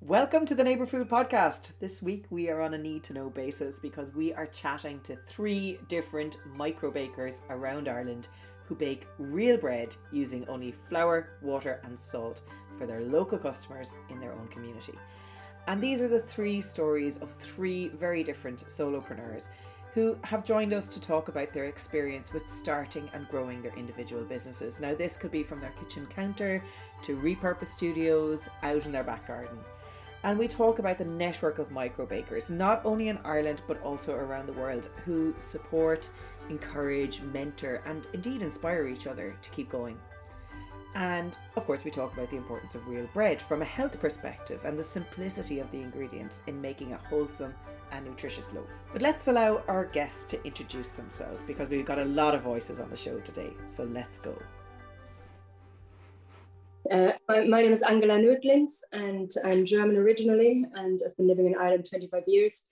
Welcome 0.00 0.46
to 0.46 0.54
the 0.54 0.62
Neighbour 0.62 0.86
Food 0.86 1.10
Podcast. 1.10 1.72
This 1.80 2.00
week 2.00 2.26
we 2.30 2.48
are 2.48 2.60
on 2.60 2.72
a 2.72 2.78
need 2.78 3.02
to 3.02 3.12
know 3.12 3.30
basis 3.30 3.80
because 3.80 4.14
we 4.14 4.32
are 4.32 4.46
chatting 4.46 5.00
to 5.00 5.16
three 5.26 5.80
different 5.88 6.38
micro 6.54 6.92
bakers 6.92 7.42
around 7.50 7.88
Ireland 7.88 8.28
who 8.66 8.76
bake 8.76 9.08
real 9.18 9.56
bread 9.56 9.96
using 10.12 10.48
only 10.48 10.72
flour, 10.88 11.30
water, 11.42 11.80
and 11.82 11.98
salt 11.98 12.42
for 12.78 12.86
their 12.86 13.00
local 13.00 13.38
customers 13.38 13.96
in 14.08 14.20
their 14.20 14.32
own 14.32 14.46
community. 14.48 14.94
And 15.66 15.82
these 15.82 16.00
are 16.00 16.08
the 16.08 16.20
three 16.20 16.60
stories 16.60 17.18
of 17.18 17.34
three 17.34 17.88
very 17.88 18.22
different 18.22 18.66
solopreneurs 18.68 19.48
who 19.94 20.16
have 20.22 20.44
joined 20.44 20.72
us 20.72 20.88
to 20.90 21.00
talk 21.00 21.26
about 21.26 21.52
their 21.52 21.64
experience 21.64 22.32
with 22.32 22.48
starting 22.48 23.10
and 23.14 23.28
growing 23.28 23.62
their 23.62 23.76
individual 23.76 24.22
businesses. 24.22 24.78
Now, 24.78 24.94
this 24.94 25.16
could 25.16 25.32
be 25.32 25.42
from 25.42 25.60
their 25.60 25.72
kitchen 25.72 26.06
counter 26.06 26.62
to 27.02 27.16
repurposed 27.16 27.66
studios 27.68 28.48
out 28.62 28.86
in 28.86 28.92
their 28.92 29.02
back 29.02 29.26
garden. 29.26 29.58
And 30.28 30.38
we 30.38 30.46
talk 30.46 30.78
about 30.78 30.98
the 30.98 31.06
network 31.06 31.58
of 31.58 31.70
micro 31.70 32.04
bakers, 32.04 32.50
not 32.50 32.84
only 32.84 33.08
in 33.08 33.18
Ireland 33.24 33.62
but 33.66 33.82
also 33.82 34.14
around 34.14 34.44
the 34.44 34.60
world, 34.60 34.90
who 35.06 35.34
support, 35.38 36.10
encourage, 36.50 37.22
mentor, 37.22 37.80
and 37.86 38.06
indeed 38.12 38.42
inspire 38.42 38.86
each 38.88 39.06
other 39.06 39.34
to 39.40 39.48
keep 39.48 39.70
going. 39.70 39.96
And 40.94 41.34
of 41.56 41.64
course, 41.64 41.82
we 41.82 41.90
talk 41.90 42.12
about 42.12 42.28
the 42.28 42.36
importance 42.36 42.74
of 42.74 42.86
real 42.86 43.08
bread 43.14 43.40
from 43.40 43.62
a 43.62 43.64
health 43.64 43.98
perspective 44.02 44.60
and 44.66 44.78
the 44.78 44.82
simplicity 44.82 45.60
of 45.60 45.70
the 45.70 45.80
ingredients 45.80 46.42
in 46.46 46.60
making 46.60 46.92
a 46.92 46.98
wholesome 47.08 47.54
and 47.90 48.04
nutritious 48.04 48.52
loaf. 48.52 48.68
But 48.92 49.00
let's 49.00 49.28
allow 49.28 49.62
our 49.66 49.86
guests 49.86 50.26
to 50.26 50.44
introduce 50.44 50.90
themselves 50.90 51.42
because 51.42 51.70
we've 51.70 51.86
got 51.86 52.00
a 52.00 52.04
lot 52.04 52.34
of 52.34 52.42
voices 52.42 52.80
on 52.80 52.90
the 52.90 52.98
show 52.98 53.18
today. 53.20 53.54
So 53.64 53.84
let's 53.84 54.18
go. 54.18 54.36
Uh, 56.90 57.12
my, 57.28 57.44
name 57.44 57.72
is 57.72 57.82
Angela 57.82 58.18
Nöthlings 58.18 58.80
and 58.92 59.30
I'm 59.44 59.66
German 59.66 59.96
originally 59.96 60.64
and 60.74 60.98
I've 61.04 61.16
been 61.16 61.26
living 61.26 61.46
in 61.46 61.56
Ireland 61.56 61.86
25 61.88 62.22
years. 62.26 62.64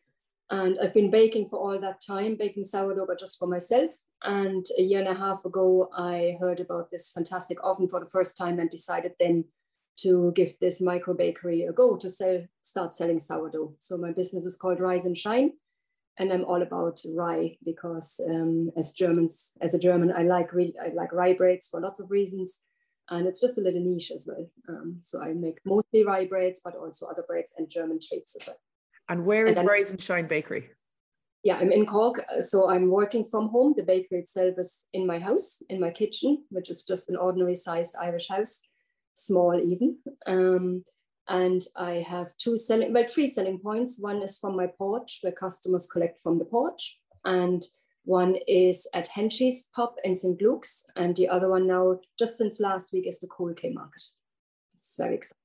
And 0.49 0.79
I've 0.81 0.95
been 0.95 1.11
baking 1.11 1.49
for 1.49 1.59
all 1.59 1.79
that 1.81 2.01
time, 2.07 2.37
baking 2.37 2.65
sourdough, 2.65 3.07
but 3.07 3.19
just 3.19 3.39
for 3.39 3.49
myself. 3.49 3.91
And 4.23 4.65
a 4.79 4.83
year 4.83 5.01
and 5.01 5.09
a 5.09 5.19
half 5.19 5.45
ago, 5.45 5.91
I 5.93 6.37
heard 6.41 6.61
about 6.61 6.89
this 6.89 7.11
fantastic 7.13 7.59
oven 7.65 7.89
for 7.89 7.99
the 8.01 8.07
first 8.07 8.39
time 8.39 8.61
and 8.61 8.71
decided 8.71 9.13
then 9.19 9.45
to 9.99 10.33
give 10.37 10.59
this 10.61 10.81
micro 10.81 11.15
bakery 11.15 11.65
a 11.65 11.73
go 11.73 11.97
to 11.97 12.09
sell, 12.09 12.45
start 12.63 12.95
selling 12.95 13.19
sourdough. 13.19 13.75
So 13.81 13.97
my 13.97 14.13
business 14.13 14.45
is 14.45 14.57
called 14.57 14.79
Ryes 14.79 15.07
& 15.13 15.15
Shine, 15.17 15.53
and 16.19 16.33
I'm 16.33 16.45
all 16.45 16.63
about 16.63 17.01
rye 17.15 17.57
because 17.65 18.21
um, 18.29 18.71
as 18.77 18.93
Germans, 18.93 19.53
as 19.61 19.75
a 19.75 19.81
German, 19.81 20.13
I 20.13 20.23
like 20.23 20.53
really, 20.53 20.75
I 20.81 20.93
like 20.95 21.13
rye 21.13 21.35
breads 21.35 21.67
for 21.69 21.81
lots 21.81 21.99
of 21.99 22.11
reasons, 22.11 22.63
and 23.11 23.27
it's 23.27 23.41
just 23.41 23.59
a 23.59 23.61
little 23.61 23.81
niche 23.81 24.11
as 24.11 24.29
well. 24.29 24.47
Um, 24.69 24.99
so 25.01 25.23
I 25.23 25.33
make 25.33 25.59
mostly 25.65 26.05
rye 26.05 26.27
breads, 26.27 26.61
but 26.65 26.75
also 26.75 27.07
other 27.07 27.25
breads 27.27 27.55
and 27.57 27.69
German 27.69 27.99
treats 28.01 28.37
as 28.37 28.47
well. 28.47 28.59
And 29.09 29.25
where 29.25 29.47
is 29.47 29.59
and 29.59 29.69
Ryes 29.69 29.95
& 29.97 29.99
Shine 29.99 30.27
Bakery? 30.27 30.71
Yeah, 31.45 31.59
I'm 31.59 31.71
in 31.71 31.87
Cork, 31.87 32.25
so 32.41 32.69
I'm 32.69 32.91
working 32.91 33.25
from 33.25 33.49
home. 33.51 33.75
The 33.77 33.85
bakery 33.85 34.19
itself 34.19 34.55
is 34.59 34.87
in 34.93 35.07
my 35.07 35.21
house, 35.21 35.63
in 35.69 35.79
my 35.79 35.91
kitchen, 35.91 36.45
which 36.51 36.71
is 36.71 36.83
just 36.83 37.09
an 37.09 37.17
ordinary 37.17 37.55
sized 37.55 37.95
Irish 38.01 38.29
house 38.29 38.63
small 39.17 39.61
even. 39.61 39.99
Um, 40.27 40.85
and 41.29 41.63
I 41.77 42.05
have 42.09 42.37
two 42.39 42.57
selling, 42.57 42.93
well, 42.93 43.07
three 43.09 43.27
selling 43.27 43.59
points. 43.59 43.99
One 43.99 44.23
is 44.23 44.39
from 44.39 44.57
my 44.57 44.69
porch 44.79 45.19
where 45.23 45.33
customers 45.33 45.89
collect 45.89 46.21
from 46.21 46.39
the 46.39 46.45
porch. 46.45 46.99
And 47.25 47.63
one 48.07 48.37
is 48.47 48.89
at 48.95 49.09
Henshey's 49.09 49.65
Pub 49.75 49.95
in 50.05 50.15
St. 50.15 50.41
Luke's. 50.41 50.87
And 50.97 51.15
the 51.17 51.29
other 51.29 51.51
one 51.51 51.67
now, 51.67 52.01
just 52.19 52.39
since 52.39 52.61
last 52.61 52.93
week, 52.93 53.07
is 53.07 53.19
the 53.19 53.27
Coal 53.27 53.53
Quay 53.53 53.73
Market. 53.73 54.05
It's 54.75 54.97
very 54.97 55.17
exciting. 55.17 55.37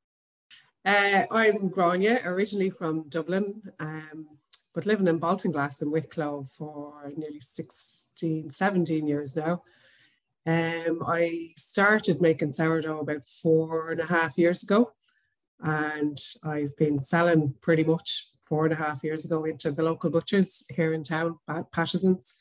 Uh, 0.85 1.25
I'm 1.31 1.69
Gráinne, 1.69 2.25
originally 2.25 2.69
from 2.69 3.09
Dublin, 3.09 3.61
um, 3.79 4.27
but 4.73 4.85
living 4.85 5.07
in 5.07 5.19
Baltinglass 5.19 5.81
in 5.81 5.91
Wicklow 5.91 6.43
for 6.43 7.11
nearly 7.15 7.39
16, 7.39 8.49
17 8.49 9.07
years 9.07 9.35
now. 9.35 9.63
Um, 10.47 11.03
I 11.05 11.49
started 11.55 12.19
making 12.19 12.51
sourdough 12.51 12.99
about 12.99 13.25
four 13.25 13.91
and 13.91 14.01
a 14.01 14.05
half 14.05 14.39
years 14.39 14.63
ago, 14.63 14.91
and 15.59 16.17
I've 16.43 16.75
been 16.77 16.99
selling 16.99 17.53
pretty 17.61 17.83
much 17.83 18.27
four 18.43 18.65
and 18.65 18.73
a 18.73 18.77
half 18.77 19.03
years 19.03 19.25
ago 19.25 19.43
into 19.43 19.71
the 19.71 19.83
local 19.83 20.09
butchers 20.09 20.65
here 20.75 20.93
in 20.93 21.03
town, 21.03 21.37
Patterson's, 21.71 22.37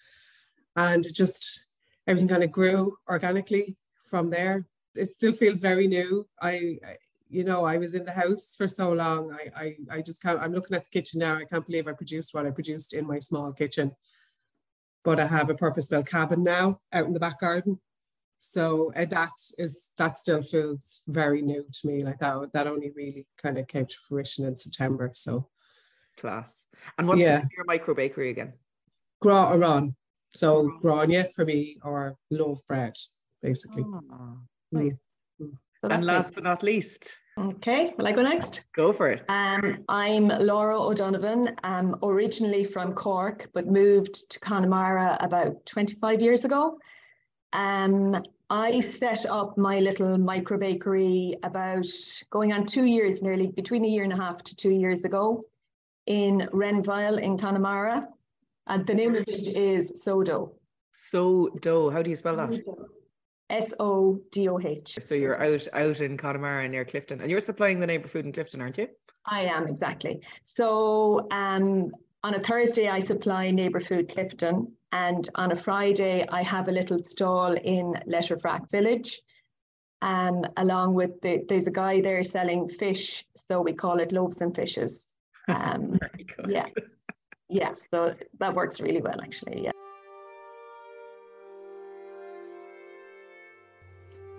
and 0.89 1.05
just 1.15 1.69
everything 2.07 2.29
kind 2.29 2.45
of 2.45 2.53
grew 2.53 2.97
organically 3.09 3.77
from 4.05 4.31
there. 4.31 4.67
It 4.95 5.13
still 5.13 5.33
feels 5.33 5.61
very 5.61 5.87
new. 5.87 6.27
I, 6.41 6.79
you 7.29 7.45
know, 7.45 7.65
I 7.65 7.77
was 7.79 7.95
in 7.95 8.05
the 8.05 8.13
house 8.13 8.55
for 8.57 8.67
so 8.67 8.93
long. 8.93 9.33
I, 9.33 9.65
I, 9.65 9.77
I 9.99 10.03
just 10.03 10.21
can't. 10.23 10.41
I'm 10.41 10.53
looking 10.53 10.77
at 10.77 10.85
the 10.85 10.91
kitchen 10.91 11.21
now. 11.21 11.37
I 11.37 11.45
can't 11.45 11.67
believe 11.67 11.87
I 11.87 11.93
produced 11.93 12.35
what 12.35 12.47
I 12.47 12.51
produced 12.51 12.93
in 12.95 13.07
my 13.07 13.19
small 13.19 13.53
kitchen. 13.53 13.93
But 15.05 15.21
I 15.21 15.27
have 15.27 15.49
a 15.49 15.55
purpose-built 15.55 16.09
cabin 16.09 16.43
now 16.43 16.81
out 16.93 17.07
in 17.07 17.15
the 17.15 17.21
back 17.21 17.41
garden 17.41 17.81
so 18.41 18.91
uh, 18.97 19.05
that 19.05 19.33
is 19.59 19.93
that 19.99 20.17
still 20.17 20.43
feels 20.43 21.03
very 21.07 21.43
new 21.43 21.63
to 21.63 21.89
me. 21.89 22.03
Like 22.03 22.19
that 22.21 22.53
that 22.55 22.67
only 22.67 22.91
really 22.91 23.27
kind 23.41 23.59
of 23.59 23.69
came 23.69 23.87
to 23.87 23.97
fruition 24.09 24.47
in 24.47 24.57
September. 24.57 25.11
So 25.13 25.49
class. 26.17 26.67
And 26.99 27.07
what's 27.07 27.21
yeah. 27.21 27.43
your 27.55 27.65
micro 27.67 27.95
bakery 27.95 28.31
again? 28.31 28.55
Grá 29.23 29.53
Arán. 29.53 29.95
So 30.35 30.79
grania 30.81 31.25
for 31.25 31.45
me 31.45 31.77
or 31.83 32.17
loaf 32.31 32.65
bread, 32.67 32.95
basically. 33.43 33.85
Oh, 33.85 34.39
nice. 34.73 35.01
Mm. 35.41 35.57
So 35.83 35.91
and 35.91 36.05
last 36.05 36.35
but 36.35 36.45
not 36.45 36.63
least. 36.63 37.19
Okay, 37.39 37.95
will 37.97 38.07
I 38.07 38.13
go 38.13 38.23
next? 38.23 38.65
Go 38.75 38.93
for 38.93 39.09
it. 39.09 39.25
Um, 39.29 39.85
I'm 39.89 40.29
Laura 40.29 40.79
O'Donovan. 40.79 41.57
I'm 41.65 41.97
originally 42.03 42.65
from 42.65 42.93
Cork, 42.93 43.49
but 43.55 43.67
moved 43.67 44.31
to 44.31 44.41
Connemara 44.41 45.17
about 45.21 45.65
25 45.65 46.21
years 46.21 46.45
ago. 46.45 46.79
Um, 47.53 48.23
I 48.51 48.81
set 48.81 49.25
up 49.27 49.57
my 49.57 49.81
little 49.81 50.19
micro 50.19 50.59
bakery 50.59 51.37
about 51.43 51.87
going 52.29 52.53
on 52.53 52.67
two 52.67 52.85
years, 52.85 53.23
nearly 53.23 53.47
between 53.47 53.85
a 53.85 53.89
year 53.89 54.05
and 54.05 54.13
a 54.13 54.17
half 54.17 54.43
to 54.45 54.57
two 54.57 54.73
years 54.73 55.05
ago 55.05 55.43
in 56.07 56.49
Renvyle 56.53 57.19
in 57.23 57.39
Connemara. 57.39 58.07
And 58.67 58.87
the 58.87 58.95
name 58.95 59.15
of 59.15 59.25
it 59.27 59.57
is 59.57 60.03
So-Doh. 60.03 60.53
So-Doh, 60.93 61.91
how 61.91 62.03
do 62.03 62.11
you 62.11 62.17
spell 62.17 62.37
that? 62.37 62.59
S 63.51 63.75
O 63.81 64.21
D 64.31 64.49
O 64.49 64.61
H. 64.61 64.97
So 65.01 65.15
you're 65.17 65.43
out 65.43 65.67
out 65.73 66.01
in 66.01 66.17
Connemara 66.17 66.69
near 66.69 66.85
Clifden, 66.85 67.21
and 67.21 67.29
you're 67.29 67.41
supplying 67.41 67.81
the 67.81 67.87
neighbour 67.87 68.07
food 68.07 68.25
in 68.25 68.33
Clifden, 68.33 68.61
aren't 68.61 68.79
you? 68.79 68.89
I 69.27 69.41
am 69.41 69.67
exactly. 69.67 70.23
So 70.45 71.27
um, 71.33 71.91
on 72.23 72.35
a 72.35 72.41
Thursday, 72.41 72.89
I 72.89 73.01
supply 73.01 73.51
neighbour 73.51 73.81
food 73.81 74.09
Clifden, 74.09 74.71
and 74.93 75.29
on 75.35 75.53
a 75.53 75.57
Friday, 75.57 76.27
I 76.29 76.43
have 76.43 76.69
a 76.69 76.73
little 76.73 76.99
stall 77.05 77.55
in 77.55 77.95
Letterfrack 78.07 78.71
Village. 78.71 79.21
Um, 80.03 80.47
along 80.57 80.95
with 80.95 81.21
the, 81.21 81.45
there's 81.47 81.67
a 81.67 81.71
guy 81.71 82.01
there 82.01 82.25
selling 82.25 82.69
fish, 82.71 83.27
so 83.37 83.61
we 83.61 83.75
call 83.75 84.01
it 84.01 84.13
loaves 84.13 84.41
and 84.41 84.55
fishes. 84.55 85.15
Um, 85.49 85.99
yeah, 86.47 86.67
yeah. 87.51 87.75
So 87.75 88.15
that 88.39 88.55
works 88.55 88.81
really 88.81 89.01
well, 89.01 89.21
actually. 89.21 89.65
Yeah. 89.65 89.73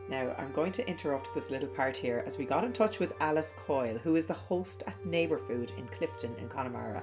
Now, 0.09 0.35
I'm 0.37 0.51
going 0.51 0.73
to 0.73 0.87
interrupt 0.87 1.33
this 1.33 1.51
little 1.51 1.69
part 1.69 1.95
here 1.95 2.23
as 2.25 2.37
we 2.37 2.43
got 2.43 2.65
in 2.65 2.73
touch 2.73 2.99
with 2.99 3.13
Alice 3.21 3.53
Coyle, 3.65 3.97
who 3.97 4.17
is 4.17 4.25
the 4.25 4.33
host 4.33 4.83
at 4.85 5.05
Neighbour 5.05 5.37
Food 5.37 5.71
in 5.77 5.87
Clifden 5.87 6.37
in 6.37 6.49
Connemara, 6.49 7.01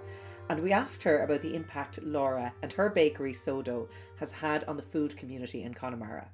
and 0.50 0.62
we 0.62 0.72
asked 0.72 1.02
her 1.02 1.24
about 1.24 1.40
the 1.40 1.54
impact 1.54 2.02
Laura 2.02 2.52
and 2.62 2.72
her 2.72 2.90
bakery 2.90 3.32
So-Doh 3.32 3.88
has 4.16 4.30
had 4.30 4.64
on 4.64 4.76
the 4.76 4.82
food 4.82 5.16
community 5.16 5.62
in 5.62 5.72
Connemara. 5.72 6.28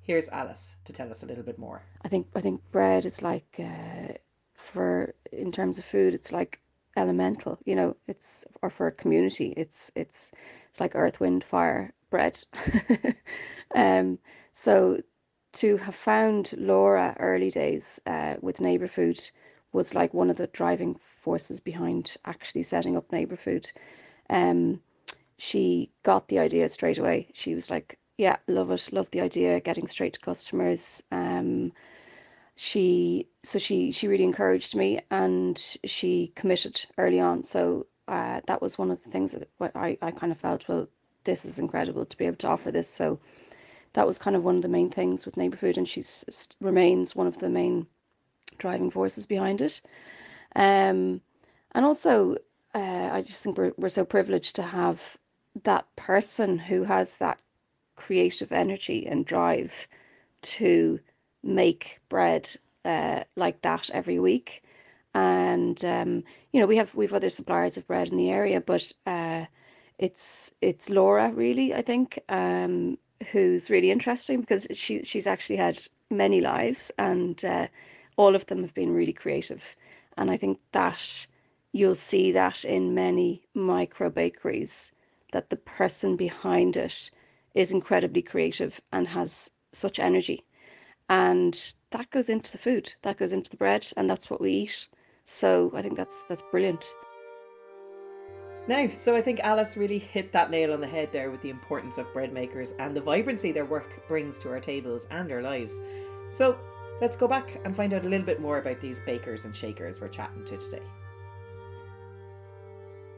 Here's 0.00 0.28
Alice 0.28 0.74
to 0.86 0.92
tell 0.92 1.10
us 1.10 1.22
a 1.22 1.26
little 1.26 1.44
bit 1.44 1.58
more. 1.58 1.82
I 2.02 2.08
think 2.08 2.28
I 2.34 2.40
think 2.40 2.62
bread 2.72 3.04
is 3.04 3.20
like 3.20 3.60
uh, 3.60 4.14
for 4.54 5.14
in 5.32 5.52
terms 5.52 5.78
of 5.78 5.84
food, 5.84 6.14
it's 6.14 6.32
like 6.32 6.60
elemental. 6.96 7.58
You 7.64 7.76
know, 7.76 7.96
it's 8.06 8.44
or 8.62 8.70
for 8.70 8.86
a 8.86 8.92
community, 8.92 9.54
it's 9.56 9.90
it's 9.94 10.32
it's 10.70 10.80
like 10.80 10.94
earth, 10.94 11.20
wind, 11.20 11.44
fire, 11.44 11.92
bread. 12.10 12.42
um, 13.74 14.18
so 14.52 15.00
to 15.54 15.76
have 15.78 15.94
found 15.94 16.52
Laura 16.56 17.16
early 17.18 17.50
days 17.50 18.00
uh, 18.06 18.36
with 18.40 18.60
neighbor 18.60 18.88
food 18.88 19.18
was 19.72 19.94
like 19.94 20.14
one 20.14 20.30
of 20.30 20.36
the 20.36 20.46
driving 20.48 20.94
forces 20.94 21.60
behind 21.60 22.16
actually 22.24 22.62
setting 22.62 22.96
up 22.96 23.10
neighbor 23.12 23.36
food. 23.36 23.70
Um, 24.30 24.80
she 25.38 25.90
got 26.02 26.28
the 26.28 26.38
idea 26.38 26.68
straight 26.68 26.98
away. 26.98 27.28
She 27.32 27.54
was 27.54 27.70
like, 27.70 27.98
"Yeah, 28.18 28.36
love 28.48 28.70
it, 28.70 28.92
love 28.92 29.10
the 29.10 29.20
idea, 29.20 29.60
getting 29.60 29.86
straight 29.86 30.14
to 30.14 30.20
customers." 30.20 31.02
Um, 31.12 31.72
she 32.60 33.28
so 33.44 33.56
she 33.56 33.92
she 33.92 34.08
really 34.08 34.24
encouraged 34.24 34.74
me 34.74 34.98
and 35.12 35.56
she 35.84 36.32
committed 36.34 36.84
early 36.98 37.20
on. 37.20 37.40
So 37.44 37.86
uh, 38.08 38.40
that 38.48 38.60
was 38.60 38.76
one 38.76 38.90
of 38.90 39.00
the 39.04 39.10
things 39.10 39.30
that 39.30 39.48
I 39.76 39.96
I 40.02 40.10
kind 40.10 40.32
of 40.32 40.38
felt 40.38 40.66
well, 40.66 40.88
this 41.22 41.44
is 41.44 41.60
incredible 41.60 42.04
to 42.04 42.16
be 42.16 42.24
able 42.24 42.38
to 42.38 42.48
offer 42.48 42.72
this. 42.72 42.88
So 42.88 43.20
that 43.92 44.08
was 44.08 44.18
kind 44.18 44.34
of 44.34 44.42
one 44.42 44.56
of 44.56 44.62
the 44.62 44.68
main 44.68 44.90
things 44.90 45.24
with 45.24 45.36
neighbor 45.36 45.56
food, 45.56 45.78
and 45.78 45.88
she 45.88 46.02
remains 46.60 47.14
one 47.14 47.28
of 47.28 47.38
the 47.38 47.48
main 47.48 47.86
driving 48.58 48.90
forces 48.90 49.24
behind 49.24 49.60
it. 49.60 49.80
Um, 50.56 51.20
and 51.76 51.84
also, 51.84 52.38
uh, 52.74 53.10
I 53.12 53.22
just 53.22 53.44
think 53.44 53.56
we're, 53.56 53.72
we're 53.76 53.88
so 53.88 54.04
privileged 54.04 54.56
to 54.56 54.62
have 54.62 55.16
that 55.62 55.86
person 55.94 56.58
who 56.58 56.82
has 56.82 57.18
that 57.18 57.38
creative 57.94 58.50
energy 58.50 59.06
and 59.06 59.24
drive 59.24 59.86
to 60.42 60.98
make 61.42 62.00
bread 62.08 62.50
uh, 62.84 63.24
like 63.36 63.62
that 63.62 63.90
every 63.90 64.18
week. 64.18 64.62
And 65.14 65.82
um, 65.84 66.24
you 66.52 66.60
know, 66.60 66.66
we 66.66 66.76
have 66.76 66.94
we've 66.94 67.14
other 67.14 67.30
suppliers 67.30 67.76
of 67.76 67.86
bread 67.86 68.08
in 68.08 68.16
the 68.16 68.30
area, 68.30 68.60
but 68.60 68.92
uh, 69.06 69.46
it's 69.98 70.52
it's 70.60 70.90
Laura 70.90 71.32
really, 71.32 71.74
I 71.74 71.82
think, 71.82 72.18
um, 72.28 72.98
who's 73.32 73.70
really 73.70 73.90
interesting 73.90 74.40
because 74.40 74.66
she 74.72 75.02
she's 75.02 75.26
actually 75.26 75.56
had 75.56 75.80
many 76.10 76.40
lives, 76.40 76.90
and 76.98 77.44
uh, 77.44 77.66
all 78.16 78.34
of 78.34 78.46
them 78.46 78.62
have 78.62 78.74
been 78.74 78.94
really 78.94 79.12
creative. 79.12 79.74
And 80.16 80.30
I 80.30 80.36
think 80.36 80.58
that 80.72 81.26
you'll 81.72 81.94
see 81.94 82.32
that 82.32 82.64
in 82.64 82.94
many 82.94 83.42
micro 83.54 84.10
bakeries 84.10 84.92
that 85.32 85.50
the 85.50 85.56
person 85.56 86.16
behind 86.16 86.76
it 86.76 87.10
is 87.54 87.72
incredibly 87.72 88.22
creative 88.22 88.80
and 88.92 89.08
has 89.08 89.50
such 89.72 89.98
energy. 89.98 90.44
And 91.08 91.72
that 91.90 92.10
goes 92.10 92.28
into 92.28 92.52
the 92.52 92.58
food, 92.58 92.92
that 93.02 93.18
goes 93.18 93.32
into 93.32 93.50
the 93.50 93.56
bread, 93.56 93.86
and 93.96 94.08
that's 94.08 94.28
what 94.28 94.40
we 94.40 94.52
eat. 94.52 94.88
So 95.24 95.70
I 95.74 95.82
think 95.82 95.96
that's 95.96 96.24
that's 96.28 96.42
brilliant. 96.50 96.84
Now, 98.68 98.88
so 98.90 99.16
I 99.16 99.22
think 99.22 99.40
Alice 99.40 99.78
really 99.78 99.98
hit 99.98 100.30
that 100.32 100.50
nail 100.50 100.74
on 100.74 100.82
the 100.82 100.86
head 100.86 101.08
there 101.10 101.30
with 101.30 101.40
the 101.40 101.48
importance 101.48 101.96
of 101.96 102.12
bread 102.12 102.34
makers 102.34 102.74
and 102.78 102.94
the 102.94 103.00
vibrancy 103.00 103.50
their 103.50 103.64
work 103.64 104.06
brings 104.06 104.38
to 104.40 104.50
our 104.50 104.60
tables 104.60 105.06
and 105.10 105.32
our 105.32 105.40
lives. 105.40 105.80
So 106.30 106.58
let's 107.00 107.16
go 107.16 107.26
back 107.26 107.58
and 107.64 107.74
find 107.74 107.94
out 107.94 108.04
a 108.04 108.08
little 108.10 108.26
bit 108.26 108.42
more 108.42 108.58
about 108.58 108.80
these 108.82 109.00
bakers 109.00 109.46
and 109.46 109.56
shakers 109.56 110.02
we're 110.02 110.08
chatting 110.08 110.44
to 110.44 110.58
today. 110.58 110.82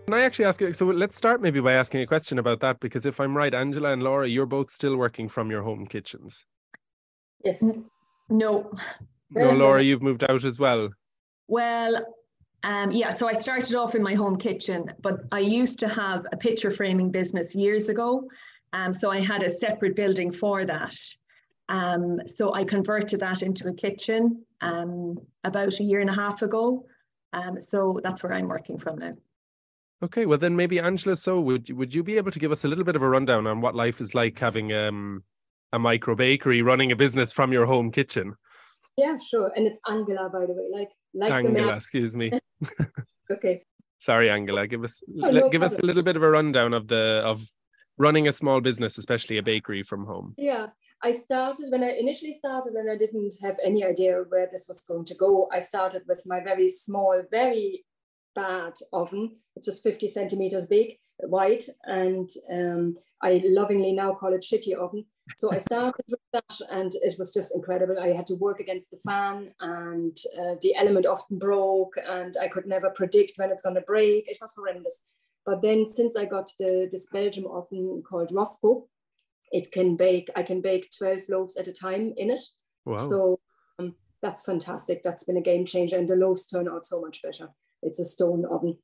Can 0.06 0.14
I 0.14 0.22
actually 0.22 0.44
ask 0.44 0.60
you? 0.60 0.72
So 0.72 0.86
let's 0.86 1.16
start 1.16 1.40
maybe 1.40 1.60
by 1.60 1.72
asking 1.72 2.02
a 2.02 2.06
question 2.06 2.38
about 2.38 2.60
that 2.60 2.78
because 2.78 3.04
if 3.04 3.18
I'm 3.18 3.36
right, 3.36 3.52
Angela 3.52 3.92
and 3.92 4.04
Laura, 4.04 4.28
you're 4.28 4.46
both 4.46 4.70
still 4.70 4.96
working 4.96 5.28
from 5.28 5.50
your 5.50 5.62
home 5.62 5.86
kitchens. 5.86 6.44
Yes. 7.44 7.88
No. 8.28 8.72
No, 9.30 9.52
Laura, 9.52 9.82
you've 9.82 10.02
moved 10.02 10.24
out 10.28 10.44
as 10.44 10.58
well. 10.58 10.90
Well, 11.48 12.04
um, 12.62 12.90
yeah, 12.90 13.10
so 13.10 13.28
I 13.28 13.32
started 13.32 13.74
off 13.74 13.94
in 13.94 14.02
my 14.02 14.14
home 14.14 14.36
kitchen, 14.36 14.92
but 15.00 15.20
I 15.32 15.38
used 15.38 15.78
to 15.80 15.88
have 15.88 16.26
a 16.32 16.36
picture 16.36 16.70
framing 16.70 17.10
business 17.10 17.54
years 17.54 17.88
ago. 17.88 18.28
Um, 18.72 18.92
so 18.92 19.10
I 19.10 19.20
had 19.20 19.42
a 19.42 19.50
separate 19.50 19.96
building 19.96 20.30
for 20.30 20.64
that. 20.64 20.94
Um, 21.68 22.20
so 22.26 22.52
I 22.54 22.64
converted 22.64 23.20
that 23.20 23.42
into 23.42 23.68
a 23.68 23.72
kitchen 23.72 24.44
um, 24.60 25.16
about 25.44 25.78
a 25.78 25.84
year 25.84 26.00
and 26.00 26.10
a 26.10 26.14
half 26.14 26.42
ago. 26.42 26.86
Um, 27.32 27.60
so 27.60 28.00
that's 28.02 28.22
where 28.22 28.32
I'm 28.32 28.48
working 28.48 28.76
from 28.76 28.98
now. 28.98 29.14
Okay, 30.02 30.26
well 30.26 30.38
then 30.38 30.56
maybe 30.56 30.80
Angela. 30.80 31.14
So 31.16 31.40
would 31.40 31.68
you, 31.68 31.76
would 31.76 31.94
you 31.94 32.02
be 32.02 32.16
able 32.16 32.30
to 32.30 32.38
give 32.38 32.52
us 32.52 32.64
a 32.64 32.68
little 32.68 32.84
bit 32.84 32.96
of 32.96 33.02
a 33.02 33.08
rundown 33.08 33.46
on 33.46 33.60
what 33.60 33.74
life 33.74 34.00
is 34.00 34.14
like 34.14 34.38
having 34.38 34.72
um, 34.72 35.22
a 35.72 35.78
micro 35.78 36.14
bakery, 36.14 36.62
running 36.62 36.92
a 36.92 36.96
business 36.96 37.32
from 37.32 37.52
your 37.52 37.66
home 37.66 37.90
kitchen? 37.90 38.34
Yeah, 38.96 39.18
sure. 39.18 39.52
And 39.54 39.66
it's 39.66 39.80
Angela, 39.88 40.28
by 40.28 40.46
the 40.46 40.52
way. 40.52 40.68
Like 40.72 40.90
like 41.14 41.32
Angela, 41.32 41.76
excuse 41.76 42.16
me. 42.16 42.30
okay. 43.30 43.62
Sorry, 43.98 44.30
Angela. 44.30 44.66
Give 44.66 44.84
us 44.84 45.02
Oh, 45.22 45.30
no 45.30 45.48
give 45.50 45.62
us 45.62 45.78
a 45.78 45.82
little 45.82 46.02
bit 46.02 46.16
of 46.16 46.22
a 46.22 46.30
rundown 46.30 46.74
of 46.74 46.88
the 46.88 47.22
of 47.24 47.42
running 47.98 48.28
a 48.28 48.32
small 48.32 48.60
business, 48.60 48.98
especially 48.98 49.38
a 49.38 49.42
bakery 49.42 49.82
from 49.82 50.06
home. 50.06 50.34
Yeah, 50.38 50.68
I 51.02 51.12
started 51.12 51.66
when 51.70 51.84
I 51.84 51.90
initially 51.92 52.32
started 52.32 52.74
and 52.74 52.90
I 52.90 52.96
didn't 52.96 53.34
have 53.42 53.58
any 53.64 53.84
idea 53.84 54.24
where 54.28 54.48
this 54.50 54.66
was 54.68 54.82
going 54.82 55.04
to 55.06 55.14
go. 55.14 55.48
I 55.52 55.60
started 55.60 56.02
with 56.08 56.24
my 56.26 56.40
very 56.40 56.68
small, 56.68 57.22
very 57.30 57.84
bad 58.34 58.74
oven. 58.92 59.36
It's 59.56 59.66
just 59.66 59.82
50 59.82 60.08
centimeters 60.08 60.66
big, 60.66 60.98
wide, 61.22 61.64
and 61.84 62.28
um, 62.50 62.96
I 63.22 63.42
lovingly 63.44 63.92
now 63.92 64.14
call 64.14 64.34
it 64.34 64.42
shitty 64.42 64.74
oven. 64.74 65.06
So 65.36 65.52
I 65.52 65.58
started 65.58 66.04
with 66.08 66.20
that, 66.32 66.60
and 66.70 66.92
it 66.94 67.14
was 67.18 67.32
just 67.32 67.54
incredible. 67.54 67.98
I 67.98 68.08
had 68.08 68.26
to 68.28 68.34
work 68.34 68.60
against 68.60 68.90
the 68.90 68.96
fan, 68.98 69.52
and 69.60 70.16
uh, 70.38 70.54
the 70.60 70.74
element 70.76 71.06
often 71.06 71.38
broke, 71.38 71.94
and 72.08 72.34
I 72.40 72.48
could 72.48 72.66
never 72.66 72.90
predict 72.90 73.38
when 73.38 73.50
it's 73.50 73.62
going 73.62 73.74
to 73.76 73.80
break. 73.82 74.28
It 74.28 74.38
was 74.40 74.54
horrendous. 74.54 75.04
But 75.46 75.62
then, 75.62 75.88
since 75.88 76.16
I 76.16 76.26
got 76.26 76.50
the 76.58 76.88
this 76.90 77.08
Belgium 77.10 77.46
oven 77.46 78.02
called 78.08 78.30
Rofco, 78.30 78.86
it 79.52 79.72
can 79.72 79.96
bake. 79.96 80.28
I 80.36 80.42
can 80.42 80.60
bake 80.60 80.90
12 80.96 81.22
loaves 81.28 81.56
at 81.56 81.68
a 81.68 81.72
time 81.72 82.12
in 82.16 82.30
it. 82.30 82.40
Wow. 82.84 83.06
So 83.06 83.40
um, 83.78 83.94
that's 84.22 84.44
fantastic. 84.44 85.02
That's 85.02 85.24
been 85.24 85.36
a 85.36 85.42
game 85.42 85.64
changer, 85.64 85.96
and 85.96 86.08
the 86.08 86.16
loaves 86.16 86.46
turn 86.46 86.68
out 86.68 86.84
so 86.84 87.00
much 87.00 87.22
better. 87.22 87.48
It's 87.82 88.00
a 88.00 88.04
stone 88.04 88.44
oven. 88.44 88.78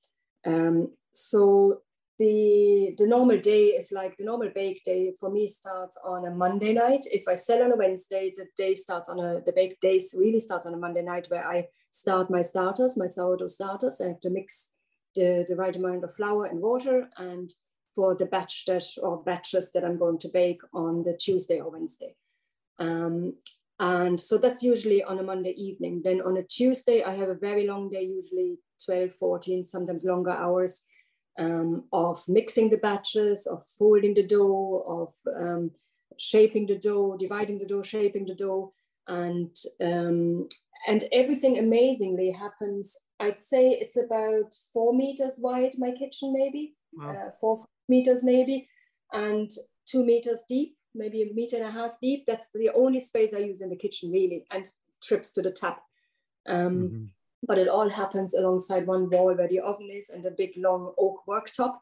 Um, 0.47 0.93
so 1.13 1.83
the 2.19 2.95
the 2.99 3.07
normal 3.07 3.39
day 3.39 3.67
is 3.69 3.93
like 3.93 4.17
the 4.17 4.25
normal 4.25 4.51
bake 4.55 4.83
day 4.85 5.13
for 5.19 5.31
me 5.31 5.47
starts 5.47 5.99
on 6.05 6.27
a 6.27 6.31
Monday 6.31 6.73
night. 6.73 7.05
If 7.11 7.29
I 7.29 7.35
sell 7.35 7.63
on 7.63 7.73
a 7.73 7.77
Wednesday, 7.77 8.33
the 8.35 8.47
day 8.57 8.75
starts 8.75 9.09
on 9.09 9.19
a 9.19 9.41
the 9.45 9.53
bake 9.53 9.79
days 9.81 10.15
really 10.17 10.39
starts 10.39 10.67
on 10.67 10.75
a 10.75 10.79
Monday 10.79 11.03
night 11.03 11.27
where 11.29 11.47
I 11.47 11.67
start 11.91 12.31
my 12.31 12.43
starters, 12.43 12.97
my 12.97 13.07
sourdough 13.07 13.49
starters. 13.49 14.01
I 14.01 14.09
have 14.09 14.21
to 14.21 14.31
mix 14.31 14.71
the, 15.15 15.45
the 15.49 15.57
right 15.57 15.75
amount 15.75 16.05
of 16.05 16.15
flour 16.15 16.45
and 16.45 16.61
water 16.61 17.09
and 17.17 17.51
for 17.95 18.15
the 18.15 18.27
batch 18.27 18.65
that 18.67 18.85
or 19.03 19.23
batches 19.23 19.73
that 19.73 19.85
I'm 19.85 19.99
going 19.99 20.19
to 20.19 20.29
bake 20.29 20.61
on 20.75 21.03
the 21.03 21.17
Tuesday 21.17 21.61
or 21.61 21.71
Wednesday. 21.71 22.15
Um, 22.79 23.35
and 23.79 24.21
so 24.21 24.39
that's 24.39 24.63
usually 24.63 25.03
on 25.03 25.19
a 25.19 25.23
Monday 25.23 25.55
evening. 25.57 26.03
Then 26.05 26.21
on 26.21 26.37
a 26.37 26.43
Tuesday, 26.43 27.03
I 27.03 27.15
have 27.15 27.31
a 27.31 27.35
very 27.35 27.67
long 27.67 27.91
day, 27.91 28.03
usually 28.03 28.59
12, 28.85 29.13
14, 29.13 29.65
sometimes 29.65 30.05
longer 30.05 30.31
hours 30.31 30.83
um, 31.39 31.85
of 31.93 32.23
mixing 32.29 32.71
the 32.71 32.79
batches, 32.79 33.47
of 33.47 33.65
folding 33.79 34.15
the 34.15 34.27
dough, 34.27 34.85
of 34.87 35.15
um, 35.35 35.71
shaping 36.19 36.67
the 36.67 36.79
dough, 36.79 37.17
dividing 37.19 37.59
the 37.59 37.67
dough, 37.67 37.83
shaping 37.83 38.27
the 38.27 38.35
dough. 38.35 38.73
And, 39.09 39.55
um, 39.81 40.49
and 40.89 41.05
everything 41.13 41.59
amazingly 41.59 42.31
happens. 42.31 42.99
I'd 43.21 43.41
say 43.43 43.71
it's 43.71 43.97
about 43.97 44.55
four 44.73 44.95
meters 44.95 45.39
wide, 45.39 45.75
my 45.79 45.91
kitchen, 45.93 46.33
maybe, 46.33 46.75
Wow. 46.93 47.11
uh, 47.11 47.31
four 47.41 47.65
meters 47.89 48.25
maybe, 48.25 48.69
and 49.13 49.51
two 49.87 50.05
meters 50.05 50.45
deep, 50.49 50.77
maybe 50.95 51.23
a 51.23 51.33
meter 51.35 51.57
and 51.57 51.67
a 51.67 51.71
half 51.71 51.99
deep. 52.01 52.25
That's 52.27 52.51
the 52.53 52.71
only 52.71 53.01
space 53.01 53.35
I 53.35 53.39
use 53.39 53.61
in 53.61 53.71
the 53.71 53.77
kitchen, 53.77 54.11
really, 54.11 54.47
and 54.51 54.71
trips 55.03 55.33
to 55.33 55.43
the 55.43 55.51
tap. 55.51 55.83
Um, 56.47 56.91
Mhm. 56.91 57.09
But 57.47 57.59
it 57.59 57.69
all 57.69 57.89
happens 57.89 58.35
alongside 58.35 58.87
one 58.87 59.09
wall 59.11 59.35
where 59.35 59.49
the 59.49 59.61
oven 59.61 59.91
is 59.91 60.11
and 60.11 60.25
a 60.27 60.31
big 60.31 60.53
long 60.57 60.93
oak 60.99 61.23
worktop. 61.29 61.79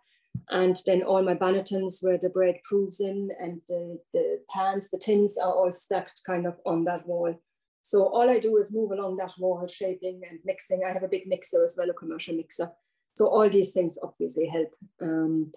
And 0.51 0.77
then 0.85 1.03
all 1.03 1.23
my 1.23 1.35
bannetons 1.35 2.03
where 2.03 2.19
the 2.19 2.29
bread 2.29 2.57
proves 2.65 3.01
in 3.01 3.31
and 3.41 3.61
the, 3.69 3.99
the 4.13 4.41
pans, 4.51 4.91
the 4.91 4.99
tins 4.99 5.39
are 5.39 5.53
all 5.53 5.73
stacked 5.73 6.23
kind 6.27 6.47
of 6.47 6.59
on 6.67 6.85
that 6.85 7.07
wall. 7.07 7.35
So 7.83 8.07
all 8.07 8.29
I 8.31 8.39
do 8.39 8.57
is 8.57 8.75
move 8.75 8.91
along 8.93 9.17
that 9.19 9.35
wall, 9.39 9.67
shaping 9.67 10.23
and 10.29 10.39
mixing. 10.45 10.83
I 10.85 10.93
have 10.93 11.03
a 11.03 11.09
big 11.09 11.27
mixer 11.27 11.63
as 11.63 11.77
well, 11.79 11.91
a 11.91 11.95
commercial 11.95 12.35
mixer. 12.35 12.71
So 13.15 13.29
all 13.29 13.49
these 13.49 13.73
things 13.73 13.99
obviously 14.03 14.47
help. 14.47 14.75
Um, 15.01 15.53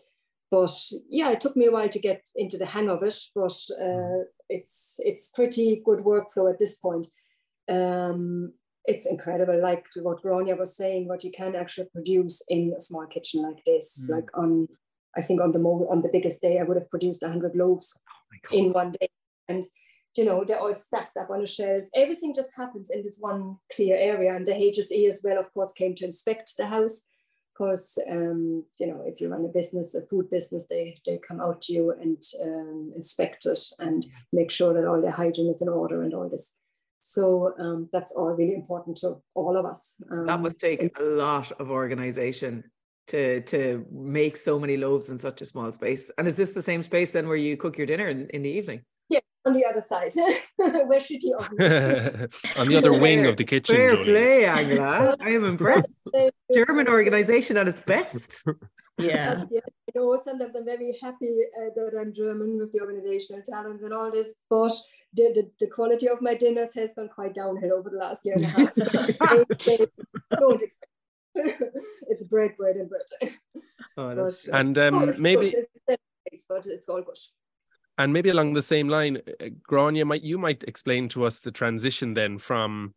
but 0.51 0.71
yeah, 1.09 1.31
it 1.31 1.41
took 1.41 1.55
me 1.57 1.67
a 1.67 1.71
while 1.71 1.89
to 1.89 1.99
get 1.99 2.27
into 2.35 2.57
the 2.57 2.65
hang 2.65 2.89
of 2.89 3.03
it, 3.03 3.17
but 3.35 3.57
uh, 3.81 4.23
it's 4.49 4.99
it's 5.03 5.29
pretty 5.29 5.81
good 5.83 5.99
workflow 5.99 6.49
at 6.49 6.59
this 6.59 6.77
point. 6.77 7.07
Um, 7.69 8.53
it's 8.87 9.05
incredible, 9.05 9.61
like 9.61 9.85
what 10.01 10.23
Gráinne 10.23 10.57
was 10.57 10.75
saying, 10.75 11.07
what 11.07 11.23
you 11.23 11.31
can 11.31 11.55
actually 11.55 11.89
produce 11.93 12.41
in 12.47 12.73
a 12.75 12.79
small 12.79 13.05
kitchen 13.05 13.43
like 13.43 13.63
this. 13.65 14.07
Mm. 14.07 14.15
Like 14.15 14.29
on, 14.33 14.67
I 15.15 15.21
think 15.21 15.41
on 15.41 15.51
the 15.51 15.59
mo- 15.59 15.87
on 15.91 16.01
the 16.01 16.09
biggest 16.11 16.41
day, 16.41 16.59
I 16.59 16.63
would 16.63 16.77
have 16.77 16.89
produced 16.89 17.23
hundred 17.23 17.55
loaves 17.55 17.99
Oh 18.51 18.57
in 18.57 18.71
one 18.71 18.91
day, 18.91 19.09
and 19.49 19.65
you 20.15 20.25
know 20.25 20.43
they're 20.45 20.59
all 20.59 20.75
stacked 20.75 21.17
up 21.17 21.29
on 21.29 21.41
a 21.41 21.47
shelf. 21.47 21.85
Everything 21.93 22.33
just 22.33 22.55
happens 22.55 22.89
in 22.89 23.03
this 23.03 23.17
one 23.19 23.57
clear 23.75 23.97
area, 23.97 24.35
and 24.35 24.45
the 24.45 24.53
HSE 24.53 25.07
as 25.07 25.21
well, 25.23 25.37
of 25.37 25.53
course, 25.53 25.73
came 25.73 25.93
to 25.95 26.05
inspect 26.05 26.55
the 26.57 26.67
house 26.67 27.03
because 27.53 27.97
um, 28.09 28.63
you 28.79 28.87
know 28.87 29.03
if 29.05 29.19
you 29.19 29.27
run 29.29 29.45
a 29.45 29.49
business, 29.49 29.95
a 29.95 30.05
food 30.07 30.29
business, 30.29 30.67
they 30.67 30.97
they 31.05 31.19
come 31.27 31.41
out 31.41 31.61
to 31.63 31.73
you 31.73 31.91
and 31.91 32.23
um, 32.41 32.93
inspect 32.95 33.45
it 33.45 33.63
and 33.79 34.05
make 34.31 34.51
sure 34.51 34.73
that 34.73 34.87
all 34.87 35.01
the 35.01 35.11
hygiene 35.11 35.51
is 35.53 35.61
in 35.61 35.67
order 35.69 36.03
and 36.03 36.13
all 36.13 36.29
this. 36.29 36.53
So 37.11 37.53
um, 37.57 37.89
that's 37.93 38.11
all 38.11 38.31
really 38.35 38.53
important 38.53 38.97
to 38.97 39.15
all 39.33 39.55
of 39.57 39.65
us. 39.65 39.95
That 40.09 40.29
Um, 40.35 40.41
must 40.41 40.59
take 40.59 40.81
and- 40.81 40.91
a 40.99 41.03
lot 41.03 41.51
of 41.61 41.71
organization 41.71 42.63
to 43.07 43.39
to 43.53 43.85
make 43.91 44.35
so 44.35 44.59
many 44.59 44.75
loaves 44.75 45.09
in 45.09 45.17
such 45.17 45.41
a 45.41 45.45
small 45.45 45.71
space. 45.71 46.11
And 46.17 46.27
is 46.27 46.35
this 46.35 46.51
the 46.53 46.61
same 46.61 46.83
space 46.83 47.11
then 47.11 47.25
where 47.29 47.37
you 47.47 47.55
cook 47.55 47.77
your 47.77 47.87
dinner 47.87 48.07
in, 48.09 48.19
in 48.35 48.41
the 48.43 48.49
evening? 48.59 48.81
Yeah, 49.09 49.21
on 49.45 49.53
the 49.53 49.63
other 49.69 49.79
side, 49.91 50.11
where 50.89 50.99
shitty 51.07 51.31
oven 51.39 51.61
is. 51.61 52.57
on 52.59 52.67
the 52.67 52.75
other 52.81 52.91
wing 53.05 53.25
of 53.25 53.37
the 53.37 53.45
kitchen, 53.45 53.73
Fair 53.77 53.91
Julie. 53.91 54.11
play, 54.11 54.45
Angela. 54.45 55.15
I 55.27 55.29
am 55.29 55.45
impressed. 55.45 56.09
They- 56.11 56.29
German 56.53 56.87
organization 56.89 57.55
at 57.61 57.67
its 57.71 57.79
best. 57.93 58.29
Yeah. 58.99 59.35
But, 59.35 59.49
yeah, 59.51 59.67
you 59.87 59.93
know, 60.01 60.17
sometimes 60.27 60.55
I'm 60.55 60.65
very 60.65 60.91
happy 61.05 61.29
uh, 61.59 61.69
that 61.75 61.91
I'm 62.01 62.11
German 62.11 62.57
with 62.59 62.71
the 62.73 62.79
organizational 62.85 63.43
talents 63.53 63.83
and 63.83 63.93
all 63.93 64.09
this, 64.17 64.29
but 64.49 64.73
the, 65.13 65.31
the, 65.33 65.51
the 65.59 65.71
quality 65.71 66.07
of 66.09 66.21
my 66.21 66.33
dinners 66.35 66.73
has 66.75 66.93
gone 66.93 67.09
quite 67.09 67.33
downhill 67.33 67.73
over 67.73 67.89
the 67.89 67.97
last 67.97 68.25
year 68.25 68.35
and 68.35 68.45
a 68.45 68.47
half. 68.47 68.73
So 68.73 68.83
they, 68.85 69.77
they 69.77 69.85
don't 70.39 70.61
expect 70.61 70.91
it's 72.07 72.23
bread, 72.23 72.57
bread, 72.57 72.75
and 72.77 72.89
bread. 72.89 73.33
Oh, 73.97 74.15
But, 74.15 74.33
uh, 74.51 74.57
and 74.57 74.77
um, 74.77 74.95
oh, 74.95 75.13
maybe 75.17 75.53
but 75.87 76.65
it's 76.65 76.89
all 76.89 77.01
good. 77.01 77.17
and 77.97 78.11
maybe 78.13 78.29
along 78.29 78.53
the 78.53 78.61
same 78.61 78.89
line, 78.89 79.17
uh, 79.17 79.45
Gráinne, 79.69 80.05
might 80.05 80.23
you 80.23 80.37
might 80.37 80.63
explain 80.63 81.07
to 81.09 81.25
us 81.25 81.39
the 81.39 81.51
transition 81.51 82.13
then 82.13 82.37
from 82.37 82.93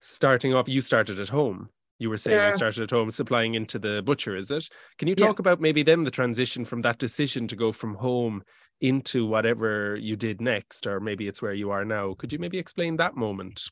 starting 0.00 0.54
off. 0.54 0.68
You 0.68 0.80
started 0.80 1.18
at 1.20 1.30
home. 1.30 1.70
You 1.98 2.10
were 2.10 2.16
saying 2.16 2.36
Yeah. 2.36 2.50
you 2.50 2.56
started 2.56 2.82
at 2.82 2.90
home, 2.90 3.10
supplying 3.10 3.54
into 3.54 3.78
the 3.78 4.02
butcher. 4.02 4.36
Is 4.36 4.50
it? 4.50 4.68
Can 4.98 5.08
you 5.08 5.14
Yeah. 5.16 5.26
talk 5.26 5.38
about 5.38 5.60
maybe 5.60 5.82
then 5.82 6.04
the 6.04 6.10
transition 6.10 6.64
from 6.64 6.82
that 6.82 6.98
decision 6.98 7.46
to 7.48 7.56
go 7.56 7.72
from 7.72 7.94
home 7.94 8.42
into 8.80 9.26
whatever 9.26 9.96
you 9.96 10.16
did 10.16 10.40
next, 10.40 10.86
or 10.86 10.98
maybe 11.00 11.28
it's 11.28 11.40
where 11.40 11.54
you 11.54 11.70
are 11.70 11.84
now? 11.84 12.14
Could 12.14 12.32
you 12.32 12.38
maybe 12.38 12.58
explain 12.58 12.96
that 12.96 13.14
moment? 13.16 13.62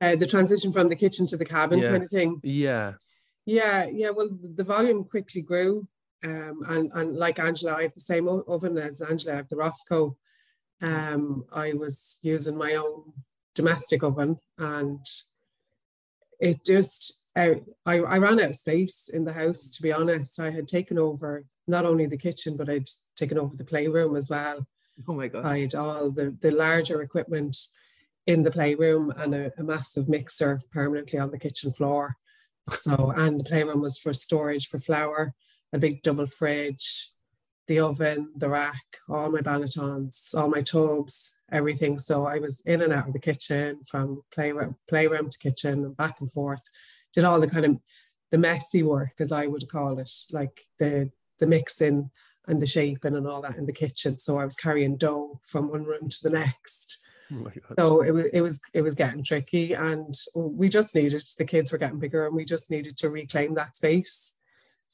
Uh, 0.00 0.16
the 0.16 0.26
transition 0.26 0.72
from 0.72 0.88
the 0.88 0.96
kitchen 0.96 1.26
to 1.28 1.36
the 1.36 1.44
cabin 1.44 1.78
Yeah. 1.78 1.90
kind 1.90 2.02
of 2.02 2.10
thing. 2.10 2.40
Yeah. 2.42 2.94
Yeah, 3.46 3.84
yeah. 3.84 4.10
Well, 4.10 4.30
the 4.32 4.64
volume 4.64 5.04
quickly 5.04 5.40
grew, 5.42 5.88
um, 6.22 6.62
and 6.66 6.90
and 6.92 7.16
like 7.16 7.38
Angela, 7.38 7.76
I 7.76 7.82
have 7.82 7.94
the 7.94 8.00
same 8.00 8.28
oven 8.28 8.76
as 8.78 9.00
Angela. 9.00 9.34
I 9.34 9.36
have 9.36 9.48
the 9.48 9.56
Rofco. 9.56 10.16
Um, 10.82 11.44
I 11.52 11.72
was 11.72 12.18
using 12.22 12.56
my 12.56 12.74
own 12.74 13.12
domestic 13.54 14.02
oven, 14.02 14.38
and 14.58 15.04
it 16.38 16.64
just 16.64 17.28
uh, 17.36 17.54
I 17.86 17.98
I 17.98 18.18
ran 18.18 18.40
out 18.40 18.50
of 18.50 18.54
space 18.54 19.10
in 19.12 19.24
the 19.24 19.32
house. 19.32 19.70
To 19.70 19.82
be 19.82 19.92
honest, 19.92 20.40
I 20.40 20.50
had 20.50 20.68
taken 20.68 20.98
over 20.98 21.44
not 21.66 21.84
only 21.84 22.06
the 22.06 22.16
kitchen, 22.16 22.56
but 22.56 22.68
I'd 22.68 22.88
taken 23.16 23.38
over 23.38 23.56
the 23.56 23.64
playroom 23.64 24.16
as 24.16 24.30
well. 24.30 24.66
Oh 25.06 25.14
my 25.14 25.28
god. 25.28 25.44
I 25.44 25.60
had 25.60 25.74
all 25.74 26.10
the, 26.10 26.36
the 26.40 26.50
larger 26.50 27.02
equipment 27.02 27.56
in 28.26 28.42
the 28.42 28.50
playroom 28.50 29.12
and 29.16 29.34
a, 29.34 29.52
a 29.58 29.62
massive 29.62 30.08
mixer 30.08 30.60
permanently 30.72 31.18
on 31.18 31.30
the 31.30 31.38
kitchen 31.38 31.72
floor. 31.72 32.16
So, 32.68 33.12
and 33.16 33.40
the 33.40 33.44
playroom 33.44 33.80
was 33.80 33.98
for 33.98 34.12
storage 34.12 34.66
for 34.66 34.78
flour, 34.78 35.34
a 35.72 35.78
big 35.78 36.02
double 36.02 36.26
fridge, 36.26 37.10
the 37.68 37.80
oven, 37.80 38.32
the 38.36 38.48
rack, 38.48 38.96
all 39.08 39.30
my 39.30 39.40
bannetons, 39.40 40.34
all 40.34 40.48
my 40.48 40.62
tubs, 40.62 41.32
everything. 41.52 41.98
So 41.98 42.26
I 42.26 42.38
was 42.38 42.60
in 42.66 42.82
and 42.82 42.92
out 42.92 43.06
of 43.06 43.12
the 43.12 43.18
kitchen 43.18 43.80
from 43.86 44.22
playroom, 44.32 44.76
playroom 44.88 45.28
to 45.28 45.38
kitchen 45.38 45.84
and 45.84 45.96
back 45.96 46.20
and 46.20 46.30
forth. 46.30 46.62
Did 47.12 47.24
all 47.24 47.40
the 47.40 47.48
kind 47.48 47.64
of 47.64 47.78
the 48.30 48.38
messy 48.38 48.82
work, 48.82 49.12
as 49.20 49.32
I 49.32 49.46
would 49.46 49.68
call 49.70 49.98
it, 49.98 50.10
like 50.32 50.66
the 50.78 51.10
the 51.38 51.46
mixing 51.46 52.10
and 52.46 52.60
the 52.60 52.66
shaping 52.66 53.14
and 53.14 53.26
all 53.26 53.42
that 53.42 53.56
in 53.56 53.66
the 53.66 53.72
kitchen. 53.72 54.16
So 54.16 54.38
I 54.38 54.44
was 54.44 54.56
carrying 54.56 54.96
dough 54.96 55.40
from 55.46 55.68
one 55.68 55.84
room 55.84 56.08
to 56.08 56.18
the 56.22 56.30
next. 56.30 57.04
Oh. 57.32 57.50
So 57.78 58.02
it 58.02 58.10
was 58.10 58.26
it 58.32 58.40
was 58.40 58.60
it 58.72 58.82
was 58.82 58.94
getting 58.94 59.22
tricky, 59.22 59.74
and 59.74 60.14
we 60.34 60.68
just 60.68 60.94
needed 60.94 61.22
the 61.36 61.44
kids 61.44 61.70
were 61.70 61.78
getting 61.78 61.98
bigger, 61.98 62.26
and 62.26 62.34
we 62.34 62.44
just 62.44 62.70
needed 62.70 62.96
to 62.98 63.10
reclaim 63.10 63.54
that 63.54 63.76
space. 63.76 64.37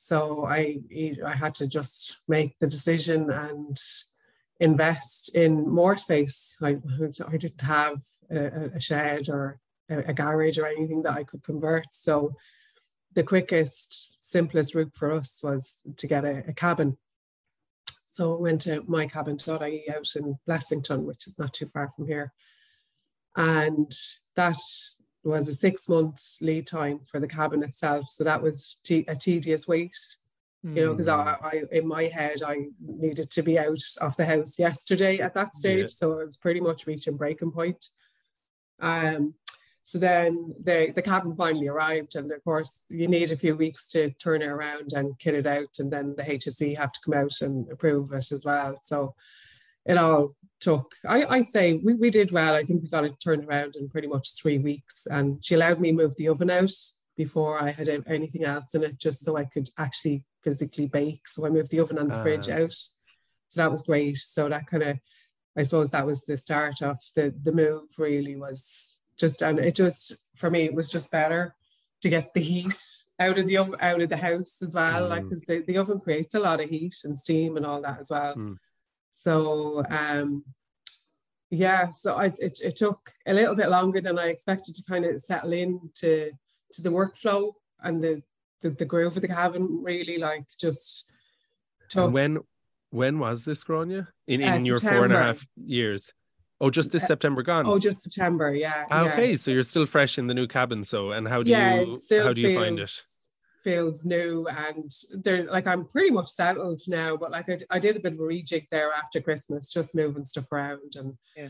So 0.05 0.45
I 0.45 0.81
I 1.25 1.35
had 1.35 1.55
to 1.55 1.67
just 1.67 2.29
make 2.29 2.59
the 2.59 2.67
decision 2.67 3.31
and 3.31 3.75
invest 4.61 5.35
in 5.35 5.67
more 5.67 5.97
space. 5.97 6.59
I 6.61 6.77
I 7.33 7.37
didn't 7.39 7.63
have 7.63 8.03
a, 8.31 8.71
a 8.77 8.81
shed 8.81 9.31
or 9.31 9.61
a, 9.89 10.11
a 10.11 10.13
garage 10.13 10.59
or 10.59 10.67
anything 10.67 11.03
that 11.05 11.15
I 11.15 11.25
could 11.25 11.43
convert. 11.43 11.87
So 11.93 12.35
the 13.15 13.23
quickest, 13.23 14.31
simplest 14.31 14.75
route 14.75 14.95
for 14.95 15.11
us 15.11 15.41
was 15.43 15.83
to 15.97 16.07
get 16.07 16.27
a, 16.27 16.45
a 16.49 16.53
cabin. 16.53 16.99
So 18.13 18.37
I 18.37 18.41
went 18.41 18.61
to 18.63 18.83
mycabin.ie 18.83 19.89
out 19.89 20.17
in 20.17 20.39
Blessington, 20.47 21.07
which 21.07 21.27
is 21.27 21.39
not 21.39 21.55
too 21.55 21.67
far 21.67 21.89
from 21.89 22.07
here. 22.07 22.31
And 23.37 23.91
that 24.37 24.61
was 25.25 25.49
a 25.49 25.55
six 25.55 25.89
month 25.89 26.21
lead 26.41 26.67
time 26.67 27.01
for 27.01 27.19
the 27.19 27.29
cabin 27.29 27.63
itself. 27.63 28.09
So 28.09 28.25
that 28.25 28.43
was 28.43 28.79
te- 28.85 29.07
a 29.09 29.17
tedious 29.17 29.67
wait, 29.67 29.97
you 30.63 30.71
know, 30.71 30.93
because 30.93 31.09
I, 31.09 31.37
I, 31.43 31.63
in 31.73 31.87
my 31.87 32.05
head, 32.05 32.43
I 32.47 32.67
needed 32.81 33.31
to 33.31 33.43
be 33.43 33.59
out 33.59 33.83
of 34.01 34.17
the 34.17 34.25
house 34.25 34.59
yesterday 34.59 35.19
at 35.19 35.35
that 35.35 35.55
stage. 35.55 35.81
Yeah. 35.81 35.87
So 35.87 36.21
I 36.21 36.25
was 36.25 36.37
pretty 36.37 36.61
much 36.61 36.87
reaching 36.87 37.17
breaking 37.17 37.53
point. 37.53 37.87
Um, 38.81 39.35
so 39.87 39.99
then 39.99 40.55
the, 40.63 40.93
the 40.95 41.03
cabin 41.03 41.37
finally 41.37 41.69
arrived, 41.69 42.17
and 42.17 42.33
of 42.33 42.43
course, 42.43 42.85
you 42.89 43.07
need 43.07 43.31
a 43.31 43.37
few 43.37 43.55
weeks 43.55 43.91
to 43.91 44.11
turn 44.13 44.41
it 44.41 44.47
around 44.47 44.95
and 44.95 45.19
kit 45.19 45.35
it 45.35 45.47
out, 45.47 45.79
and 45.79 45.93
then 45.93 46.15
the 46.17 46.23
HSE 46.23 46.77
have 46.79 46.93
to 46.93 47.01
come 47.05 47.15
out 47.15 47.43
and 47.43 47.71
approve 47.71 48.13
it 48.13 48.33
as 48.33 48.45
well. 48.47 48.79
So 48.83 49.15
it 49.87 49.97
all 49.99 50.35
took, 50.61 50.93
I, 51.07 51.25
I'd 51.27 51.49
say 51.49 51.75
we, 51.85 51.95
we 51.95 52.11
did 52.11 52.33
well. 52.33 52.55
I 52.55 52.63
think 52.63 52.83
we 52.83 52.89
got 52.89 53.05
it 53.05 53.15
turned 53.23 53.45
around 53.45 53.77
in 53.77 53.89
pretty 53.89 54.09
much 54.09 54.35
three 54.41 54.59
weeks, 54.59 55.07
and 55.11 55.45
she 55.45 55.55
allowed 55.55 55.81
me 55.81 55.93
move 55.93 56.17
the 56.17 56.29
oven 56.29 56.51
out 56.51 56.73
before 57.17 57.63
I 57.63 57.71
had 57.71 57.89
anything 58.07 58.45
else 58.45 58.75
in 58.75 58.83
it, 58.83 58.99
just 58.99 59.25
so 59.25 59.37
I 59.37 59.45
could 59.45 59.69
actually 59.79 60.25
physically 60.43 60.87
bake. 60.87 61.29
So 61.29 61.47
I 61.47 61.51
moved 61.51 61.71
the 61.71 61.81
oven 61.81 61.99
and 61.99 62.11
the 62.11 62.15
fridge 62.19 62.49
Ah. 62.49 62.55
out. 62.63 62.73
So 62.73 63.61
that 63.61 63.71
was 63.71 63.83
great. 63.83 64.17
So 64.17 64.49
that 64.49 64.67
kind 64.67 64.83
of, 64.83 64.99
I 65.57 65.63
suppose 65.63 65.91
that 65.91 66.07
was 66.07 66.25
the 66.25 66.37
start 66.37 66.83
of 66.83 66.99
the 67.15 67.33
the 67.43 67.53
move. 67.53 67.83
Really 67.99 68.35
was 68.37 69.01
just, 69.17 69.43
and 69.43 69.59
it 69.61 69.77
just 69.77 70.31
for 70.37 70.51
me 70.51 70.65
it 70.65 70.75
was 70.75 70.91
just 70.91 71.13
better 71.13 71.55
to 72.01 72.09
get 72.09 72.35
the 72.35 72.41
heat 72.41 72.75
out 73.21 73.39
of 73.39 73.47
the 73.47 73.59
oven, 73.59 73.77
out 73.81 74.03
of 74.03 74.09
the 74.09 74.17
house 74.17 74.61
as 74.61 74.75
well. 74.75 75.07
Like 75.09 75.23
Mm. 75.23 75.29
because 75.29 75.45
the, 75.45 75.63
the 75.69 75.79
oven 75.79 76.01
creates 76.01 76.35
a 76.35 76.41
lot 76.41 76.61
of 76.61 76.69
heat 76.69 76.97
and 77.05 77.17
steam 77.17 77.57
and 77.57 77.65
all 77.65 77.81
that 77.83 78.01
as 78.01 78.11
well. 78.11 78.35
Mm. 78.35 78.57
So 79.25 79.83
um, 79.89 80.45
yeah, 81.51 81.89
so 81.89 82.17
I, 82.17 82.27
it 82.27 82.59
it 82.63 82.77
took 82.77 83.01
a 83.27 83.33
little 83.33 83.57
bit 83.57 83.71
longer 83.71 84.01
than 84.03 84.19
I 84.19 84.27
expected 84.29 84.75
to 84.75 84.83
kind 84.87 85.05
of 85.07 85.19
settle 85.19 85.55
in 85.55 85.81
to 86.01 86.31
to 86.75 86.83
the 86.83 86.91
workflow 86.91 87.53
and 87.83 88.03
the 88.03 88.23
the, 88.61 88.71
the 88.71 88.85
groove 88.85 89.17
of 89.17 89.23
the 89.23 89.29
cabin. 89.29 89.83
Really, 89.83 90.19
like 90.19 90.45
just 90.61 91.11
took. 91.89 92.05
And 92.05 92.13
when 92.13 92.39
when 92.91 93.19
was 93.19 93.45
this, 93.45 93.65
Gráinne? 93.65 94.07
In 94.27 94.43
in 94.43 94.53
Uh, 94.53 94.65
your 94.71 94.79
four 94.79 95.05
and 95.05 95.13
a 95.13 95.17
September. 95.17 95.23
half 95.23 95.47
years. 95.57 96.13
Oh, 96.61 96.71
just 96.71 96.93
this 96.93 97.05
Uh, 97.05 97.13
September 97.13 97.43
gone. 97.43 97.65
Oh, 97.67 97.79
just 97.79 98.03
September, 98.03 98.55
yeah. 98.55 98.87
Ah, 98.91 99.05
okay, 99.09 99.37
so 99.37 99.51
you're 99.51 99.65
still 99.75 99.87
fresh 99.87 100.19
in 100.19 100.27
the 100.29 100.35
new 100.35 100.47
cabin. 100.47 100.85
So, 100.85 101.13
and 101.13 101.27
how 101.27 101.43
do 101.43 101.51
yeah, 101.51 101.81
you 101.81 102.01
how 102.23 102.33
do 102.33 102.41
you 102.41 102.55
find 102.61 102.79
it? 102.79 102.93
Feels- 103.65 104.05
new, 104.05 104.47
and 104.47 104.91
there's 105.25 105.47
like 105.47 105.67
I'm 105.67 105.85
pretty 105.85 106.11
much 106.11 106.29
settled 106.29 106.81
now. 106.87 107.17
But 107.17 107.31
like 107.33 107.49
I, 107.49 107.59
I 107.71 107.79
did 107.79 107.97
a 107.97 108.01
bit 108.01 108.13
of 108.13 108.21
a 108.21 108.23
rejig 108.23 108.69
there 108.71 108.93
after 108.93 109.21
Christmas, 109.21 109.69
just 109.69 109.95
moving 109.95 110.25
stuff 110.25 110.53
around, 110.53 110.95
and 110.97 111.17
Yeah. 111.37 111.49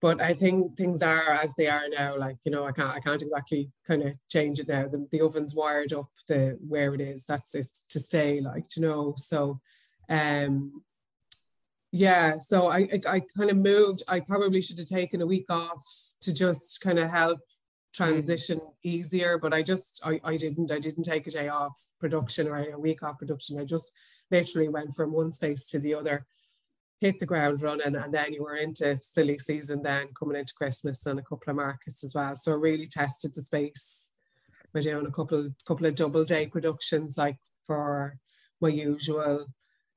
but 0.00 0.20
I 0.20 0.32
think 0.34 0.76
things 0.76 1.02
are 1.02 1.30
as 1.32 1.52
they 1.54 1.66
are 1.68 1.88
now. 1.88 2.16
Like 2.16 2.36
you 2.44 2.52
know, 2.52 2.64
I 2.64 2.72
can't 2.72 2.94
I 2.94 3.00
can't 3.00 3.22
exactly 3.22 3.70
kind 3.86 4.02
of 4.02 4.16
change 4.30 4.60
it 4.60 4.68
now. 4.68 4.86
The, 4.88 5.06
the 5.10 5.20
oven's 5.20 5.54
wired 5.54 5.92
up 5.92 6.08
the 6.28 6.56
where 6.66 6.94
it 6.94 7.00
is. 7.00 7.24
That's 7.24 7.54
it's 7.54 7.84
to 7.88 7.98
stay. 8.00 8.40
Like 8.40 8.64
you 8.76 8.82
know, 8.82 9.14
so 9.16 9.60
um 10.08 10.82
yeah 11.92 12.36
so 12.38 12.68
I, 12.68 12.78
I 12.78 13.00
i 13.08 13.20
kind 13.36 13.50
of 13.50 13.56
moved 13.56 14.02
i 14.08 14.18
probably 14.20 14.60
should 14.60 14.78
have 14.78 14.88
taken 14.88 15.22
a 15.22 15.26
week 15.26 15.46
off 15.50 15.82
to 16.20 16.34
just 16.34 16.80
kind 16.80 16.98
of 16.98 17.08
help 17.08 17.40
transition 17.96 18.60
easier 18.82 19.38
but 19.38 19.54
i 19.54 19.62
just 19.62 20.00
I, 20.04 20.20
I 20.22 20.36
didn't 20.36 20.70
i 20.70 20.78
didn't 20.78 21.04
take 21.04 21.26
a 21.26 21.30
day 21.30 21.48
off 21.48 21.76
production 21.98 22.46
or 22.46 22.58
a 22.58 22.78
week 22.78 23.02
off 23.02 23.18
production. 23.18 23.58
I 23.58 23.64
just 23.64 23.92
literally 24.30 24.68
went 24.68 24.94
from 24.94 25.12
one 25.12 25.32
space 25.32 25.66
to 25.70 25.78
the 25.78 25.94
other 25.94 26.26
hit 27.00 27.18
the 27.18 27.26
ground 27.26 27.62
running 27.62 27.94
and 27.94 28.12
then 28.12 28.32
you 28.32 28.42
were 28.42 28.56
into 28.56 28.96
silly 28.96 29.38
season 29.38 29.82
then 29.82 30.08
coming 30.18 30.36
into 30.36 30.54
christmas 30.54 31.04
and 31.06 31.18
a 31.18 31.22
couple 31.22 31.50
of 31.50 31.56
markets 31.56 32.02
as 32.04 32.14
well. 32.14 32.36
So 32.36 32.52
I 32.52 32.56
really 32.56 32.86
tested 32.86 33.32
the 33.34 33.42
space. 33.42 34.12
By 34.74 34.80
doing 34.80 35.06
a 35.06 35.10
couple 35.10 35.48
couple 35.66 35.86
of 35.86 35.94
double 35.94 36.24
day 36.24 36.48
productions 36.48 37.16
like 37.16 37.38
for 37.66 38.18
my 38.60 38.68
usual 38.68 39.46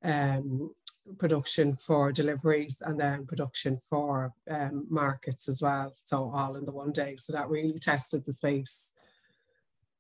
um 0.03 0.71
production 1.17 1.75
for 1.75 2.11
deliveries 2.11 2.81
and 2.85 2.99
then 2.99 3.25
production 3.25 3.77
for 3.77 4.33
um, 4.49 4.85
markets 4.89 5.49
as 5.49 5.61
well. 5.61 5.93
So 6.03 6.31
all 6.33 6.55
in 6.55 6.65
the 6.65 6.71
one 6.71 6.91
day. 6.91 7.15
So 7.17 7.33
that 7.33 7.49
really 7.49 7.79
tested 7.79 8.25
the 8.25 8.33
space. 8.33 8.91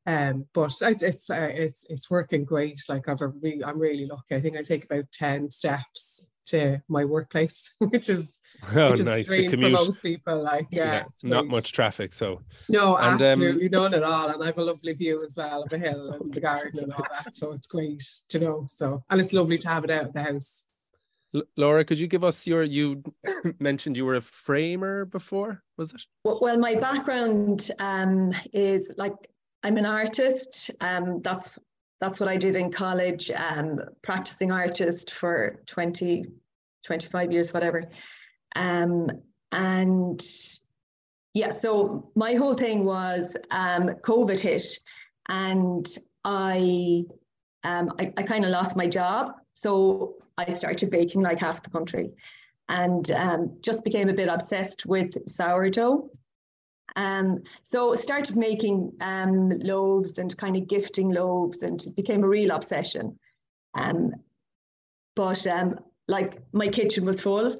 Um, 0.05 0.47
but 0.53 0.73
it, 0.81 1.03
it's 1.03 1.29
uh, 1.29 1.49
it's 1.51 1.85
it's 1.89 2.09
working 2.09 2.43
great. 2.45 2.81
Like 2.89 3.07
I've 3.07 3.21
a 3.21 3.27
re- 3.27 3.61
I'm 3.65 3.79
really 3.79 4.05
lucky. 4.05 4.35
I 4.35 4.41
think 4.41 4.57
I 4.57 4.63
take 4.63 4.85
about 4.85 5.11
ten 5.11 5.49
steps 5.51 6.31
to 6.47 6.81
my 6.87 7.05
workplace, 7.05 7.73
which 7.79 8.09
is 8.09 8.39
Oh, 8.75 8.89
which 8.89 8.99
is 8.99 9.05
nice. 9.05 9.29
The 9.29 9.47
dream 9.47 9.51
for 9.51 9.69
most 9.69 10.01
people. 10.01 10.43
Like 10.43 10.67
yeah, 10.71 11.05
it's 11.07 11.23
not 11.23 11.47
much 11.47 11.71
traffic. 11.71 12.13
So, 12.13 12.41
No, 12.67 12.97
And, 12.97 13.21
um, 13.21 13.27
absolutely 13.27 13.69
none 13.69 13.93
at 13.93 14.03
all. 14.03 14.29
And 14.29 14.43
I 14.43 14.47
have 14.47 14.57
a 14.57 14.63
lovely 14.63 14.93
view 14.93 15.23
as 15.23 15.35
well 15.37 15.63
of 15.63 15.69
the 15.69 15.77
hill 15.77 16.11
and 16.11 16.33
the 16.33 16.41
garden 16.41 16.83
and 16.83 16.93
all 16.93 17.05
that. 17.11 17.33
So 17.33 17.53
it's 17.53 17.67
great, 17.67 18.03
you 18.33 18.39
know. 18.39 18.65
So 18.67 19.03
and 19.09 19.21
it's 19.21 19.33
lovely 19.33 19.57
to 19.59 19.69
have 19.69 19.83
it 19.85 19.91
out 19.91 20.07
of 20.07 20.13
the 20.13 20.23
house. 20.23 20.63
L- 21.35 21.43
Laura, 21.57 21.85
could 21.85 21.99
you 21.99 22.07
give 22.07 22.23
us 22.23 22.47
your? 22.47 22.63
You 22.63 23.03
mentioned 23.59 23.97
you 23.97 24.05
were 24.05 24.15
a 24.15 24.21
framer 24.21 25.05
before, 25.05 25.63
was 25.77 25.93
it? 25.93 26.01
Well, 26.23 26.39
well, 26.41 26.57
my 26.57 26.75
background 26.75 27.71
um, 27.79 28.33
is 28.53 28.91
like 28.97 29.13
I'm 29.63 29.77
an 29.77 29.85
artist. 29.85 30.71
Um, 30.81 31.21
that's 31.21 31.49
that's 32.01 32.19
what 32.19 32.29
I 32.29 32.37
did 32.37 32.55
in 32.55 32.71
college, 32.71 33.29
um, 33.31 33.79
practicing 34.01 34.51
artist 34.51 35.11
for 35.11 35.61
20, 35.67 36.25
25 36.85 37.31
years, 37.31 37.53
whatever. 37.53 37.89
Um, 38.55 39.09
and 39.51 40.25
yeah, 41.33 41.51
so 41.51 42.11
my 42.15 42.35
whole 42.35 42.53
thing 42.53 42.85
was 42.85 43.35
um, 43.51 43.89
COVID 44.01 44.39
hit, 44.39 44.63
and 45.27 45.85
I, 46.23 47.03
um, 47.63 47.91
I, 47.99 48.13
I 48.15 48.23
kind 48.23 48.45
of 48.45 48.51
lost 48.51 48.77
my 48.77 48.87
job. 48.87 49.33
So 49.55 50.15
I 50.39 50.51
started 50.51 50.89
baking 50.89 51.21
like 51.21 51.39
half 51.39 51.63
the 51.63 51.69
country 51.69 52.11
and 52.69 53.09
um, 53.11 53.57
just 53.61 53.83
became 53.83 54.09
a 54.09 54.13
bit 54.13 54.29
obsessed 54.29 54.85
with 54.85 55.27
sourdough. 55.27 56.09
Um, 56.95 57.43
so 57.63 57.95
started 57.95 58.35
making 58.35 58.93
um, 59.01 59.49
loaves 59.59 60.17
and 60.17 60.35
kind 60.37 60.55
of 60.55 60.67
gifting 60.67 61.11
loaves 61.11 61.63
and 61.63 61.85
became 61.95 62.23
a 62.23 62.27
real 62.27 62.51
obsession. 62.51 63.19
Um, 63.75 64.13
but 65.15 65.45
um, 65.45 65.79
like 66.07 66.41
my 66.53 66.67
kitchen 66.69 67.05
was 67.05 67.21
full 67.21 67.57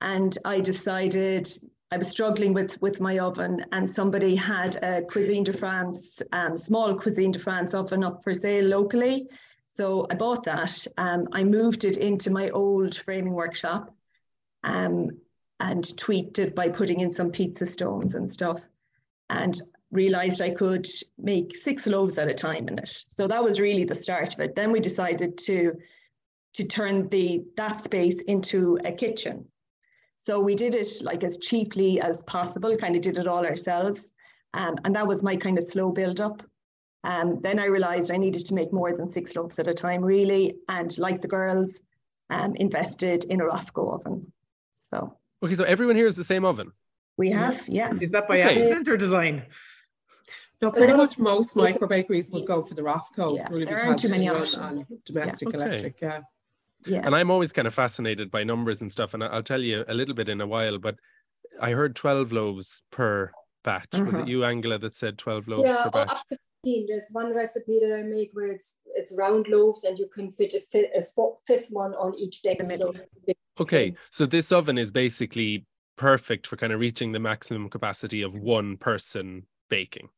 and 0.00 0.36
I 0.44 0.60
decided 0.60 1.48
I 1.92 1.98
was 1.98 2.08
struggling 2.08 2.52
with 2.52 2.80
with 2.82 3.00
my 3.00 3.18
oven, 3.20 3.64
and 3.70 3.88
somebody 3.88 4.34
had 4.34 4.76
a 4.82 5.02
Cuisine 5.02 5.44
de 5.44 5.52
France, 5.52 6.20
um, 6.32 6.58
small 6.58 6.98
Cuisine 6.98 7.30
de 7.30 7.38
France 7.38 7.74
oven 7.74 8.02
up 8.02 8.24
for 8.24 8.34
sale 8.34 8.64
locally. 8.64 9.28
So 9.76 10.06
I 10.10 10.14
bought 10.14 10.44
that. 10.44 10.86
Um, 10.96 11.28
I 11.32 11.44
moved 11.44 11.84
it 11.84 11.98
into 11.98 12.30
my 12.30 12.48
old 12.48 12.96
framing 12.96 13.34
workshop, 13.34 13.94
um, 14.64 15.10
and 15.60 15.96
tweaked 15.98 16.38
it 16.38 16.54
by 16.54 16.70
putting 16.70 17.00
in 17.00 17.12
some 17.12 17.30
pizza 17.30 17.66
stones 17.66 18.14
and 18.14 18.32
stuff, 18.32 18.66
and 19.28 19.54
realized 19.90 20.40
I 20.40 20.54
could 20.54 20.86
make 21.18 21.54
six 21.54 21.86
loaves 21.86 22.16
at 22.16 22.28
a 22.28 22.32
time 22.32 22.68
in 22.68 22.78
it. 22.78 23.04
So 23.10 23.28
that 23.28 23.44
was 23.44 23.60
really 23.60 23.84
the 23.84 23.94
start 23.94 24.32
of 24.32 24.40
it. 24.40 24.54
Then 24.54 24.72
we 24.72 24.80
decided 24.80 25.36
to 25.48 25.74
to 26.54 26.66
turn 26.66 27.10
the 27.10 27.44
that 27.58 27.78
space 27.78 28.22
into 28.22 28.78
a 28.82 28.92
kitchen. 28.92 29.44
So 30.16 30.40
we 30.40 30.54
did 30.54 30.74
it 30.74 30.88
like 31.02 31.22
as 31.22 31.36
cheaply 31.36 32.00
as 32.00 32.22
possible, 32.22 32.78
kind 32.78 32.96
of 32.96 33.02
did 33.02 33.18
it 33.18 33.28
all 33.28 33.44
ourselves. 33.44 34.10
Um, 34.54 34.76
and 34.84 34.96
that 34.96 35.06
was 35.06 35.22
my 35.22 35.36
kind 35.36 35.58
of 35.58 35.68
slow 35.68 35.92
build 35.92 36.18
up. 36.18 36.42
Um, 37.10 37.40
then 37.40 37.58
I 37.58 37.66
realized 37.66 38.10
I 38.10 38.16
needed 38.16 38.44
to 38.46 38.54
make 38.54 38.72
more 38.72 38.92
than 38.96 39.06
six 39.06 39.36
loaves 39.36 39.58
at 39.60 39.68
a 39.68 39.74
time, 39.74 40.02
really. 40.14 40.44
And 40.68 40.90
like 40.98 41.18
the 41.22 41.28
girls, 41.28 41.80
um, 42.30 42.50
invested 42.56 43.24
in 43.32 43.40
a 43.40 43.44
Rofco 43.44 43.94
oven. 43.94 44.32
So. 44.72 45.16
Okay, 45.42 45.54
so 45.54 45.64
everyone 45.64 45.94
here 45.96 46.08
is 46.08 46.16
the 46.16 46.24
same 46.24 46.44
oven. 46.44 46.72
We 47.16 47.30
have, 47.30 47.56
yeah. 47.68 47.92
Is 48.00 48.10
that 48.10 48.26
by 48.28 48.40
Okay. 48.40 48.54
accident 48.54 48.88
or 48.88 48.96
design? 48.96 49.46
No, 50.60 50.70
pretty 50.72 50.94
much 50.94 51.18
most 51.18 51.54
micro 51.54 51.86
bakeries 51.86 52.30
would 52.32 52.46
go 52.46 52.62
for 52.62 52.74
the 52.74 52.82
Rofco. 52.82 53.36
Yeah, 53.36 53.46
really 53.50 53.66
there 53.66 53.76
aren't 53.78 53.88
because 53.88 54.02
too 54.02 54.08
many 54.08 54.28
options. 54.28 54.56
on 54.56 54.86
domestic 55.04 55.48
Okay. 55.48 55.56
electric. 55.58 56.00
Yeah. 56.00 56.20
Yeah. 56.86 57.02
And 57.04 57.14
I'm 57.14 57.30
always 57.30 57.52
kind 57.52 57.68
of 57.68 57.74
fascinated 57.74 58.30
by 58.30 58.42
numbers 58.42 58.82
and 58.82 58.90
stuff. 58.90 59.14
And 59.14 59.22
I- 59.22 59.28
I'll 59.28 59.42
tell 59.52 59.62
you 59.62 59.84
a 59.86 59.94
little 59.94 60.14
bit 60.14 60.28
in 60.28 60.40
a 60.40 60.46
while, 60.46 60.78
but 60.78 60.96
I 61.60 61.70
heard 61.72 61.94
12 61.94 62.32
loaves 62.32 62.82
per 62.90 63.30
batch. 63.64 63.92
Was 63.92 64.14
Uh-huh. 64.16 64.22
it 64.22 64.28
you, 64.28 64.44
Angela, 64.44 64.78
that 64.78 64.94
said 64.96 65.18
12 65.18 65.46
loaves 65.48 65.62
yeah, 65.62 65.84
per 65.84 65.90
batch? 65.90 66.08
up 66.10 66.18
to 66.18 66.24
15. 66.36 66.38
There's 66.88 67.08
one 67.12 67.34
recipe 67.34 67.78
that 67.82 67.94
I 67.96 68.02
make 68.02 68.30
where 68.32 68.48
it's 68.48 68.78
it's 68.94 69.14
round 69.16 69.46
loaves 69.48 69.84
and 69.84 69.98
you 69.98 70.08
can 70.12 70.30
fit 70.32 70.52
a, 70.54 70.60
fi- 70.60 70.90
a 70.96 71.02
fo- 71.02 71.38
fifth 71.46 71.68
one 71.70 71.94
on 71.94 72.14
each 72.18 72.42
deck. 72.42 72.58
So. 72.66 72.92
Okay, 73.60 73.94
so 74.10 74.26
this 74.26 74.52
oven 74.52 74.76
is 74.78 74.90
basically 74.90 75.64
perfect 75.96 76.46
for 76.46 76.56
kind 76.56 76.72
of 76.72 76.80
reaching 76.80 77.12
the 77.12 77.18
maximum 77.18 77.68
capacity 77.70 78.20
of 78.22 78.34
one 78.36 78.76
person 78.76 79.44
baking. 79.70 80.08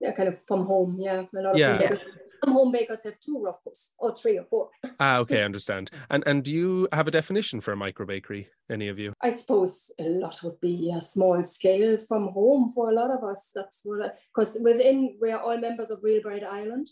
yeah, 0.00 0.12
kind 0.12 0.28
of 0.28 0.38
from 0.46 0.66
home. 0.66 0.96
Yeah, 1.00 1.24
a 1.36 1.40
lot 1.40 1.52
of 1.54 1.58
Yeah. 1.58 1.72
home 1.72 1.78
bakers. 1.80 2.00
Some 2.42 2.54
home 2.54 2.72
bakers 2.72 3.04
have 3.04 3.18
two 3.20 3.38
Rofcos 3.38 3.90
or 3.98 4.16
three 4.16 4.38
or 4.38 4.44
four. 4.44 4.70
Ah, 5.00 5.18
okay, 5.18 5.40
I 5.40 5.44
understand. 5.44 5.90
And 6.10 6.22
and 6.26 6.42
do 6.42 6.52
you 6.52 6.88
have 6.92 7.08
a 7.08 7.10
definition 7.10 7.60
for 7.60 7.72
a 7.72 7.76
micro 7.76 8.06
bakery? 8.06 8.48
Any 8.70 8.88
of 8.88 8.98
you? 8.98 9.12
I 9.22 9.30
suppose 9.32 9.92
a 9.98 10.04
lot 10.04 10.40
would 10.42 10.60
be 10.60 10.92
a 10.96 11.00
small 11.00 11.42
scale 11.44 11.98
from 11.98 12.28
home 12.28 12.72
for 12.74 12.90
a 12.90 12.94
lot 12.94 13.10
of 13.10 13.22
us. 13.22 13.52
That's 13.54 13.82
what 13.84 14.16
because 14.34 14.58
within 14.62 15.16
we're 15.20 15.38
all 15.38 15.58
members 15.58 15.90
of 15.90 16.00
Real 16.02 16.22
Bread 16.22 16.44
Ireland 16.44 16.88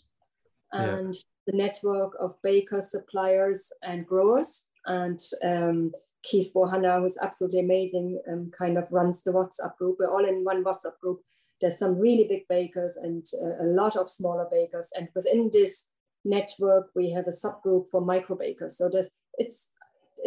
Yeah. 0.73 0.97
and 0.97 1.13
the 1.47 1.57
network 1.57 2.13
of 2.19 2.41
bakers, 2.41 2.91
suppliers, 2.91 3.71
and 3.83 4.05
growers. 4.07 4.69
And 4.85 5.19
um, 5.43 5.91
Keith 6.23 6.51
Bohanna, 6.53 6.99
who's 6.99 7.17
absolutely 7.21 7.59
amazing, 7.59 8.21
um, 8.31 8.51
kind 8.57 8.77
of 8.77 8.91
runs 8.91 9.23
the 9.23 9.31
WhatsApp 9.31 9.75
group. 9.77 9.97
We're 9.99 10.09
all 10.11 10.25
in 10.25 10.43
one 10.43 10.63
WhatsApp 10.63 10.97
group. 11.01 11.21
There's 11.63 11.79
some 11.79 11.97
really 11.97 12.25
big 12.27 12.43
bakers 12.49 12.97
and 12.97 13.25
uh, 13.41 13.63
a 13.63 13.67
lot 13.81 13.95
of 13.95 14.09
smaller 14.09 14.47
bakers. 14.51 14.91
And 14.97 15.07
within 15.15 15.49
this 15.53 15.87
network, 16.25 16.87
we 16.93 17.11
have 17.11 17.25
a 17.27 17.31
subgroup 17.43 17.89
for 17.89 18.01
micro 18.01 18.35
bakers. 18.35 18.77
So 18.77 18.89
there's 18.89 19.11
it's 19.43 19.71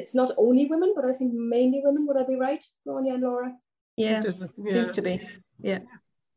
it's 0.01 0.15
not 0.15 0.31
only 0.39 0.65
women, 0.67 0.95
but 0.97 1.05
I 1.05 1.13
think 1.13 1.35
mainly 1.35 1.83
women. 1.85 2.07
Would 2.07 2.17
I 2.17 2.25
be 2.27 2.37
right, 2.37 2.65
Ronja 2.89 3.13
and 3.15 3.23
Laura? 3.23 3.53
Yeah. 3.99 4.21
Just- 4.21 4.47
yeah. 4.57 4.73
Seems 4.73 4.95
to 4.95 5.03
be. 5.03 5.21
Yeah. 5.61 5.81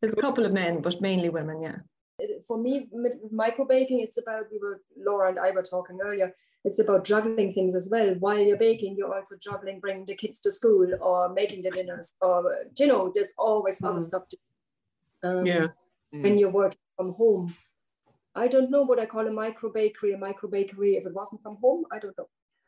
There's 0.02 0.14
a 0.20 0.24
couple 0.26 0.46
of 0.46 0.52
men, 0.54 0.82
but 0.82 1.02
mainly 1.02 1.30
women, 1.30 1.62
yeah. 1.62 1.78
for 2.48 2.58
me, 2.58 2.88
with 2.92 3.14
micro 3.32 3.66
baking, 3.66 4.00
it's 4.02 4.18
about 4.18 4.46
we 4.52 4.60
were 4.60 4.82
Laura 4.98 5.30
and 5.30 5.40
I 5.40 5.52
were 5.52 5.64
talking 5.64 6.00
earlier. 6.04 6.30
It's 6.66 6.80
about 6.80 7.06
juggling 7.06 7.54
things 7.54 7.74
as 7.74 7.88
well. 7.90 8.10
While 8.20 8.40
you're 8.40 8.58
baking, 8.58 8.96
you're 8.98 9.16
also 9.16 9.36
juggling 9.48 9.80
bringing 9.80 10.06
the 10.06 10.16
kids 10.16 10.42
to 10.42 10.52
school 10.52 10.88
or 11.02 11.34
making 11.42 11.64
the 11.64 11.72
dinners, 11.72 12.08
or 12.22 12.38
you 12.78 12.88
know, 12.88 13.12
there's 13.14 13.34
always 13.38 13.82
other 13.84 14.00
Mm. 14.00 14.10
stuff 14.10 14.28
to. 14.30 14.38
Um, 15.24 15.46
Yeah. 15.46 15.68
When 16.12 16.38
you're 16.38 16.50
working 16.52 16.80
from 16.98 17.14
home, 17.14 17.54
I 18.36 18.48
don't 18.48 18.72
know 18.72 18.84
what 18.84 19.00
I 19.00 19.06
call 19.06 19.28
a 19.28 19.32
micro 19.32 19.72
bakery. 19.72 20.14
A 20.14 20.18
micro 20.18 20.50
bakery, 20.50 20.96
if 20.96 21.06
it 21.06 21.14
wasn't 21.14 21.42
from 21.44 21.58
home, 21.62 21.86
I 21.92 22.00
don't 22.00 22.18
know. 22.18 22.28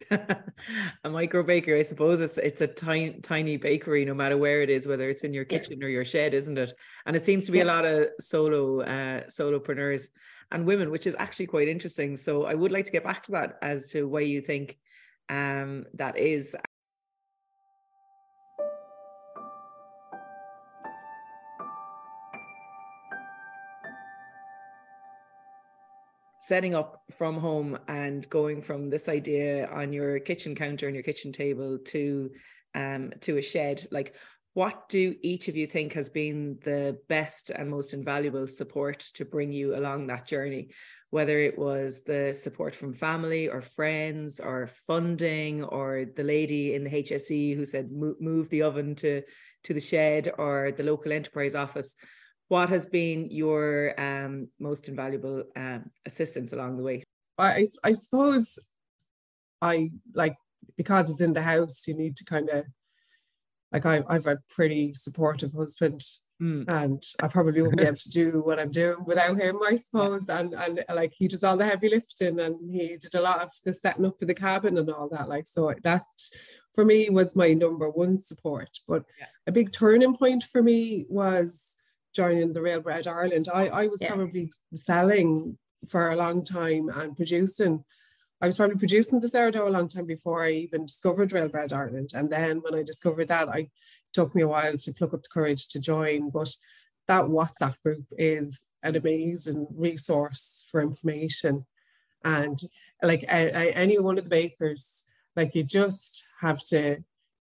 a 1.04 1.10
micro 1.10 1.44
bakery, 1.44 1.80
I 1.80 1.84
suppose 1.84 2.20
it's 2.22 2.38
it's 2.38 2.62
a 2.62 2.68
tiny 2.68 3.20
tiny 3.22 3.58
bakery, 3.58 4.04
no 4.06 4.14
matter 4.14 4.38
where 4.38 4.62
it 4.62 4.70
is, 4.70 4.88
whether 4.88 5.10
it's 5.10 5.24
in 5.24 5.34
your 5.34 5.46
Yes. 5.50 5.68
kitchen 5.68 5.84
or 5.84 5.90
your 5.90 6.06
shed, 6.06 6.34
isn't 6.34 6.58
it? 6.58 6.74
And 7.06 7.16
it 7.16 7.26
seems 7.26 7.46
to 7.46 7.52
be 7.52 7.62
a 7.62 7.66
lot 7.66 7.86
of 7.86 8.08
solo 8.20 8.82
uh, 8.82 9.22
solopreneurs 9.28 10.10
and 10.52 10.66
women, 10.66 10.92
which 10.92 11.08
is 11.08 11.16
actually 11.20 11.48
quite 11.48 11.68
interesting. 11.68 12.18
So 12.18 12.46
I 12.46 12.54
would 12.54 12.72
like 12.72 12.86
to 12.86 12.92
get 12.92 13.04
back 13.04 13.24
to 13.24 13.32
that 13.34 13.58
as 13.62 13.88
to 13.90 14.08
why 14.08 14.22
you 14.22 14.42
think 14.42 14.78
um, 15.30 15.86
that 15.94 16.18
is. 16.18 16.56
Setting 26.52 26.76
up 26.76 27.04
from 27.18 27.38
home 27.38 27.80
and 27.88 28.30
going 28.30 28.62
from 28.62 28.90
this 28.90 29.08
idea 29.08 29.68
on 29.68 29.94
your 29.94 30.20
kitchen 30.20 30.54
counter 30.54 30.86
and 30.86 30.94
your 30.94 31.02
kitchen 31.02 31.32
table 31.32 31.78
to 31.78 32.30
um 32.76 33.10
to 33.22 33.38
a 33.38 33.42
shed 33.42 33.82
like 33.90 34.14
what 34.54 34.90
do 34.90 35.16
each 35.22 35.48
of 35.48 35.56
you 35.56 35.66
think 35.66 35.94
has 35.94 36.10
been 36.10 36.60
the 36.66 36.98
best 37.08 37.52
and 37.52 37.70
most 37.70 37.94
invaluable 37.94 38.48
support 38.48 39.00
to 39.14 39.24
bring 39.24 39.54
you 39.54 39.78
along 39.78 40.08
that 40.08 40.28
journey? 40.28 40.72
Whether 41.10 41.40
it 41.40 41.58
was 41.58 42.04
the 42.04 42.34
support 42.34 42.76
from 42.76 42.92
family 42.92 43.48
or 43.48 43.62
friends 43.62 44.42
or 44.42 44.68
funding 44.88 45.64
or 45.64 46.04
the 46.18 46.26
lady 46.26 46.76
in 46.76 46.84
the 46.84 46.90
HSE 46.90 47.56
who 47.56 47.64
said 47.64 47.94
"Mo- 47.94 48.20
move 48.20 48.50
the 48.50 48.64
oven 48.64 48.94
to 48.96 49.22
to 49.64 49.74
the 49.74 49.80
shed 49.80 50.28
or 50.38 50.74
the 50.76 50.84
local 50.84 51.14
enterprise 51.14 51.56
office 51.56 51.96
what 52.52 52.68
has 52.68 52.86
been 52.86 53.32
your 53.32 53.94
um, 53.98 54.50
most 54.60 54.90
invaluable 54.90 55.46
um, 55.56 55.90
assistance 56.06 56.52
along 56.52 56.76
the 56.76 56.84
way? 56.84 57.02
I, 57.38 57.66
I 57.82 57.94
suppose 57.94 58.60
I 59.62 59.92
like 60.14 60.36
because 60.76 61.10
it's 61.10 61.22
in 61.22 61.32
the 61.32 61.42
house, 61.42 61.88
you 61.88 61.96
need 61.96 62.18
to 62.18 62.26
kind 62.26 62.50
of 62.50 62.66
like 63.72 63.86
I, 63.86 64.04
I've 64.10 64.28
a 64.28 64.40
pretty 64.50 64.94
supportive 64.94 65.54
husband 65.54 66.04
Mm. 66.42 66.66
and 66.68 67.04
I 67.22 67.28
probably 67.28 67.62
wouldn't 67.62 67.80
be 67.82 67.86
able 67.86 67.98
to 67.98 68.10
do 68.10 68.42
what 68.44 68.58
I'm 68.60 68.72
doing 68.72 69.06
without 69.06 69.38
him, 69.38 69.60
I 69.64 69.76
suppose. 69.76 70.28
And 70.28 70.56
and 70.56 70.84
like 70.92 71.14
he 71.16 71.28
does 71.28 71.44
all 71.44 71.56
the 71.56 71.68
heavy 71.68 71.88
lifting 71.88 72.40
and 72.40 72.56
he 72.68 72.98
did 72.98 73.14
a 73.14 73.22
lot 73.22 73.42
of 73.44 73.52
the 73.64 73.72
setting 73.76 74.08
up 74.08 74.20
of 74.20 74.28
the 74.28 74.34
cabin 74.34 74.80
and 74.80 74.90
all 74.90 75.08
that. 75.10 75.30
Like 75.30 75.46
so 75.46 75.72
that 75.84 76.02
for 76.74 76.84
me 76.84 77.12
was 77.12 77.36
my 77.36 77.54
number 77.54 77.92
one 77.92 78.18
support. 78.18 78.72
But 78.88 79.04
Yeah. 79.20 79.28
a 79.46 79.52
big 79.52 79.72
turning 79.72 80.18
point 80.18 80.44
for 80.44 80.64
me 80.64 81.06
was 81.10 81.76
joining 82.14 82.54
the 82.54 82.62
Real 82.62 82.82
Bread 82.82 83.08
Ireland. 83.08 83.48
I, 83.54 83.68
I 83.68 83.88
was 83.88 84.02
Yeah. 84.02 84.10
probably 84.10 84.50
selling 84.76 85.58
for 85.88 86.12
a 86.12 86.16
long 86.16 86.44
time 86.44 86.90
and 86.90 87.16
producing. 87.16 87.84
I 88.42 88.48
was 88.48 88.58
probably 88.58 88.78
producing 88.78 89.20
the 89.20 89.28
sourdough 89.30 89.68
a 89.68 89.70
long 89.70 89.88
time 89.88 90.06
before 90.06 90.44
I 90.44 90.52
even 90.52 90.86
discovered 90.86 91.32
Real 91.32 91.48
Bread 91.48 91.74
Ireland. 91.74 92.10
And 92.14 92.30
then 92.30 92.60
when 92.62 92.76
I 92.76 92.84
discovered 92.84 93.28
that, 93.28 93.50
I 93.50 93.60
it 93.60 93.70
took 94.14 94.36
me 94.36 94.42
a 94.42 94.48
while 94.48 94.76
to 94.78 94.94
pluck 94.94 95.14
up 95.14 95.24
the 95.24 95.30
courage 95.30 95.70
to 95.70 95.80
join. 95.80 96.30
But 96.32 96.54
that 97.08 97.26
WhatsApp 97.26 97.76
group 97.84 98.06
is 98.18 98.62
an 98.84 98.96
amazing 98.96 99.68
resource 99.76 100.68
for 100.70 100.82
information. 100.82 101.66
And 102.24 102.60
like 103.02 103.24
any 103.28 104.00
one 104.00 104.18
of 104.18 104.24
the 104.26 104.30
bakers, 104.30 105.06
like 105.36 105.56
you 105.56 105.64
just 105.64 106.24
have 106.42 106.60
to 106.70 107.04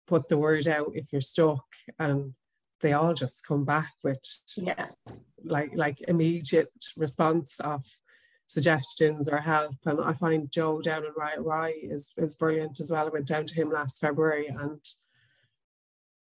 put 0.08 0.28
the 0.28 0.38
word 0.38 0.68
out 0.68 0.92
if 0.94 1.12
you're 1.12 1.22
stuck 1.22 1.66
and 2.00 2.34
they 2.86 2.94
all 2.94 3.16
just 3.16 3.46
come 3.48 3.66
back 3.66 3.92
with 4.04 4.20
Yeah. 4.58 4.86
like 5.44 5.72
like 5.76 5.98
immediate 6.08 6.70
response 6.98 7.60
of 7.60 7.82
suggestions 8.46 9.28
or 9.28 9.40
help. 9.40 9.76
And 9.86 10.00
I 10.00 10.14
find 10.14 10.52
Joe 10.52 10.82
down 10.82 11.04
in 11.04 11.14
Riot 11.18 11.40
Rye 11.42 11.74
is 11.96 12.14
is 12.26 12.36
brilliant 12.36 12.80
as 12.80 12.92
well. 12.92 13.08
I 13.08 13.10
went 13.10 13.26
down 13.28 13.46
to 13.48 13.56
him 13.56 13.72
last 13.72 14.00
February 14.00 14.46
and 14.48 14.82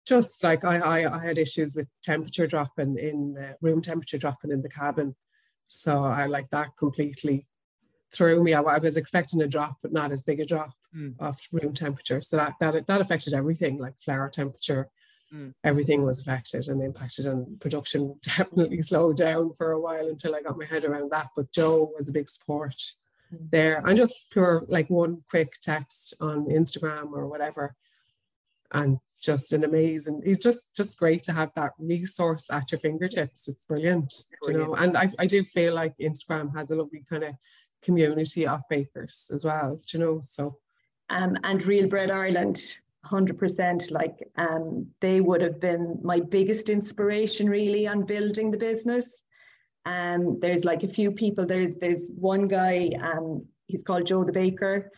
just 0.06 0.44
like 0.44 0.66
I 0.66 0.76
I, 0.96 0.98
I 1.18 1.26
had 1.28 1.38
issues 1.38 1.76
with 1.78 1.88
temperature 2.04 2.48
dropping 2.48 2.98
in 2.98 3.18
the 3.36 3.56
room 3.62 3.82
temperature 3.82 4.18
dropping 4.18 4.52
in 4.52 4.62
the 4.62 4.70
cabin 4.82 5.16
So 5.68 6.04
I 6.04 6.26
like 6.26 6.50
that 6.50 6.70
completely 6.84 7.38
threw 8.12 8.44
me. 8.44 8.52
I, 8.56 8.62
I 8.62 8.80
was 8.80 8.98
expecting 8.98 9.42
a 9.42 9.48
drop, 9.56 9.76
but 9.84 9.94
not 10.00 10.12
as 10.12 10.24
big 10.30 10.42
a 10.42 10.46
drop 10.54 10.74
Mm. 11.00 11.14
of 11.28 11.38
room 11.58 11.74
temperature. 11.86 12.20
So 12.28 12.36
that 12.38 12.54
that 12.62 12.88
that 12.90 13.02
affected 13.04 13.34
everything, 13.42 13.74
like 13.86 13.96
flour 14.06 14.28
temperature. 14.42 14.84
Mm. 15.34 15.54
Everything 15.64 16.04
was 16.04 16.22
affected 16.22 16.68
and 16.68 16.82
impacted, 16.82 17.26
and 17.26 17.60
production 17.60 18.20
definitely 18.24 18.82
slowed 18.82 19.18
down 19.18 19.54
for 19.54 19.72
a 19.72 19.80
while 19.80 20.08
until 20.08 20.36
I 20.36 20.42
got 20.42 20.58
my 20.58 20.66
head 20.66 20.86
around 20.86 21.12
that. 21.12 21.28
But 21.36 21.52
Joe 21.52 21.92
was 21.96 22.10
a 22.10 22.14
big 22.14 22.30
support 22.30 22.76
Mm. 23.34 23.52
there, 23.52 23.84
and 23.86 23.96
just 23.96 24.32
pure 24.32 24.66
like 24.68 24.90
one 24.90 25.24
quick 25.30 25.54
text 25.62 26.16
on 26.20 26.48
Instagram 26.48 27.12
or 27.14 27.28
whatever, 27.28 27.76
and 28.72 29.00
just 29.22 29.54
an 29.54 29.64
amazing. 29.64 30.24
It's 30.26 30.44
just 30.44 30.74
just 30.76 30.98
great 30.98 31.24
to 31.24 31.34
have 31.34 31.54
that 31.54 31.74
resource 31.78 32.50
at 32.50 32.72
your 32.72 32.80
fingertips. 32.80 33.48
It's 33.48 33.66
brilliant, 33.66 34.24
you 34.48 34.54
know. 34.54 34.74
And 34.74 34.98
I 34.98 35.12
I 35.20 35.28
do 35.28 35.44
feel 35.44 35.76
like 35.76 35.96
Instagram 36.00 36.56
has 36.56 36.72
a 36.72 36.76
lovely 36.76 37.04
kind 37.08 37.24
of 37.24 37.36
community 37.84 38.48
of 38.48 38.62
bakers 38.70 39.30
as 39.32 39.46
well, 39.46 39.80
you 39.94 40.00
know. 40.00 40.22
So 40.24 40.58
um, 41.10 41.38
and 41.44 41.64
Real 41.66 41.88
Bread 41.88 42.12
Ireland, 42.12 42.78
100%. 43.06 43.92
Like 43.92 44.28
um, 44.36 44.88
they 45.00 45.22
would 45.22 45.42
have 45.42 45.60
been 45.60 46.00
my 46.04 46.20
biggest 46.20 46.70
inspiration 46.70 47.50
really 47.50 47.88
on 47.88 48.02
building 48.02 48.52
the 48.52 48.58
business. 48.58 49.24
Um, 49.86 50.40
there's 50.40 50.66
like 50.66 50.84
a 50.84 50.88
few 50.88 51.12
people. 51.12 51.46
There's 51.46 51.72
there's 51.80 52.12
one 52.14 52.48
guy. 52.48 52.92
Um, 53.02 53.46
he's 53.68 53.84
called 53.84 54.06
Joe 54.06 54.24
the 54.24 54.34
Baker, 54.34 54.92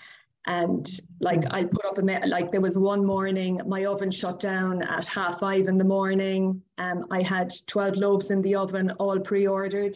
and 0.48 0.90
like 1.20 1.44
I 1.52 1.66
put 1.66 1.86
up 1.86 1.98
a 2.00 2.28
like 2.28 2.52
there 2.52 2.62
was 2.62 2.78
one 2.78 3.06
morning 3.06 3.62
my 3.68 3.86
oven 3.86 4.12
shut 4.12 4.40
down 4.40 4.82
at 4.82 5.08
half 5.08 5.40
five 5.40 5.68
in 5.68 5.78
the 5.78 5.84
morning. 5.84 6.62
Um, 6.78 7.06
I 7.12 7.22
had 7.22 7.54
12 7.68 7.98
loaves 7.98 8.32
in 8.32 8.42
the 8.42 8.56
oven, 8.56 8.92
all 8.92 9.20
pre-ordered. 9.20 9.96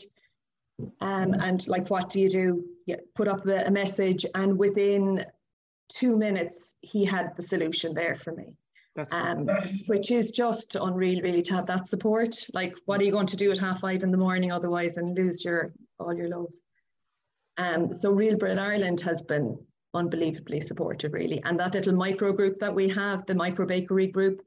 Um, 0.99 1.33
and 1.33 1.65
like, 1.67 1.89
what 1.89 2.09
do 2.09 2.19
you 2.19 2.29
do? 2.29 2.65
Yeah, 2.85 2.97
put 3.15 3.27
up 3.27 3.47
a, 3.47 3.65
a 3.65 3.71
message, 3.71 4.25
and 4.35 4.57
within 4.57 5.25
two 5.89 6.17
minutes, 6.17 6.75
he 6.81 7.05
had 7.05 7.35
the 7.35 7.43
solution 7.43 7.93
there 7.93 8.15
for 8.15 8.33
me. 8.33 8.55
That's 8.95 9.13
Um, 9.13 9.45
which 9.87 10.09
is 10.09 10.31
just 10.31 10.75
unreal, 10.75 11.21
really, 11.21 11.41
to 11.43 11.53
have 11.55 11.65
that 11.67 11.87
support. 11.87 12.47
Like, 12.53 12.77
what 12.85 13.01
are 13.01 13.03
you 13.03 13.11
going 13.11 13.27
to 13.27 13.37
do 13.37 13.51
at 13.51 13.57
half 13.57 13.81
five 13.81 14.03
in 14.03 14.11
the 14.11 14.17
morning 14.17 14.51
otherwise 14.51 14.97
and 14.97 15.15
lose 15.15 15.43
your 15.43 15.73
all 15.99 16.13
your 16.15 16.29
loaves? 16.29 16.61
Um, 17.57 17.93
so 17.93 18.11
Real 18.11 18.37
Bread 18.37 18.57
Ireland 18.57 19.01
has 19.01 19.21
been 19.23 19.57
unbelievably 19.93 20.61
supportive, 20.61 21.13
really, 21.13 21.41
and 21.43 21.59
that 21.59 21.73
little 21.73 21.93
micro 21.93 22.33
group 22.33 22.59
that 22.59 22.73
we 22.75 22.89
have, 22.89 23.25
the 23.25 23.35
micro 23.35 23.65
bakery 23.65 24.07
group, 24.07 24.41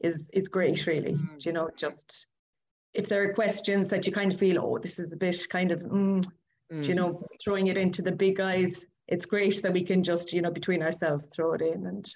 is 0.00 0.28
is 0.32 0.48
great, 0.48 0.86
really. 0.86 1.12
Mm. 1.14 1.46
You 1.46 1.52
know, 1.52 1.70
just 1.76 2.26
if 2.92 3.08
there 3.08 3.22
are 3.24 3.32
questions 3.34 3.88
that 3.88 4.06
you 4.06 4.12
kind 4.12 4.32
of 4.32 4.38
feel, 4.38 4.62
oh, 4.62 4.78
this 4.78 4.98
is 4.98 5.12
a 5.12 5.16
bit 5.16 5.46
kind 5.48 5.72
of, 5.72 5.80
mm, 5.80 6.24
Mm. 6.72 6.88
you 6.88 6.94
know, 6.94 7.22
throwing 7.42 7.66
it 7.66 7.76
into 7.76 8.00
the 8.02 8.12
big 8.12 8.36
guys, 8.36 8.86
it's 9.08 9.26
great 9.26 9.62
that 9.62 9.72
we 9.72 9.84
can 9.84 10.02
just, 10.02 10.32
you 10.32 10.42
know, 10.42 10.50
between 10.50 10.82
ourselves 10.82 11.28
throw 11.34 11.52
it 11.54 11.60
in 11.60 11.86
and 11.86 12.08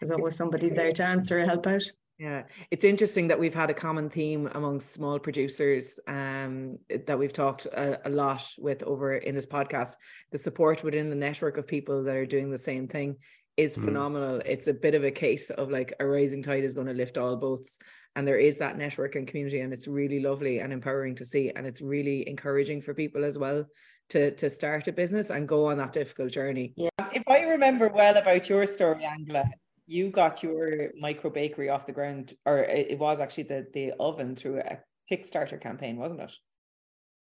there's 0.00 0.12
always 0.12 0.36
somebody 0.36 0.68
there 0.68 0.92
to 0.92 1.04
answer 1.04 1.40
or 1.40 1.44
help 1.44 1.66
out. 1.66 1.84
Yeah, 2.18 2.44
it's 2.70 2.84
interesting 2.84 3.28
that 3.28 3.40
we've 3.40 3.54
had 3.54 3.70
a 3.70 3.74
common 3.74 4.08
theme 4.08 4.48
amongst 4.54 4.92
small 4.92 5.18
producers 5.18 5.98
um, 6.06 6.78
that 7.06 7.18
we've 7.18 7.32
talked 7.32 7.66
a, 7.66 8.08
a 8.08 8.10
lot 8.10 8.48
with 8.56 8.84
over 8.84 9.16
in 9.16 9.34
this 9.34 9.46
podcast. 9.46 9.96
The 10.30 10.38
support 10.38 10.84
within 10.84 11.10
the 11.10 11.16
network 11.16 11.58
of 11.58 11.66
people 11.66 12.04
that 12.04 12.14
are 12.14 12.26
doing 12.26 12.50
the 12.50 12.58
same 12.58 12.86
thing 12.86 13.16
is 13.56 13.76
Mm. 13.76 13.84
phenomenal. 13.84 14.42
It's 14.44 14.66
a 14.66 14.74
bit 14.74 14.94
of 14.94 15.04
a 15.04 15.10
case 15.10 15.50
of 15.50 15.70
like 15.70 15.92
a 16.00 16.06
rising 16.06 16.42
tide 16.42 16.64
is 16.64 16.74
going 16.74 16.86
to 16.88 16.92
lift 16.92 17.18
all 17.18 17.36
boats, 17.36 17.78
and 18.16 18.26
there 18.26 18.38
is 18.38 18.58
that 18.58 18.78
network 18.78 19.14
and 19.16 19.28
community, 19.28 19.60
and 19.60 19.72
it's 19.72 19.88
really 19.88 20.20
lovely 20.20 20.58
and 20.58 20.72
empowering 20.72 21.14
to 21.16 21.24
see, 21.24 21.50
and 21.54 21.66
it's 21.66 21.80
really 21.80 22.28
encouraging 22.28 22.82
for 22.82 22.94
people 22.94 23.24
as 23.24 23.38
well 23.38 23.64
to 24.14 24.30
to 24.30 24.48
start 24.48 24.86
a 24.86 24.92
business 24.92 25.30
and 25.30 25.48
go 25.48 25.66
on 25.66 25.76
that 25.78 25.92
difficult 25.92 26.30
journey. 26.30 26.72
Yeah. 26.76 26.88
If 27.12 27.24
I 27.28 27.40
remember 27.40 27.88
well 27.88 28.16
about 28.16 28.48
your 28.48 28.64
story, 28.64 29.04
Angela, 29.04 29.44
you 29.86 30.10
got 30.10 30.42
your 30.42 30.92
micro 30.98 31.30
bakery 31.30 31.68
off 31.68 31.86
the 31.86 31.98
ground, 31.98 32.34
or 32.46 32.58
it 32.58 32.92
it 32.92 32.98
was 32.98 33.20
actually 33.20 33.44
the 33.44 33.66
the 33.74 33.92
oven 33.98 34.36
through 34.36 34.60
a 34.60 34.78
Kickstarter 35.10 35.60
campaign, 35.60 35.96
wasn't 35.96 36.20
it? 36.20 36.32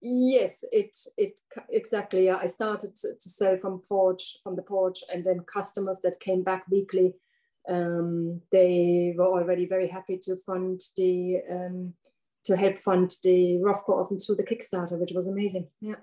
Yes, 0.01 0.63
it 0.71 0.97
it 1.17 1.39
exactly. 1.69 2.25
Yeah, 2.25 2.39
I 2.41 2.47
started 2.47 2.95
to, 2.95 3.07
to 3.21 3.29
sell 3.29 3.57
from 3.57 3.83
porch 3.87 4.37
from 4.43 4.55
the 4.55 4.63
porch, 4.63 4.99
and 5.13 5.23
then 5.23 5.41
customers 5.41 5.99
that 6.03 6.19
came 6.19 6.43
back 6.43 6.65
weekly, 6.71 7.13
um, 7.69 8.41
they 8.51 9.13
were 9.15 9.27
already 9.27 9.67
very 9.67 9.87
happy 9.87 10.17
to 10.23 10.35
fund 10.37 10.81
the 10.97 11.41
um, 11.51 11.93
to 12.45 12.57
help 12.57 12.79
fund 12.79 13.11
the 13.23 13.59
Rofco 13.61 13.99
oven 13.99 14.17
through 14.17 14.37
the 14.37 14.49
Kickstarter, 14.51 14.97
which 14.97 15.11
was 15.13 15.27
amazing. 15.27 15.67
Yeah. 15.81 16.01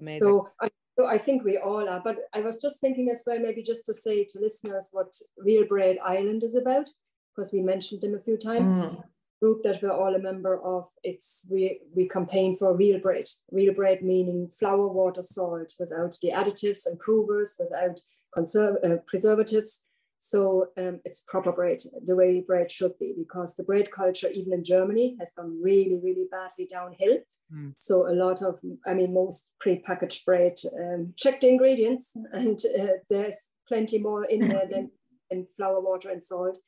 Amazing. 0.00 0.20
So 0.20 0.48
I, 0.60 0.70
so 0.98 1.06
I 1.06 1.18
think 1.18 1.44
we 1.44 1.58
all 1.58 1.88
are. 1.88 2.00
But 2.04 2.18
I 2.34 2.40
was 2.40 2.60
just 2.60 2.80
thinking 2.80 3.08
as 3.10 3.22
well, 3.26 3.38
maybe 3.38 3.62
just 3.62 3.86
to 3.86 3.94
say 3.94 4.24
to 4.24 4.40
listeners 4.40 4.90
what 4.92 5.14
Real 5.36 5.66
Bread 5.66 5.98
Ireland 6.04 6.42
is 6.42 6.54
about, 6.54 6.88
because 7.34 7.52
we 7.52 7.60
mentioned 7.60 8.02
them 8.02 8.14
a 8.14 8.20
few 8.20 8.36
times. 8.36 8.82
Mm. 8.82 9.02
Group 9.42 9.62
that 9.62 9.82
we're 9.82 9.90
all 9.90 10.14
a 10.14 10.18
member 10.18 10.62
of. 10.62 10.86
It's 11.02 11.46
we 11.50 11.80
we 11.94 12.06
campaign 12.06 12.56
for 12.56 12.76
real 12.76 13.00
bread. 13.00 13.26
Real 13.50 13.72
bread 13.72 14.02
meaning 14.02 14.50
flour, 14.50 14.88
water, 14.88 15.22
salt, 15.22 15.72
without 15.80 16.14
the 16.20 16.30
additives, 16.30 16.86
improvers, 16.86 17.56
without 17.58 17.98
conserv- 18.36 18.84
uh, 18.84 18.98
preservatives. 19.06 19.86
So 20.20 20.68
um, 20.76 21.00
it's 21.06 21.24
proper 21.26 21.50
bread, 21.50 21.78
the 22.04 22.14
way 22.14 22.44
bread 22.46 22.70
should 22.70 22.96
be, 22.98 23.14
because 23.16 23.56
the 23.56 23.64
bread 23.64 23.90
culture, 23.90 24.28
even 24.28 24.52
in 24.52 24.62
Germany, 24.62 25.16
has 25.18 25.32
gone 25.32 25.58
really, 25.62 25.98
really 26.00 26.26
badly 26.30 26.66
downhill. 26.66 27.18
Mm. 27.52 27.72
So 27.78 28.06
a 28.06 28.12
lot 28.12 28.42
of, 28.42 28.60
I 28.86 28.92
mean, 28.92 29.14
most 29.14 29.52
pre-packaged 29.60 30.26
bread, 30.26 30.58
um, 30.78 31.14
check 31.16 31.40
the 31.40 31.48
ingredients, 31.48 32.14
and 32.32 32.60
uh, 32.78 32.98
there's 33.08 33.52
plenty 33.66 33.98
more 33.98 34.24
in 34.24 34.46
there 34.46 34.68
than 34.70 34.90
in 35.30 35.46
flour, 35.46 35.80
water, 35.80 36.10
and 36.10 36.22
salt. 36.22 36.58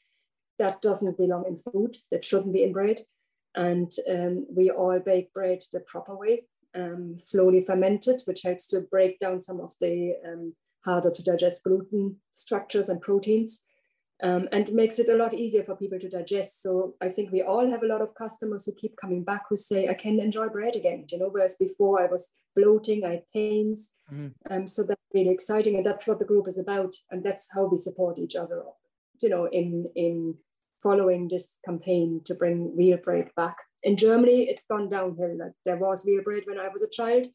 That 0.58 0.80
doesn't 0.80 1.18
belong 1.18 1.44
in 1.46 1.58
food. 1.58 1.96
That 2.10 2.24
shouldn't 2.24 2.54
be 2.54 2.62
in 2.62 2.72
bread. 2.72 3.00
And 3.54 3.92
um, 4.10 4.46
we 4.50 4.70
all 4.70 4.98
bake 4.98 5.30
bread 5.34 5.62
the 5.74 5.80
proper 5.80 6.16
way, 6.16 6.44
um, 6.74 7.18
slowly 7.18 7.62
fermented, 7.66 8.22
which 8.24 8.42
helps 8.44 8.66
to 8.68 8.80
break 8.80 9.18
down 9.18 9.42
some 9.42 9.60
of 9.60 9.74
the 9.78 10.14
um, 10.26 10.54
harder 10.84 11.10
to 11.10 11.22
digest 11.22 11.64
gluten 11.64 12.16
structures 12.32 12.88
and 12.88 13.00
proteins. 13.00 13.62
Um, 14.22 14.48
and 14.52 14.72
makes 14.72 15.00
it 15.00 15.08
a 15.08 15.16
lot 15.16 15.34
easier 15.34 15.64
for 15.64 15.74
people 15.74 15.98
to 15.98 16.08
digest. 16.08 16.62
So 16.62 16.94
I 17.00 17.08
think 17.08 17.32
we 17.32 17.42
all 17.42 17.68
have 17.68 17.82
a 17.82 17.88
lot 17.88 18.00
of 18.00 18.14
customers 18.14 18.64
who 18.64 18.72
keep 18.72 18.94
coming 18.96 19.24
back 19.24 19.42
who 19.50 19.56
say, 19.56 19.88
I 19.88 19.94
can 19.94 20.20
enjoy 20.20 20.48
bread 20.48 20.76
again, 20.76 21.06
you 21.10 21.18
know, 21.18 21.28
whereas 21.28 21.56
before 21.56 22.00
I 22.00 22.06
was 22.06 22.32
bloating, 22.54 23.04
I 23.04 23.10
had 23.14 23.24
pains. 23.32 23.96
Mhm. 24.12 24.32
Um, 24.48 24.68
so 24.68 24.84
that's 24.84 25.00
really 25.12 25.30
exciting. 25.30 25.74
And 25.74 25.84
that's 25.84 26.06
what 26.06 26.20
the 26.20 26.24
group 26.24 26.46
is 26.46 26.56
about. 26.56 26.94
And 27.10 27.24
that's 27.24 27.48
how 27.52 27.64
we 27.64 27.78
support 27.78 28.16
each 28.16 28.36
other, 28.36 28.62
you 29.20 29.28
know, 29.28 29.46
in, 29.46 29.90
in 29.96 30.36
following 30.80 31.26
this 31.26 31.58
campaign 31.64 32.20
to 32.26 32.34
bring 32.34 32.76
real 32.76 32.98
bread 32.98 33.28
back. 33.34 33.56
In 33.82 33.96
Germany, 33.96 34.44
it's 34.48 34.66
gone 34.66 34.88
downhill. 34.88 35.36
Like 35.36 35.54
there 35.64 35.78
was 35.78 36.06
real 36.06 36.22
bread 36.22 36.44
when 36.46 36.60
I 36.60 36.68
was 36.68 36.82
a 36.82 36.88
child, 36.88 37.26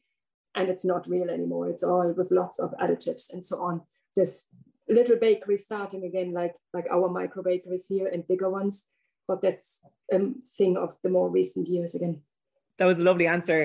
and 0.58 0.68
it's 0.68 0.84
not 0.84 1.06
real 1.08 1.30
anymore. 1.30 1.68
It's 1.70 1.84
all 1.84 2.12
with 2.18 2.30
lots 2.30 2.58
of 2.58 2.74
additives 2.84 3.32
and 3.32 3.42
so 3.44 3.62
on. 3.62 3.80
This 4.16 4.46
little 4.88 5.16
bakery 5.16 5.56
starting 5.56 6.02
again, 6.04 6.32
like 6.32 6.54
like 6.76 6.86
our 6.90 7.08
micro 7.08 7.42
bakeries 7.42 7.86
here 7.88 8.08
and 8.12 8.26
bigger 8.26 8.50
ones, 8.50 8.88
but 9.28 9.40
that's 9.40 9.82
a 10.12 10.18
thing 10.58 10.76
of 10.76 10.90
the 11.02 11.10
more 11.10 11.28
recent 11.30 11.68
years 11.68 11.94
again. 11.94 12.16
that 12.78 12.86
was 12.90 12.98
a 12.98 13.04
lovely 13.10 13.26
answer 13.26 13.60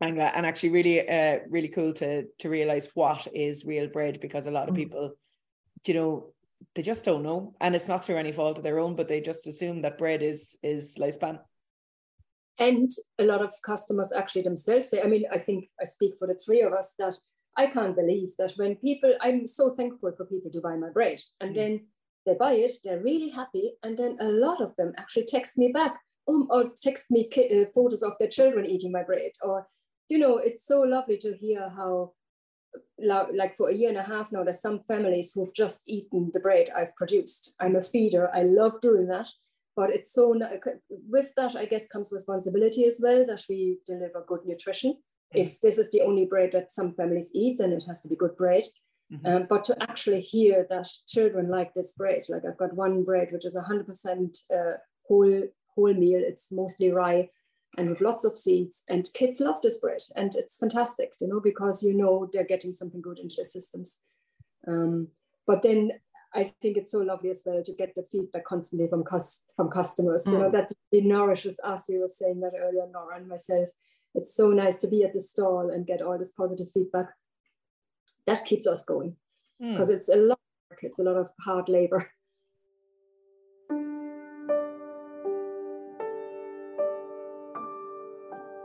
Angela, 0.00 0.30
and 0.36 0.46
actually 0.46 0.72
really 0.78 0.98
uh 1.18 1.38
really 1.56 1.68
cool 1.76 1.92
to 2.00 2.10
to 2.40 2.46
realize 2.48 2.86
what 2.94 3.26
is 3.34 3.64
real 3.72 3.88
bread 3.96 4.14
because 4.20 4.46
a 4.46 4.50
lot 4.58 4.68
of 4.68 4.74
Mm. 4.74 4.82
people 4.82 5.04
you 5.86 5.94
know 5.98 6.10
they 6.74 6.82
just 6.82 7.04
don't 7.04 7.22
know 7.28 7.38
and 7.60 7.74
it's 7.76 7.88
not 7.88 8.00
through 8.04 8.18
any 8.20 8.32
fault 8.38 8.58
of 8.58 8.64
their 8.64 8.78
own 8.84 8.94
but 8.98 9.08
they 9.08 9.20
just 9.30 9.46
assume 9.52 9.82
that 9.82 9.98
bread 10.02 10.20
is 10.22 10.40
is 10.72 10.82
lifespan 11.02 11.36
And 12.58 12.90
a 13.18 13.24
lot 13.24 13.40
of 13.42 13.52
customers 13.64 14.12
actually 14.12 14.42
themselves 14.42 14.88
say, 14.88 15.00
I 15.00 15.06
mean, 15.06 15.24
I 15.32 15.38
think 15.38 15.68
I 15.80 15.84
speak 15.84 16.14
for 16.18 16.26
the 16.26 16.34
three 16.34 16.62
of 16.62 16.72
us 16.72 16.94
that 16.98 17.14
I 17.56 17.66
can't 17.66 17.96
believe 17.96 18.30
that 18.38 18.54
when 18.56 18.76
people, 18.76 19.12
I'm 19.20 19.46
so 19.46 19.70
thankful 19.70 20.12
for 20.16 20.26
people 20.26 20.50
to 20.50 20.60
buy 20.60 20.76
my 20.76 20.90
bread. 20.90 21.20
And 21.40 21.52
Mm. 21.52 21.54
then 21.54 21.86
they 22.26 22.34
buy 22.34 22.54
it, 22.54 22.72
they're 22.84 23.02
really 23.02 23.30
happy. 23.30 23.76
And 23.82 23.96
then 23.96 24.16
a 24.20 24.28
lot 24.28 24.60
of 24.60 24.74
them 24.76 24.92
actually 24.96 25.26
text 25.26 25.56
me 25.56 25.72
back 25.72 26.00
um, 26.26 26.46
or 26.50 26.64
text 26.68 27.10
me 27.10 27.28
ki- 27.28 27.62
uh, 27.62 27.66
photos 27.66 28.02
of 28.02 28.14
their 28.18 28.28
children 28.28 28.66
eating 28.66 28.92
my 28.92 29.02
bread. 29.02 29.32
Or, 29.42 29.66
you 30.08 30.18
know, 30.18 30.36
it's 30.38 30.66
so 30.66 30.80
lovely 30.80 31.16
to 31.18 31.36
hear 31.36 31.68
how, 31.70 32.12
like 32.98 33.56
for 33.56 33.70
a 33.70 33.74
year 33.74 33.88
and 33.88 33.98
a 33.98 34.02
half 34.02 34.30
now, 34.32 34.44
there's 34.44 34.60
some 34.60 34.80
families 34.80 35.32
who've 35.32 35.54
just 35.54 35.82
eaten 35.86 36.30
the 36.32 36.40
bread 36.40 36.70
I've 36.76 36.94
produced. 36.96 37.54
I'm 37.60 37.76
a 37.76 37.82
feeder. 37.82 38.30
I 38.34 38.42
love 38.42 38.80
doing 38.80 39.06
that 39.08 39.28
but 39.78 39.90
it's 39.96 40.12
so 40.12 40.24
with 41.16 41.30
that 41.36 41.54
i 41.62 41.64
guess 41.72 41.88
comes 41.94 42.10
responsibility 42.18 42.84
as 42.90 43.00
well 43.02 43.24
that 43.30 43.42
we 43.48 43.58
deliver 43.86 44.24
good 44.26 44.44
nutrition 44.50 44.96
if 45.44 45.60
this 45.60 45.78
is 45.82 45.90
the 45.90 46.00
only 46.08 46.24
bread 46.32 46.50
that 46.52 46.72
some 46.78 46.90
families 46.98 47.30
eat 47.42 47.56
then 47.58 47.72
it 47.78 47.84
has 47.86 48.00
to 48.02 48.08
be 48.12 48.22
good 48.24 48.36
bread 48.36 48.64
Mhm. 49.10 49.26
um, 49.28 49.46
but 49.48 49.64
to 49.64 49.74
actually 49.88 50.20
hear 50.20 50.66
that 50.68 50.88
children 51.14 51.48
like 51.48 51.70
this 51.72 51.92
bread 52.00 52.22
like 52.32 52.44
i've 52.44 52.62
got 52.62 52.74
one 52.86 53.04
bread 53.04 53.28
which 53.32 53.46
is 53.50 53.56
100% 53.56 54.36
uh, 54.58 54.74
whole 55.06 55.42
whole 55.74 55.94
meal 56.02 56.22
it's 56.30 56.52
mostly 56.52 56.90
rye 56.90 57.22
and 57.76 57.88
with 57.90 58.00
lots 58.00 58.24
of 58.24 58.36
seeds. 58.36 58.82
And 58.88 59.08
kids 59.14 59.40
love 59.40 59.60
this 59.62 59.78
bread, 59.78 60.02
and 60.16 60.34
it's 60.34 60.56
fantastic, 60.56 61.10
you 61.20 61.28
know, 61.28 61.40
because 61.40 61.82
you 61.82 61.94
know 61.94 62.28
they're 62.32 62.44
getting 62.54 62.72
something 62.72 63.00
good 63.00 63.18
into 63.18 63.36
their 63.36 63.44
systems. 63.44 64.00
Um, 64.66 65.08
but 65.46 65.62
then 65.62 65.92
I 66.38 66.52
think 66.62 66.76
it's 66.76 66.92
so 66.92 67.00
lovely 67.00 67.30
as 67.30 67.42
well 67.44 67.62
to 67.62 67.72
get 67.72 67.94
the 67.94 68.02
feedback 68.02 68.44
constantly 68.44 68.88
from 68.88 69.04
cus- 69.04 69.44
from 69.56 69.68
customers. 69.68 70.24
Mm. 70.24 70.32
You 70.32 70.38
know 70.38 70.50
that 70.50 70.70
it 70.92 71.04
nourishes 71.04 71.60
us. 71.64 71.88
We 71.88 71.98
were 71.98 72.08
saying 72.08 72.40
that 72.40 72.52
earlier, 72.58 72.86
Nora 72.92 73.16
and 73.16 73.28
myself. 73.28 73.68
It's 74.14 74.34
so 74.34 74.50
nice 74.50 74.76
to 74.76 74.88
be 74.88 75.04
at 75.04 75.12
the 75.12 75.20
stall 75.20 75.70
and 75.70 75.86
get 75.86 76.00
all 76.00 76.18
this 76.18 76.32
positive 76.32 76.70
feedback. 76.70 77.08
That 78.26 78.44
keeps 78.44 78.66
us 78.66 78.84
going 78.84 79.16
because 79.60 79.90
mm. 79.90 79.94
it's 79.94 80.08
a 80.08 80.16
lot. 80.16 80.38
Of 80.38 80.70
work, 80.70 80.80
it's 80.82 80.98
a 80.98 81.02
lot 81.02 81.16
of 81.16 81.30
hard 81.44 81.68
labor. 81.68 82.10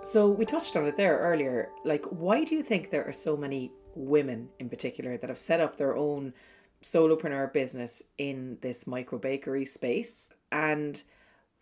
So 0.03 0.29
we 0.29 0.45
touched 0.45 0.75
on 0.75 0.85
it 0.85 0.95
there 0.95 1.17
earlier. 1.17 1.69
Like, 1.85 2.05
why 2.05 2.43
do 2.43 2.53
you 2.53 2.61
think 2.61 2.91
there 2.91 3.07
are 3.07 3.13
so 3.13 3.35
many 3.35 3.71
women 3.95 4.49
in 4.59 4.69
particular 4.69 5.17
that 5.17 5.29
have 5.29 5.39
set 5.39 5.59
up 5.59 5.77
their 5.77 5.95
own 5.95 6.33
solopreneur 6.83 7.51
business 7.51 8.03
in 8.17 8.57
this 8.61 8.85
micro 8.85 9.17
bakery 9.17 9.65
space? 9.65 10.29
And 10.51 11.01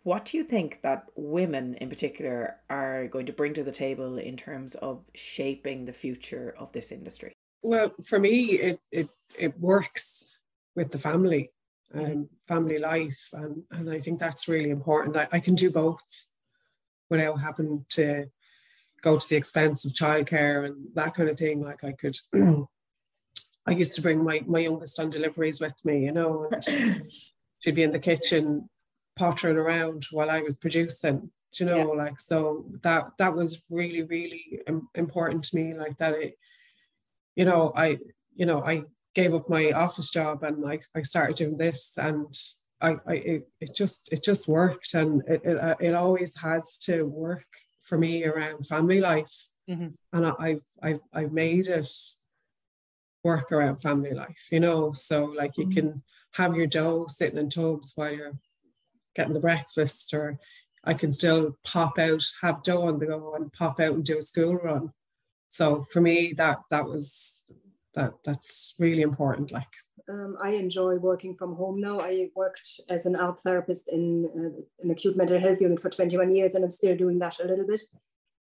what 0.04 0.26
do 0.26 0.38
you 0.38 0.44
think 0.44 0.82
that 0.82 1.06
women 1.16 1.76
in 1.76 1.90
particular 1.90 2.58
are 2.70 3.08
going 3.08 3.28
to 3.28 3.34
bring 3.34 3.54
to 3.54 3.64
the 3.64 3.72
table 3.72 4.18
in 4.18 4.36
terms 4.36 4.76
of 4.76 5.04
shaping 5.14 5.86
the 5.86 5.94
future 5.94 6.56
of 6.58 6.72
this 6.72 6.92
industry? 6.92 7.34
Well, 7.62 7.94
for 8.04 8.20
me, 8.20 8.54
it 8.54 8.80
it, 8.92 9.10
it 9.38 9.60
works 9.60 10.40
with 10.76 10.92
the 10.92 10.98
family, 10.98 11.52
um, 11.94 12.30
family 12.48 12.80
life, 12.80 13.30
and, 13.34 13.64
and 13.72 13.90
I 13.90 14.00
think 14.00 14.20
that's 14.20 14.48
really 14.48 14.72
important. 14.72 15.16
I, 15.16 15.28
I 15.32 15.40
can 15.40 15.54
do 15.54 15.70
both 15.70 16.26
without 17.10 17.40
having 17.40 17.86
to 17.90 18.26
go 19.02 19.18
to 19.18 19.30
the 19.30 19.36
expense 19.36 19.86
of 19.86 19.92
childcare 19.92 20.66
and 20.66 20.88
that 20.96 21.14
kind 21.14 21.30
of 21.30 21.38
thing. 21.38 21.62
Like 21.62 21.84
I 21.84 21.92
could, 21.92 22.16
I 23.68 23.72
used 23.72 23.96
to 23.96 24.02
bring 24.02 24.24
my, 24.24 24.42
my 24.46 24.60
youngest 24.60 25.00
on 25.00 25.10
deliveries 25.10 25.62
with 25.62 25.84
me, 25.86 26.06
you 26.06 26.12
know, 26.12 26.50
and 26.52 27.04
she'd 27.60 27.76
be 27.76 27.84
in 27.84 27.92
the 27.92 28.00
kitchen 28.00 28.70
pottering 29.16 29.58
around 29.58 30.06
while 30.12 30.32
I 30.32 30.42
was 30.42 30.58
producing, 30.58 31.30
you 31.60 31.66
know, 31.66 31.94
yeah. 31.94 32.04
like, 32.04 32.20
so 32.20 32.66
that, 32.82 33.12
that 33.20 33.36
was 33.36 33.66
really, 33.70 34.02
really 34.04 34.62
important 34.96 35.44
to 35.46 35.56
me. 35.56 35.74
Like 35.74 35.98
that, 35.98 36.14
it, 36.16 36.38
you 37.36 37.46
know, 37.46 37.72
I, 37.76 38.00
you 38.36 38.46
know, 38.46 38.64
I 38.64 38.84
gave 39.14 39.34
up 39.34 39.50
my 39.50 39.72
office 39.72 40.12
job 40.12 40.44
and 40.44 40.66
I, 40.68 40.80
I 40.96 41.02
started 41.04 41.36
doing 41.36 41.58
this 41.58 41.98
and 41.98 42.36
I, 42.82 42.96
I 43.06 43.14
it, 43.14 43.48
it 43.60 43.76
just, 43.76 44.12
it 44.12 44.24
just 44.24 44.48
worked 44.48 44.96
and 44.96 45.22
it, 45.28 45.42
it, 45.44 45.78
it 45.80 45.94
always 45.94 46.36
has 46.38 46.80
to 46.86 47.04
work 47.04 47.46
for 47.82 47.98
me 47.98 48.26
around 48.26 48.66
family 48.66 49.02
life. 49.02 49.50
Mm-hmm. 49.70 49.88
And 50.14 50.26
I, 50.26 50.34
I've 50.40 50.64
I've 50.82 51.00
I've 51.14 51.32
made 51.32 51.68
it 51.68 51.90
work 53.24 53.52
around 53.52 53.82
family 53.82 54.14
life, 54.14 54.48
you 54.52 54.60
know. 54.60 54.92
So 54.94 55.26
like 55.26 55.58
you 55.58 55.66
mm-hmm. 55.66 55.74
can 55.74 56.04
have 56.34 56.56
your 56.56 56.68
dough 56.68 57.06
sitting 57.08 57.38
in 57.38 57.50
tubs 57.50 57.94
while 57.96 58.14
you're 58.14 58.38
getting 59.16 59.34
the 59.34 59.40
breakfast, 59.40 60.14
or 60.14 60.40
I 60.84 60.94
can 60.94 61.12
still 61.12 61.58
pop 61.64 62.00
out, 62.00 62.24
have 62.42 62.64
dough 62.64 62.88
on 62.88 63.00
the 63.00 63.06
go 63.06 63.36
and 63.36 63.52
pop 63.54 63.80
out 63.80 63.94
and 63.94 64.04
do 64.04 64.20
a 64.20 64.24
school 64.24 64.56
run. 64.56 64.94
So 65.50 65.84
for 65.84 66.02
me 66.02 66.34
that 66.38 66.60
that 66.70 66.86
was 66.86 67.52
that 67.94 68.14
that's 68.24 68.76
really 68.80 69.02
important 69.02 69.52
like 69.52 69.68
um, 70.10 70.38
I 70.42 70.52
enjoy 70.52 70.96
working 70.96 71.36
from 71.36 71.56
home 71.56 71.80
now. 71.80 72.00
I 72.00 72.30
worked 72.36 72.82
as 72.90 73.06
an 73.06 73.16
art 73.16 73.40
therapist 73.40 73.90
in 73.90 74.30
uh, 74.36 74.62
an 74.84 74.92
acute 74.92 75.16
mental 75.16 75.40
health 75.40 75.62
unit 75.62 75.80
for 75.80 75.90
21 75.90 76.32
years, 76.32 76.56
and 76.56 76.64
I'm 76.64 76.72
still 76.72 76.96
doing 76.96 77.20
that 77.20 77.40
a 77.40 77.46
little 77.46 77.66
bit. 77.66 77.82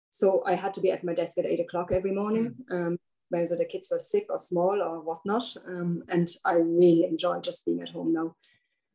So 0.10 0.44
I 0.46 0.56
had 0.56 0.74
to 0.76 0.82
be 0.82 0.92
at 0.92 1.04
my 1.04 1.14
desk 1.14 1.38
at 1.38 1.46
eight 1.46 1.60
o'clock 1.60 1.92
every 1.92 2.12
morning, 2.12 2.56
mm. 2.72 2.88
um, 2.88 2.98
whether 3.30 3.56
the 3.56 3.66
kids 3.66 3.90
were 3.92 4.00
sick 4.00 4.28
or 4.30 4.38
small 4.38 4.82
or 4.82 5.02
whatnot. 5.02 5.56
Um, 5.68 6.04
and 6.10 6.28
I 6.46 6.54
really 6.54 7.06
enjoy 7.06 7.40
just 7.40 7.66
being 7.66 7.82
at 7.82 7.90
home 7.90 8.14
now. 8.14 8.36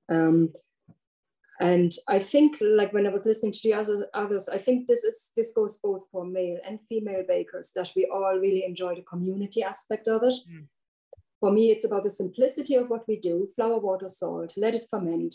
Um, 0.09 0.53
and 1.61 1.93
I 2.09 2.19
think, 2.19 2.59
like 2.61 2.93
when 2.93 3.07
I 3.07 3.11
was 3.11 3.27
listening 3.27 3.53
to 3.53 3.61
the 3.63 3.75
other, 3.75 4.09
others, 4.13 4.49
I 4.49 4.59
think 4.59 4.87
this 4.87 5.05
is 5.05 5.31
this 5.37 5.53
goes 5.53 5.79
both 5.79 6.03
for 6.11 6.25
male 6.25 6.59
and 6.67 6.81
female 6.89 7.23
bakers 7.27 7.71
that 7.77 7.93
we 7.95 8.11
all 8.13 8.39
really 8.39 8.65
enjoy 8.65 8.97
the 8.97 9.03
community 9.03 9.63
aspect 9.63 10.09
of 10.09 10.25
it. 10.25 10.35
Mm 10.51 10.67
for 11.45 11.53
me, 11.53 11.71
it's 11.71 11.85
about 11.85 12.05
the 12.05 12.09
simplicity 12.09 12.75
of 12.75 12.89
what 12.89 13.07
we 13.07 13.17
do, 13.21 13.47
flour, 13.55 13.79
water, 13.79 14.09
salt, 14.09 14.55
let 14.57 14.75
it 14.75 14.89
ferment, 14.91 15.35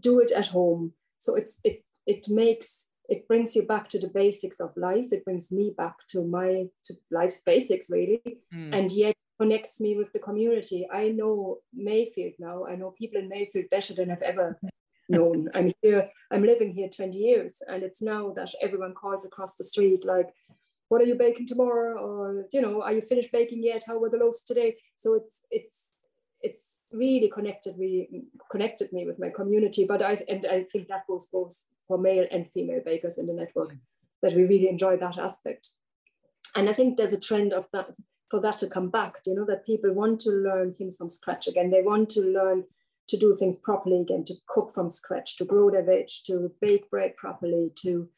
do 0.00 0.18
it 0.18 0.32
at 0.32 0.48
home. 0.48 0.92
So 1.20 1.36
it's 1.36 1.60
it 1.62 1.84
it 2.04 2.26
makes 2.28 2.86
it 3.10 3.26
brings 3.26 3.56
you 3.56 3.64
back 3.66 3.88
to 3.90 3.98
the 3.98 4.08
basics 4.08 4.60
of 4.60 4.76
life. 4.76 5.12
It 5.12 5.24
brings 5.24 5.50
me 5.50 5.74
back 5.76 5.96
to 6.10 6.24
my 6.24 6.66
to 6.84 6.94
life's 7.10 7.40
basics 7.40 7.90
really. 7.90 8.22
Mm. 8.54 8.72
And 8.72 8.92
yet 8.92 9.16
connects 9.40 9.80
me 9.80 9.96
with 9.96 10.12
the 10.12 10.20
community. 10.20 10.86
I 10.92 11.08
know 11.08 11.58
Mayfield 11.74 12.34
now. 12.38 12.66
I 12.66 12.76
know 12.76 12.94
people 12.96 13.20
in 13.20 13.28
Mayfield 13.28 13.66
better 13.70 13.94
than 13.94 14.10
I've 14.10 14.22
ever 14.22 14.58
known. 15.08 15.48
I'm 15.54 15.72
here, 15.82 16.08
I'm 16.30 16.44
living 16.44 16.72
here 16.72 16.88
20 16.88 17.18
years, 17.18 17.62
and 17.66 17.82
it's 17.82 18.00
now 18.00 18.32
that 18.36 18.50
everyone 18.62 18.94
calls 18.94 19.26
across 19.26 19.56
the 19.56 19.64
street 19.64 20.04
like, 20.04 20.28
what 20.88 21.00
are 21.00 21.06
you 21.06 21.14
baking 21.14 21.46
tomorrow 21.46 21.98
or 22.04 22.46
you 22.52 22.60
know 22.60 22.82
are 22.82 22.92
you 22.92 23.00
finished 23.00 23.30
baking 23.30 23.62
yet 23.62 23.84
how 23.86 23.96
were 23.96 24.10
the 24.10 24.16
loaves 24.16 24.42
today 24.42 24.74
so 24.96 25.14
it's 25.14 25.42
it's 25.48 25.92
it's 26.42 26.80
really 26.92 27.28
connected 27.28 27.78
me 27.78 28.24
connected 28.50 28.92
me 28.92 29.06
with 29.06 29.16
my 29.16 29.28
community 29.28 29.84
but 29.84 30.02
i 30.02 30.18
and 30.28 30.44
i 30.46 30.64
think 30.64 30.88
that 30.88 31.06
goes 31.06 31.26
both 31.26 31.62
for 31.90 31.98
male 31.98 32.26
and 32.30 32.50
female 32.50 32.80
bakers 32.84 33.18
in 33.18 33.26
the 33.26 33.32
network 33.32 33.74
that 34.22 34.34
we 34.34 34.42
really 34.42 34.68
enjoy 34.68 34.96
that 34.96 35.18
aspect 35.18 35.70
and 36.54 36.68
i 36.68 36.72
think 36.72 36.96
there's 36.96 37.12
a 37.12 37.20
trend 37.20 37.52
of 37.52 37.66
that 37.72 37.90
for 38.30 38.40
that 38.40 38.58
to 38.58 38.68
come 38.68 38.88
back 38.90 39.14
you 39.26 39.34
know 39.34 39.44
that 39.44 39.66
people 39.66 39.92
want 39.92 40.20
to 40.20 40.30
learn 40.30 40.72
things 40.72 40.96
from 40.96 41.08
scratch 41.08 41.48
again 41.48 41.70
they 41.70 41.82
want 41.82 42.08
to 42.08 42.20
learn 42.20 42.62
to 43.08 43.16
do 43.16 43.34
things 43.34 43.58
properly 43.58 44.00
again 44.00 44.22
to 44.24 44.34
cook 44.48 44.70
from 44.72 44.88
scratch 44.88 45.36
to 45.36 45.44
grow 45.44 45.68
their 45.68 45.84
veg 45.84 46.06
to 46.24 46.52
bake 46.60 46.88
bread 46.90 47.16
properly 47.16 47.72
to 47.74 48.08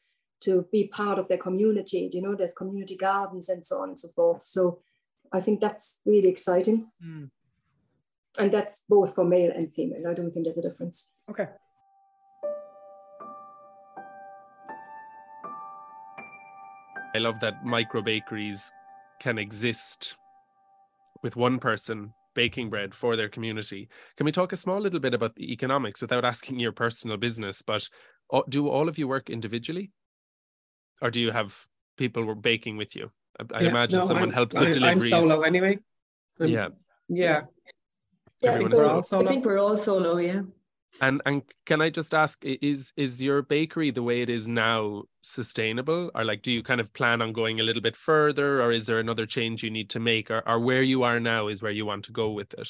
to 0.43 0.67
be 0.71 0.87
part 0.87 1.19
of 1.19 1.27
their 1.27 1.37
community. 1.37 2.09
You 2.11 2.21
know, 2.21 2.35
there's 2.35 2.53
community 2.53 2.97
gardens 2.97 3.49
and 3.49 3.65
so 3.65 3.81
on 3.81 3.89
and 3.89 3.99
so 3.99 4.09
forth. 4.09 4.41
So 4.41 4.79
I 5.31 5.39
think 5.39 5.61
that's 5.61 6.01
really 6.05 6.29
exciting. 6.29 6.89
Mm. 7.03 7.29
And 8.37 8.51
that's 8.51 8.83
both 8.89 9.15
for 9.15 9.23
male 9.23 9.51
and 9.55 9.73
female. 9.73 10.07
I 10.07 10.13
don't 10.13 10.31
think 10.31 10.45
there's 10.45 10.57
a 10.57 10.67
difference. 10.67 11.13
Okay. 11.29 11.47
I 17.15 17.19
love 17.19 17.39
that 17.41 17.65
micro 17.65 18.01
bakeries 18.01 18.73
can 19.19 19.37
exist 19.37 20.17
with 21.21 21.35
one 21.35 21.59
person 21.59 22.13
baking 22.35 22.69
bread 22.69 22.93
for 22.93 23.15
their 23.15 23.29
community. 23.29 23.87
Can 24.17 24.25
we 24.25 24.31
talk 24.31 24.51
a 24.51 24.57
small 24.57 24.79
little 24.79 24.99
bit 24.99 25.13
about 25.13 25.35
the 25.35 25.51
economics 25.51 26.01
without 26.01 26.25
asking 26.25 26.59
your 26.59 26.71
personal 26.71 27.17
business? 27.17 27.61
But 27.61 27.87
uh, 28.31 28.41
do 28.49 28.67
all 28.67 28.89
of 28.89 28.97
you 28.97 29.07
work 29.07 29.29
individually? 29.29 29.91
or 31.03 31.11
do 31.11 31.21
you 31.21 31.31
have 31.31 31.67
people 31.97 32.33
baking 32.33 32.77
with 32.77 32.95
you? 32.95 33.11
I, 33.39 33.57
I 33.57 33.61
yeah, 33.61 33.69
imagine 33.69 33.99
no, 33.99 34.05
someone 34.05 34.29
I'm, 34.29 34.33
helps 34.33 34.55
with 34.55 34.73
deliveries. 34.73 35.13
I'm 35.13 35.21
solo 35.21 35.41
anyway. 35.41 35.77
I'm, 36.39 36.47
yeah. 36.47 36.69
Yeah. 37.09 37.41
Yeah, 38.39 38.57
so 38.57 39.01
I 39.13 39.23
think 39.23 39.45
we're 39.45 39.59
all 39.59 39.77
solo, 39.77 40.17
yeah. 40.17 40.41
And 41.01 41.21
and 41.25 41.41
can 41.65 41.81
I 41.81 41.89
just 41.89 42.13
ask, 42.13 42.43
is 42.45 42.93
is 42.95 43.21
your 43.21 43.41
bakery 43.41 43.91
the 43.91 44.03
way 44.03 44.21
it 44.21 44.29
is 44.29 44.47
now 44.47 45.03
sustainable, 45.21 46.11
or 46.13 46.23
like, 46.23 46.43
do 46.43 46.51
you 46.51 46.61
kind 46.61 46.79
of 46.79 46.93
plan 46.93 47.21
on 47.21 47.33
going 47.33 47.59
a 47.59 47.63
little 47.63 47.81
bit 47.81 47.95
further, 47.95 48.61
or 48.61 48.71
is 48.71 48.85
there 48.85 48.99
another 48.99 49.25
change 49.25 49.63
you 49.63 49.71
need 49.71 49.89
to 49.89 49.99
make, 49.99 50.29
or, 50.29 50.47
or 50.47 50.59
where 50.59 50.83
you 50.83 51.03
are 51.03 51.19
now 51.19 51.47
is 51.47 51.63
where 51.63 51.71
you 51.71 51.85
want 51.85 52.05
to 52.05 52.11
go 52.11 52.31
with 52.31 52.53
it? 52.53 52.69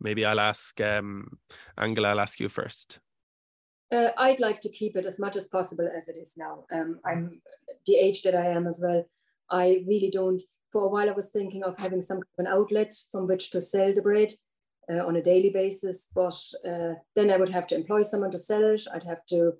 Maybe 0.00 0.24
I'll 0.24 0.38
ask 0.40 0.80
um, 0.80 1.38
Angela. 1.76 2.08
I'll 2.08 2.20
ask 2.20 2.38
you 2.40 2.48
first. 2.48 3.00
Uh, 3.90 4.10
I'd 4.18 4.38
like 4.38 4.60
to 4.60 4.68
keep 4.68 4.96
it 4.96 5.06
as 5.06 5.18
much 5.18 5.34
as 5.34 5.48
possible 5.48 5.88
as 5.96 6.08
it 6.08 6.16
is 6.20 6.34
now. 6.36 6.66
Um, 6.70 7.00
I'm 7.06 7.40
the 7.86 7.96
age 7.96 8.22
that 8.22 8.34
I 8.34 8.48
am 8.48 8.66
as 8.66 8.80
well. 8.84 9.04
I 9.50 9.82
really 9.86 10.10
don't. 10.10 10.42
For 10.70 10.84
a 10.84 10.88
while, 10.88 11.08
I 11.08 11.12
was 11.12 11.30
thinking 11.30 11.64
of 11.64 11.78
having 11.78 12.02
some 12.02 12.18
kind 12.18 12.46
of 12.46 12.46
an 12.46 12.52
outlet 12.52 12.92
from 13.10 13.26
which 13.26 13.50
to 13.52 13.60
sell 13.62 13.94
the 13.94 14.02
bread 14.02 14.32
uh, 14.90 15.06
on 15.06 15.16
a 15.16 15.22
daily 15.22 15.50
basis, 15.50 16.08
but 16.14 16.38
uh, 16.66 16.94
then 17.14 17.30
I 17.30 17.36
would 17.36 17.48
have 17.50 17.66
to 17.68 17.74
employ 17.74 18.02
someone 18.02 18.30
to 18.30 18.38
sell 18.38 18.64
it. 18.64 18.82
I'd 18.92 19.04
have 19.04 19.24
to, 19.26 19.54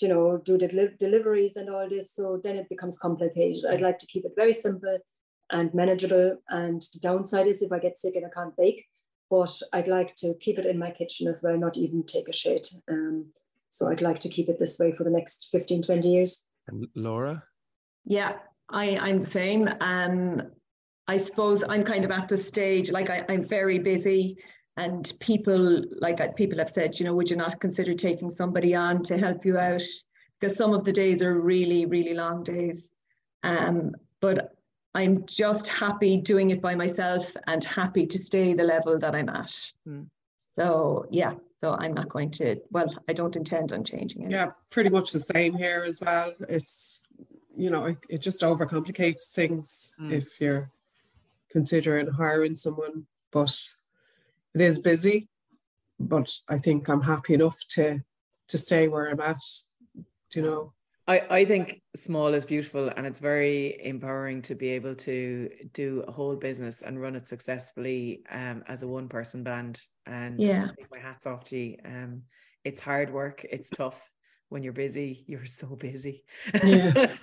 you 0.00 0.08
know, 0.08 0.38
do 0.38 0.58
the 0.58 0.94
deliveries 0.98 1.56
and 1.56 1.70
all 1.70 1.88
this. 1.88 2.14
So 2.14 2.40
then 2.42 2.56
it 2.56 2.68
becomes 2.68 2.98
complicated. 2.98 3.64
I'd 3.64 3.80
like 3.80 3.98
to 3.98 4.06
keep 4.06 4.24
it 4.24 4.32
very 4.36 4.52
simple 4.52 4.98
and 5.50 5.72
manageable. 5.74 6.38
And 6.48 6.82
the 6.92 7.00
downside 7.00 7.46
is 7.46 7.62
if 7.62 7.72
I 7.72 7.78
get 7.78 7.96
sick 7.96 8.16
and 8.16 8.26
I 8.26 8.30
can't 8.30 8.56
bake, 8.56 8.86
but 9.30 9.56
I'd 9.72 9.88
like 9.88 10.16
to 10.16 10.34
keep 10.40 10.58
it 10.58 10.66
in 10.66 10.78
my 10.78 10.90
kitchen 10.90 11.28
as 11.28 11.42
well, 11.42 11.56
not 11.56 11.76
even 11.76 12.04
take 12.04 12.28
a 12.28 12.32
shade. 12.32 12.66
Um, 12.90 13.30
so 13.68 13.88
I'd 13.88 14.02
like 14.02 14.18
to 14.20 14.28
keep 14.28 14.48
it 14.48 14.58
this 14.58 14.78
way 14.78 14.92
for 14.92 15.04
the 15.04 15.10
next 15.10 15.48
15, 15.52 15.82
20 15.82 16.08
years. 16.08 16.42
And 16.68 16.86
Laura? 16.94 17.44
Yeah, 18.04 18.34
I, 18.68 18.98
I'm 18.98 19.24
the 19.24 19.30
same. 19.30 19.68
Um, 19.80 20.42
I 21.08 21.16
suppose 21.16 21.64
I'm 21.68 21.84
kind 21.84 22.04
of 22.04 22.10
at 22.10 22.28
the 22.28 22.36
stage, 22.36 22.90
like 22.90 23.10
I, 23.10 23.24
I'm 23.28 23.44
very 23.46 23.78
busy 23.78 24.38
and 24.76 25.12
people, 25.20 25.84
like 26.00 26.34
people 26.36 26.58
have 26.58 26.70
said, 26.70 26.98
you 26.98 27.04
know, 27.04 27.14
would 27.14 27.30
you 27.30 27.36
not 27.36 27.60
consider 27.60 27.94
taking 27.94 28.30
somebody 28.30 28.74
on 28.74 29.02
to 29.04 29.18
help 29.18 29.44
you 29.44 29.58
out 29.58 29.82
because 30.40 30.56
some 30.56 30.72
of 30.74 30.84
the 30.84 30.92
days 30.92 31.22
are 31.22 31.40
really, 31.40 31.86
really 31.86 32.14
long 32.14 32.42
days. 32.42 32.90
Um, 33.44 33.92
but 34.20 34.54
I'm 34.94 35.24
just 35.26 35.68
happy 35.68 36.16
doing 36.16 36.50
it 36.50 36.60
by 36.60 36.74
myself 36.74 37.34
and 37.46 37.62
happy 37.62 38.06
to 38.06 38.18
stay 38.18 38.52
the 38.52 38.64
level 38.64 38.98
that 38.98 39.14
I'm 39.14 39.28
at. 39.28 39.54
Mm. 39.86 40.08
So 40.36 41.06
yeah, 41.10 41.34
so 41.56 41.76
I'm 41.78 41.94
not 41.94 42.08
going 42.08 42.30
to. 42.32 42.56
Well, 42.70 42.92
I 43.08 43.12
don't 43.12 43.36
intend 43.36 43.72
on 43.72 43.84
changing 43.84 44.22
it. 44.22 44.30
Yeah, 44.30 44.50
pretty 44.70 44.90
much 44.90 45.12
the 45.12 45.20
same 45.20 45.54
here 45.54 45.84
as 45.86 46.00
well. 46.00 46.34
It's 46.48 47.06
you 47.56 47.70
know 47.70 47.86
it, 47.86 47.98
it 48.08 48.18
just 48.18 48.42
overcomplicates 48.42 49.32
things 49.32 49.94
mm. 50.00 50.12
if 50.12 50.40
you're 50.40 50.70
considering 51.50 52.08
hiring 52.08 52.54
someone, 52.54 53.06
but 53.30 53.56
it 54.54 54.60
is 54.60 54.78
busy. 54.78 55.28
But 55.98 56.30
I 56.48 56.58
think 56.58 56.88
I'm 56.88 57.02
happy 57.02 57.34
enough 57.34 57.58
to 57.70 58.00
to 58.48 58.58
stay 58.58 58.88
where 58.88 59.08
I'm 59.08 59.20
at. 59.20 59.42
You 60.34 60.42
know. 60.42 60.72
I, 61.08 61.22
I 61.30 61.44
think 61.44 61.82
small 61.96 62.32
is 62.32 62.44
beautiful 62.44 62.88
and 62.96 63.04
it's 63.04 63.18
very 63.18 63.84
empowering 63.84 64.40
to 64.42 64.54
be 64.54 64.68
able 64.68 64.94
to 64.94 65.50
do 65.72 66.04
a 66.06 66.12
whole 66.12 66.36
business 66.36 66.82
and 66.82 67.00
run 67.00 67.16
it 67.16 67.26
successfully 67.26 68.22
um, 68.30 68.62
as 68.68 68.84
a 68.84 68.88
one 68.88 69.08
person 69.08 69.42
band. 69.42 69.80
And 70.06 70.40
yeah, 70.40 70.68
my 70.92 70.98
hat's 70.98 71.26
off 71.26 71.44
to 71.46 71.58
you. 71.58 71.76
Um, 71.84 72.20
it's 72.64 72.80
hard 72.80 73.12
work, 73.12 73.44
it's 73.50 73.68
tough. 73.70 74.00
When 74.52 74.62
you're 74.62 74.74
busy, 74.74 75.24
you're 75.26 75.46
so 75.46 75.76
busy. 75.76 76.24
Yeah. 76.62 77.06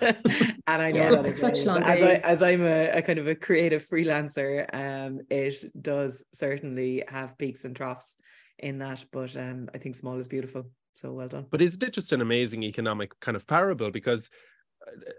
and 0.66 0.82
I 0.82 0.90
know 0.90 1.12
yeah, 1.12 1.22
that 1.22 1.30
such 1.30 1.64
long 1.64 1.84
as, 1.84 2.02
I, 2.02 2.28
as 2.28 2.42
I'm 2.42 2.64
a, 2.64 2.88
a, 2.90 3.02
kind 3.02 3.20
of 3.20 3.28
a 3.28 3.36
creative 3.36 3.86
freelancer, 3.86 4.66
um, 4.74 5.20
it 5.30 5.54
does 5.80 6.24
certainly 6.32 7.04
have 7.06 7.38
peaks 7.38 7.64
and 7.64 7.76
troughs 7.76 8.16
in 8.58 8.78
that. 8.78 9.04
But 9.12 9.36
um, 9.36 9.68
I 9.72 9.78
think 9.78 9.94
small 9.94 10.18
is 10.18 10.26
beautiful. 10.26 10.72
So 10.92 11.12
well 11.12 11.28
done. 11.28 11.46
But 11.48 11.62
isn't 11.62 11.84
it 11.84 11.92
just 11.92 12.12
an 12.12 12.20
amazing 12.20 12.64
economic 12.64 13.18
kind 13.20 13.36
of 13.36 13.46
parable? 13.46 13.92
Because 13.92 14.28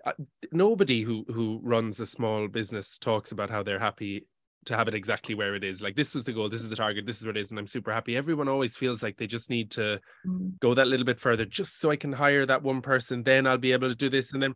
uh, 0.06 0.10
uh, 0.10 0.14
nobody 0.52 1.04
who 1.04 1.24
who 1.34 1.62
runs 1.64 2.02
a 2.02 2.06
small 2.06 2.50
business 2.50 2.98
talks 2.98 3.32
about 3.32 3.50
how 3.50 3.64
they're 3.64 3.80
happy 3.80 4.28
to 4.66 4.76
have 4.76 4.88
it 4.88 4.96
exactly 4.96 5.36
where 5.36 5.56
it 5.56 5.64
is. 5.64 5.82
Like 5.82 5.96
this 5.96 6.14
was 6.14 6.24
the 6.24 6.34
goal, 6.34 6.50
this 6.50 6.62
is 6.62 6.70
the 6.70 6.76
target, 6.76 7.06
this 7.06 7.20
is 7.20 7.26
what 7.26 7.38
it 7.38 7.42
is, 7.42 7.52
and 7.52 7.60
I'm 7.60 7.68
super 7.68 7.92
happy. 7.92 8.16
Everyone 8.16 8.48
always 8.48 8.76
feels 8.76 9.02
like 9.02 9.18
they 9.18 9.28
just 9.28 9.50
need 9.50 9.72
to 9.72 10.00
mm. 10.26 10.60
go 10.60 10.74
that 10.74 10.88
little 10.88 11.06
bit 11.06 11.20
further, 11.20 11.46
just 11.46 11.80
so 11.80 11.90
I 11.90 11.96
can 11.96 12.14
hire 12.14 12.46
that 12.46 12.64
one 12.64 12.82
person. 12.82 13.24
Then 13.24 13.48
I'll 13.48 13.58
be 13.58 13.72
able 13.72 13.90
to 13.90 13.96
do 13.96 14.10
this, 14.10 14.34
and 14.34 14.42
then 14.42 14.56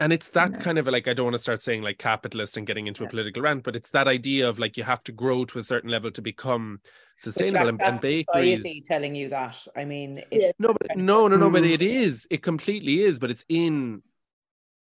and 0.00 0.14
it's 0.14 0.30
that 0.30 0.52
no. 0.52 0.58
kind 0.58 0.78
of 0.78 0.86
like 0.86 1.08
I 1.08 1.12
don't 1.12 1.26
want 1.26 1.34
to 1.34 1.42
start 1.42 1.60
saying 1.60 1.82
like 1.82 1.98
capitalist 1.98 2.56
and 2.56 2.66
getting 2.66 2.86
into 2.86 3.02
yeah. 3.02 3.08
a 3.08 3.10
political 3.10 3.42
rant, 3.42 3.64
but 3.64 3.76
it's 3.76 3.90
that 3.90 4.08
idea 4.08 4.48
of 4.48 4.58
like 4.58 4.76
you 4.76 4.82
have 4.82 5.04
to 5.04 5.12
grow 5.12 5.44
to 5.44 5.58
a 5.58 5.62
certain 5.62 5.90
level 5.90 6.10
to 6.12 6.22
become 6.22 6.80
sustainable 7.18 7.68
and, 7.68 7.82
and 7.82 8.00
bakeries 8.00 8.82
telling 8.86 9.14
you 9.14 9.28
that. 9.28 9.62
I 9.76 9.84
mean, 9.84 10.22
no, 10.58 10.72
but, 10.72 10.96
no, 10.96 11.28
no, 11.28 11.36
no, 11.36 11.50
but 11.50 11.64
it 11.64 11.82
is. 11.82 12.26
It 12.30 12.42
completely 12.42 13.02
is, 13.02 13.18
but 13.18 13.30
it's 13.30 13.44
in 13.48 14.02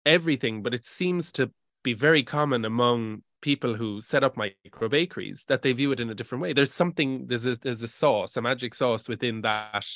everything. 0.06 0.62
But 0.62 0.72
it 0.72 0.86
seems 0.86 1.32
to 1.32 1.50
be 1.82 1.94
very 1.94 2.22
common 2.22 2.64
among 2.64 3.22
people 3.40 3.74
who 3.74 4.00
set 4.00 4.24
up 4.24 4.36
micro 4.36 4.88
bakeries 4.88 5.44
that 5.48 5.62
they 5.62 5.72
view 5.72 5.92
it 5.92 6.00
in 6.00 6.10
a 6.10 6.14
different 6.14 6.42
way. 6.42 6.52
There's 6.52 6.72
something. 6.72 7.26
There's 7.26 7.46
a 7.46 7.56
there's 7.56 7.82
a 7.82 7.88
sauce, 7.88 8.36
a 8.36 8.42
magic 8.42 8.74
sauce 8.74 9.08
within 9.08 9.42
that 9.42 9.86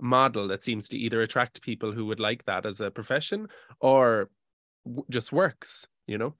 model 0.00 0.48
that 0.48 0.64
seems 0.64 0.88
to 0.88 0.98
either 0.98 1.22
attract 1.22 1.62
people 1.62 1.92
who 1.92 2.06
would 2.06 2.20
like 2.20 2.44
that 2.44 2.66
as 2.66 2.80
a 2.80 2.90
profession 2.90 3.46
or 3.80 4.28
just 5.08 5.32
works 5.32 5.86
you 6.08 6.18
know 6.18 6.34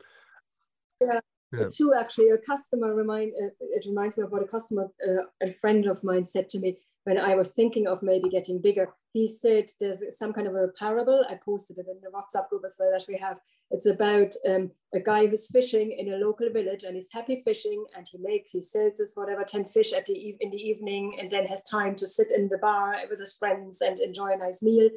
yeah, 1.00 1.20
yeah. 1.52 1.66
too 1.72 1.94
actually 1.96 2.28
a 2.30 2.38
customer 2.38 2.92
remind 2.92 3.32
uh, 3.40 3.50
it 3.60 3.86
reminds 3.86 4.18
me 4.18 4.24
of 4.24 4.32
what 4.32 4.42
a 4.42 4.48
customer 4.48 4.88
uh, 5.08 5.46
a 5.46 5.52
friend 5.52 5.86
of 5.86 6.02
mine 6.02 6.24
said 6.24 6.48
to 6.48 6.58
me 6.58 6.76
when 7.04 7.18
I 7.18 7.34
was 7.34 7.52
thinking 7.52 7.86
of 7.86 8.02
maybe 8.02 8.28
getting 8.28 8.60
bigger, 8.60 8.88
he 9.12 9.26
said 9.26 9.70
there's 9.80 10.02
some 10.16 10.32
kind 10.32 10.46
of 10.46 10.54
a 10.54 10.68
parable. 10.78 11.24
I 11.28 11.38
posted 11.44 11.78
it 11.78 11.86
in 11.88 12.00
the 12.00 12.10
WhatsApp 12.10 12.48
group 12.48 12.62
as 12.64 12.76
well 12.78 12.90
that 12.92 13.06
we 13.08 13.18
have. 13.18 13.38
It's 13.72 13.86
about 13.86 14.34
um, 14.46 14.70
a 14.94 15.00
guy 15.00 15.26
who's 15.26 15.50
fishing 15.50 15.92
in 15.92 16.12
a 16.12 16.18
local 16.18 16.50
village 16.52 16.84
and 16.84 16.94
he's 16.94 17.08
happy 17.10 17.40
fishing 17.42 17.84
and 17.96 18.06
he 18.06 18.18
makes, 18.18 18.50
he 18.50 18.60
sells 18.60 18.98
his 18.98 19.12
whatever, 19.14 19.44
10 19.44 19.64
fish 19.64 19.94
at 19.94 20.04
the 20.04 20.36
in 20.40 20.50
the 20.50 20.58
evening 20.58 21.16
and 21.18 21.30
then 21.30 21.46
has 21.46 21.64
time 21.64 21.94
to 21.96 22.06
sit 22.06 22.30
in 22.30 22.48
the 22.48 22.58
bar 22.58 22.96
with 23.08 23.18
his 23.18 23.34
friends 23.34 23.80
and 23.80 23.98
enjoy 23.98 24.32
a 24.32 24.36
nice 24.36 24.62
meal. 24.62 24.90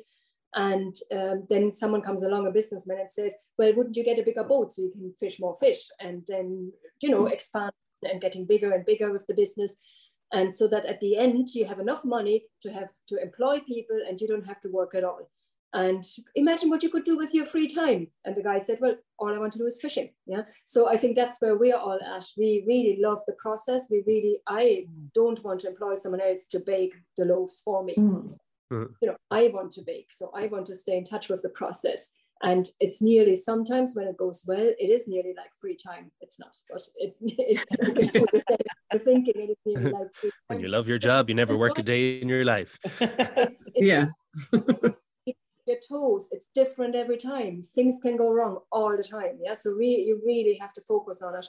And 0.53 0.93
um, 1.13 1.45
then 1.49 1.71
someone 1.71 2.01
comes 2.01 2.23
along, 2.23 2.47
a 2.47 2.51
businessman, 2.51 2.99
and 2.99 3.09
says, 3.09 3.35
"Well, 3.57 3.73
wouldn't 3.73 3.97
you 3.97 4.05
get 4.05 4.19
a 4.19 4.23
bigger 4.23 4.43
boat 4.43 4.71
so 4.71 4.83
you 4.83 4.91
can 4.91 5.13
fish 5.19 5.37
more 5.39 5.55
fish 5.57 5.87
and 5.99 6.23
then, 6.27 6.71
you 7.01 7.09
know, 7.09 7.27
expand 7.27 7.73
and 8.03 8.21
getting 8.21 8.45
bigger 8.45 8.71
and 8.71 8.85
bigger 8.85 9.11
with 9.11 9.25
the 9.27 9.33
business?" 9.33 9.77
And 10.31 10.55
so 10.55 10.67
that 10.69 10.85
at 10.85 11.01
the 11.01 11.17
end 11.17 11.49
you 11.53 11.65
have 11.65 11.79
enough 11.79 12.05
money 12.05 12.45
to 12.61 12.71
have 12.71 12.89
to 13.07 13.21
employ 13.21 13.59
people 13.59 13.99
and 14.07 14.19
you 14.19 14.27
don't 14.27 14.47
have 14.47 14.61
to 14.61 14.69
work 14.69 14.95
at 14.95 15.03
all. 15.03 15.29
And 15.73 16.03
imagine 16.35 16.69
what 16.69 16.83
you 16.83 16.89
could 16.89 17.03
do 17.03 17.17
with 17.17 17.33
your 17.33 17.45
free 17.45 17.67
time. 17.67 18.07
And 18.23 18.35
the 18.35 18.43
guy 18.43 18.59
said, 18.59 18.77
Well, 18.79 18.95
all 19.19 19.33
I 19.33 19.37
want 19.37 19.51
to 19.53 19.59
do 19.59 19.65
is 19.65 19.81
fishing. 19.81 20.11
Yeah. 20.25 20.43
So 20.63 20.87
I 20.87 20.95
think 20.95 21.15
that's 21.15 21.41
where 21.41 21.57
we 21.57 21.73
are 21.73 21.79
all 21.79 21.99
at. 22.01 22.25
We 22.37 22.63
really 22.65 22.97
love 23.01 23.19
the 23.27 23.33
process. 23.33 23.87
We 23.91 24.03
really, 24.07 24.37
I 24.47 24.85
don't 25.13 25.43
want 25.43 25.61
to 25.61 25.67
employ 25.67 25.95
someone 25.95 26.21
else 26.21 26.45
to 26.51 26.59
bake 26.59 26.95
the 27.17 27.25
loaves 27.25 27.61
for 27.63 27.83
me. 27.83 27.95
Mm. 27.95 28.37
Mm-hmm. 28.73 28.93
You 29.01 29.09
know, 29.09 29.17
I 29.29 29.49
want 29.49 29.71
to 29.73 29.83
bake, 29.85 30.11
so 30.11 30.31
I 30.35 30.47
want 30.47 30.65
to 30.67 30.75
stay 30.75 30.97
in 30.97 31.03
touch 31.03 31.29
with 31.29 31.41
the 31.41 31.49
process. 31.49 32.11
And 32.41 32.67
it's 32.79 33.01
nearly 33.01 33.35
sometimes 33.35 33.95
when 33.95 34.07
it 34.07 34.17
goes 34.17 34.43
well, 34.45 34.59
it 34.77 34.89
is 34.89 35.07
nearly 35.07 35.33
like 35.37 35.51
free 35.59 35.77
time. 35.77 36.11
It's 36.19 36.39
not, 36.39 36.55
but 36.69 36.81
it, 36.95 37.15
it, 37.21 38.43
the 38.91 38.99
thinking 38.99 39.33
it 39.35 39.51
is 39.51 39.57
nearly 39.65 39.91
like 39.91 40.13
free 40.13 40.29
time. 40.49 40.57
When 40.57 40.59
you 40.59 40.67
love 40.67 40.87
your 40.87 40.99
job, 40.99 41.29
you 41.29 41.35
never 41.35 41.57
work 41.57 41.79
a 41.79 41.83
day 41.83 42.19
in 42.19 42.29
your 42.29 42.45
life. 42.45 42.77
It's, 42.99 43.63
it's, 43.73 43.87
yeah. 43.87 44.05
Your 45.65 45.77
toes, 45.87 46.29
it's 46.31 46.49
different 46.53 46.95
every 46.95 47.17
time. 47.17 47.61
Things 47.61 47.99
can 48.01 48.17
go 48.17 48.31
wrong 48.31 48.59
all 48.71 48.95
the 48.95 49.03
time. 49.03 49.39
Yeah. 49.43 49.53
So 49.53 49.75
we, 49.77 49.87
you 49.87 50.21
really 50.25 50.57
have 50.61 50.73
to 50.73 50.81
focus 50.81 51.21
on 51.21 51.35
it. 51.35 51.47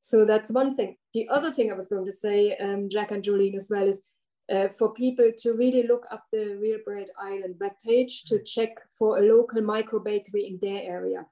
So 0.00 0.24
that's 0.24 0.50
one 0.50 0.74
thing. 0.74 0.96
The 1.12 1.28
other 1.28 1.50
thing 1.50 1.70
I 1.70 1.74
was 1.74 1.88
going 1.88 2.06
to 2.06 2.12
say, 2.12 2.56
um, 2.56 2.88
Jack 2.88 3.10
and 3.10 3.22
Jolene 3.22 3.56
as 3.56 3.68
well, 3.70 3.86
is 3.86 4.02
uh, 4.50 4.68
for 4.68 4.92
people 4.94 5.30
to 5.38 5.52
really 5.52 5.86
look 5.86 6.06
up 6.10 6.24
the 6.32 6.56
Real 6.60 6.78
Bread 6.84 7.08
Ireland 7.20 7.56
webpage 7.60 8.24
to 8.26 8.42
check 8.42 8.70
for 8.98 9.18
a 9.18 9.22
local 9.22 9.60
micro 9.60 10.00
bakery 10.00 10.46
in 10.46 10.58
their 10.60 10.82
area. 10.82 11.26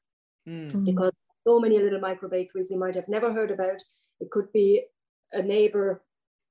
Mm. 0.47 0.85
Because 0.85 1.13
so 1.47 1.59
many 1.59 1.79
little 1.79 2.01
micro 2.01 2.29
bakeries 2.29 2.71
you 2.71 2.79
might 2.79 2.95
have 2.95 3.09
never 3.09 3.33
heard 3.33 3.51
about. 3.51 3.83
It 4.21 4.31
could 4.31 4.53
be 4.53 4.85
a 5.33 5.43
neighbor, 5.43 6.03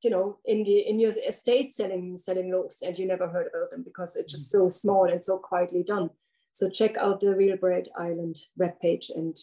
you 0.04 0.10
know, 0.10 0.38
in 0.46 0.64
the 0.64 0.80
in 0.80 1.00
your 1.00 1.12
estate 1.28 1.72
selling 1.72 2.18
selling 2.18 2.52
loaves, 2.52 2.82
and 2.82 2.98
you 2.98 3.08
never 3.08 3.28
heard 3.28 3.48
about 3.48 3.72
them 3.72 3.84
because 3.84 4.16
it's 4.16 4.32
just 4.32 4.52
so 4.52 4.70
small 4.70 5.10
and 5.10 5.24
so 5.24 5.40
quietly 5.40 5.84
done. 5.84 6.10
So 6.52 6.70
check 6.70 6.98
out 6.98 7.20
the 7.20 7.36
Real 7.36 7.58
Bread 7.58 7.88
Ireland 7.98 8.38
webpage 8.60 9.10
and 9.16 9.38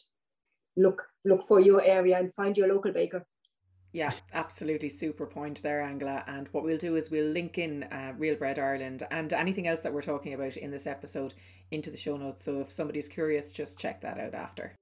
look 0.77 1.03
look 1.25 1.43
for 1.43 1.61
your 1.61 1.83
area 1.83 2.19
and 2.19 2.33
find 2.33 2.57
your 2.57 2.69
local 2.69 2.93
baker. 2.93 3.27
Yeah, 3.93 4.13
absolutely 4.33 4.89
super 4.89 5.25
point 5.25 5.63
there, 5.63 5.81
Angela. 5.81 6.25
And 6.27 6.49
what 6.49 6.65
we'll 6.65 6.79
do 6.79 6.97
is 6.97 7.13
we'll 7.13 7.31
link 7.31 7.59
in 7.59 7.85
uh, 7.85 8.13
Real 8.19 8.35
Bread 8.35 8.59
Ireland 8.59 9.05
and 9.13 9.33
anything 9.33 9.69
else 9.69 9.81
that 9.81 9.93
we're 9.93 10.03
talking 10.03 10.35
about 10.35 10.57
in 10.57 10.73
this 10.73 10.89
episode 10.89 11.35
into 11.71 11.93
the 11.93 11.97
show 11.97 12.17
notes. 12.17 12.43
So 12.43 12.61
if 12.61 12.73
somebody's 12.73 13.07
curious, 13.07 13.53
just 13.53 13.79
check 13.79 14.01
that 14.01 14.19
out 14.19 14.35
after. 14.35 14.75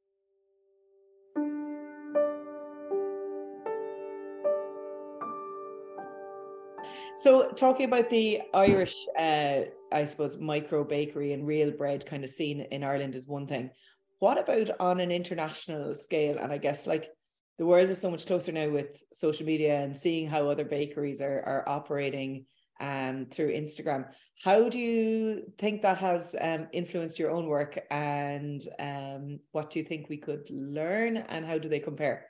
So, 7.23 7.53
talking 7.53 7.85
about 7.85 8.11
the 8.11 8.43
Irish, 8.53 8.97
uh, 9.17 9.61
I 9.93 10.03
suppose, 10.03 10.39
micro 10.39 10.83
bakery 10.83 11.33
and 11.33 11.47
real 11.47 11.71
bread 11.71 12.05
kind 12.05 12.25
of 12.25 12.31
scene 12.31 12.63
in 12.73 12.83
Ireland 12.83 13.15
is 13.15 13.29
one 13.29 13.47
thing. 13.47 13.71
What 14.19 14.39
about 14.39 14.71
on 14.81 14.99
an 14.99 15.13
international 15.13 15.95
scale? 15.95 16.39
And 16.39 16.53
I 16.53 16.59
guess, 16.59 16.85
like, 16.85 17.11
the 17.59 17.65
world 17.65 17.91
is 17.91 18.01
so 18.01 18.11
much 18.11 18.27
closer 18.27 18.51
now 18.51 18.69
with 18.71 19.05
social 19.13 19.47
media 19.47 19.83
and 19.83 19.97
seeing 19.97 20.29
how 20.29 20.49
other 20.49 20.65
bakeries 20.65 21.23
are, 21.23 21.45
are 21.47 21.69
operating 21.69 22.45
um, 22.81 23.27
through 23.31 23.53
Instagram. 23.53 24.07
How 24.43 24.69
do 24.69 24.81
you 24.81 25.45
think 25.59 25.83
that 25.83 25.99
has 25.99 26.35
um, 26.41 26.67
influenced 26.73 27.21
your 27.21 27.31
own 27.31 27.47
work 27.47 27.79
and 27.93 28.61
um, 28.81 29.39
what 29.53 29.71
do 29.71 29.79
you 29.79 29.85
think 29.85 30.09
we 30.09 30.17
could 30.17 30.51
learn 30.51 31.19
and 31.19 31.47
how 31.47 31.59
do 31.59 31.69
they 31.69 31.79
compare? 31.79 32.27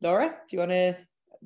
Laura, 0.00 0.36
do 0.48 0.56
you 0.56 0.60
want 0.60 0.70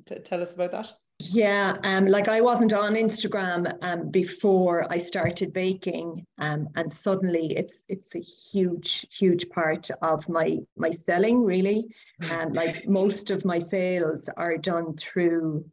to 0.05 0.19
tell 0.19 0.43
us 0.43 0.53
about 0.53 0.71
that? 0.73 0.93
Yeah, 1.19 1.77
um, 1.83 2.07
like 2.07 2.27
I 2.27 2.41
wasn't 2.41 2.73
on 2.73 2.93
Instagram 2.93 3.77
um, 3.81 4.09
before 4.09 4.91
I 4.91 4.97
started 4.97 5.53
baking, 5.53 6.25
um, 6.37 6.67
and 6.75 6.91
suddenly 6.91 7.55
it's 7.55 7.85
it's 7.87 8.15
a 8.15 8.19
huge, 8.19 9.05
huge 9.17 9.49
part 9.49 9.89
of 10.01 10.27
my 10.27 10.57
my 10.75 10.91
selling. 10.91 11.43
Really, 11.43 11.85
and 12.19 12.47
um, 12.47 12.53
like 12.53 12.87
most 12.87 13.31
of 13.31 13.45
my 13.45 13.59
sales 13.59 14.29
are 14.35 14.57
done 14.57 14.97
through 14.97 15.65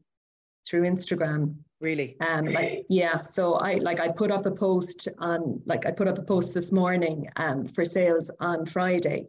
through 0.69 0.83
Instagram. 0.83 1.57
Really? 1.81 2.17
Um, 2.21 2.47
like 2.47 2.85
yeah. 2.91 3.23
So 3.23 3.55
I 3.55 3.77
like 3.77 3.99
I 3.99 4.09
put 4.09 4.31
up 4.31 4.45
a 4.47 4.51
post 4.51 5.09
on 5.19 5.63
like 5.65 5.87
I 5.87 5.91
put 5.91 6.07
up 6.07 6.19
a 6.19 6.23
post 6.23 6.53
this 6.53 6.71
morning 6.71 7.29
um 7.37 7.67
for 7.67 7.85
sales 7.85 8.31
on 8.41 8.67
Friday. 8.67 9.27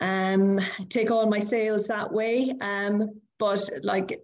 Um, 0.00 0.60
take 0.90 1.10
all 1.10 1.26
my 1.28 1.38
sales 1.38 1.86
that 1.86 2.12
way. 2.12 2.52
Um, 2.60 3.20
but 3.38 3.68
like 3.82 4.20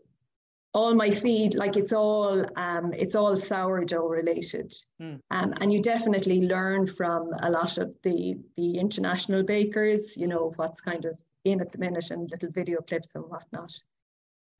all 0.72 0.94
my 0.94 1.10
feed 1.10 1.54
like 1.54 1.76
it's 1.76 1.92
all 1.92 2.44
um, 2.56 2.92
it's 2.92 3.14
all 3.14 3.36
sourdough 3.36 4.06
related. 4.06 4.72
Mm. 5.00 5.20
um, 5.30 5.54
and 5.60 5.72
you 5.72 5.80
definitely 5.80 6.42
learn 6.42 6.86
from 6.86 7.32
a 7.42 7.50
lot 7.50 7.78
of 7.78 7.96
the 8.02 8.36
the 8.56 8.78
international 8.78 9.42
bakers 9.42 10.16
you 10.16 10.26
know 10.26 10.52
what's 10.56 10.80
kind 10.80 11.04
of 11.04 11.18
in 11.44 11.60
at 11.60 11.72
the 11.72 11.78
minute 11.78 12.10
and 12.10 12.30
little 12.30 12.50
video 12.50 12.80
clips 12.80 13.14
and 13.14 13.24
whatnot. 13.24 13.72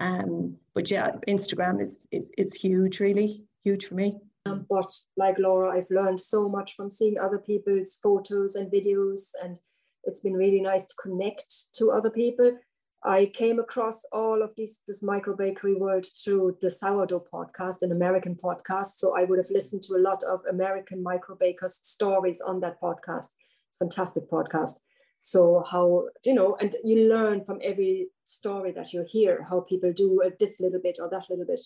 Um, 0.01 0.57
but 0.75 0.91
yeah 0.91 1.13
instagram 1.29 1.81
is, 1.81 2.07
is 2.11 2.25
is 2.37 2.55
huge 2.55 3.01
really 3.01 3.45
huge 3.65 3.87
for 3.87 3.95
me. 3.95 4.17
Um, 4.47 4.67
but 4.69 4.93
like 5.17 5.39
laura 5.39 5.77
i've 5.77 5.91
learned 5.91 6.19
so 6.19 6.49
much 6.49 6.75
from 6.75 6.89
seeing 6.89 7.19
other 7.19 7.39
people's 7.39 7.99
photos 8.03 8.55
and 8.57 8.73
videos 8.73 9.33
and 9.43 9.59
it's 10.05 10.21
been 10.21 10.33
really 10.33 10.63
nice 10.63 10.87
to 10.87 10.95
connect 10.97 11.75
to 11.75 11.91
other 11.91 12.09
people 12.09 12.57
I 13.03 13.27
came 13.33 13.59
across 13.59 14.03
all 14.13 14.43
of 14.43 14.55
this 14.57 14.83
this 14.87 15.03
micro 15.03 15.35
bakery 15.35 15.75
world 15.75 16.05
through 16.23 16.59
the 16.61 16.69
sourdough 16.71 17.25
podcast, 17.33 17.83
an 17.83 17.93
American 17.93 18.35
podcast. 18.35 18.99
So 18.99 19.17
I 19.17 19.25
would 19.25 19.39
have 19.39 19.51
listened 19.51 19.83
to 19.85 19.95
a 19.95 20.05
lot 20.09 20.23
of 20.23 20.41
American 20.49 21.03
micro 21.03 21.35
bakers' 21.35 21.81
stories 21.83 22.41
on 22.43 22.61
that 22.61 22.81
podcast. 22.81 23.31
It's 23.69 23.79
fantastic 23.79 24.31
podcast. 24.31 24.81
So 25.23 25.65
how 25.71 26.09
you 26.25 26.35
know, 26.35 26.57
and 26.61 26.77
you 26.85 27.09
learn 27.09 27.45
from 27.45 27.61
every 27.63 28.09
story 28.25 28.73
that 28.73 28.93
you 28.93 29.07
hear 29.09 29.47
how 29.49 29.61
people 29.61 29.93
do 29.93 30.23
this 30.39 30.61
little 30.61 30.81
bit 30.81 30.99
or 31.01 31.09
that 31.09 31.25
little 31.31 31.47
bit. 31.47 31.61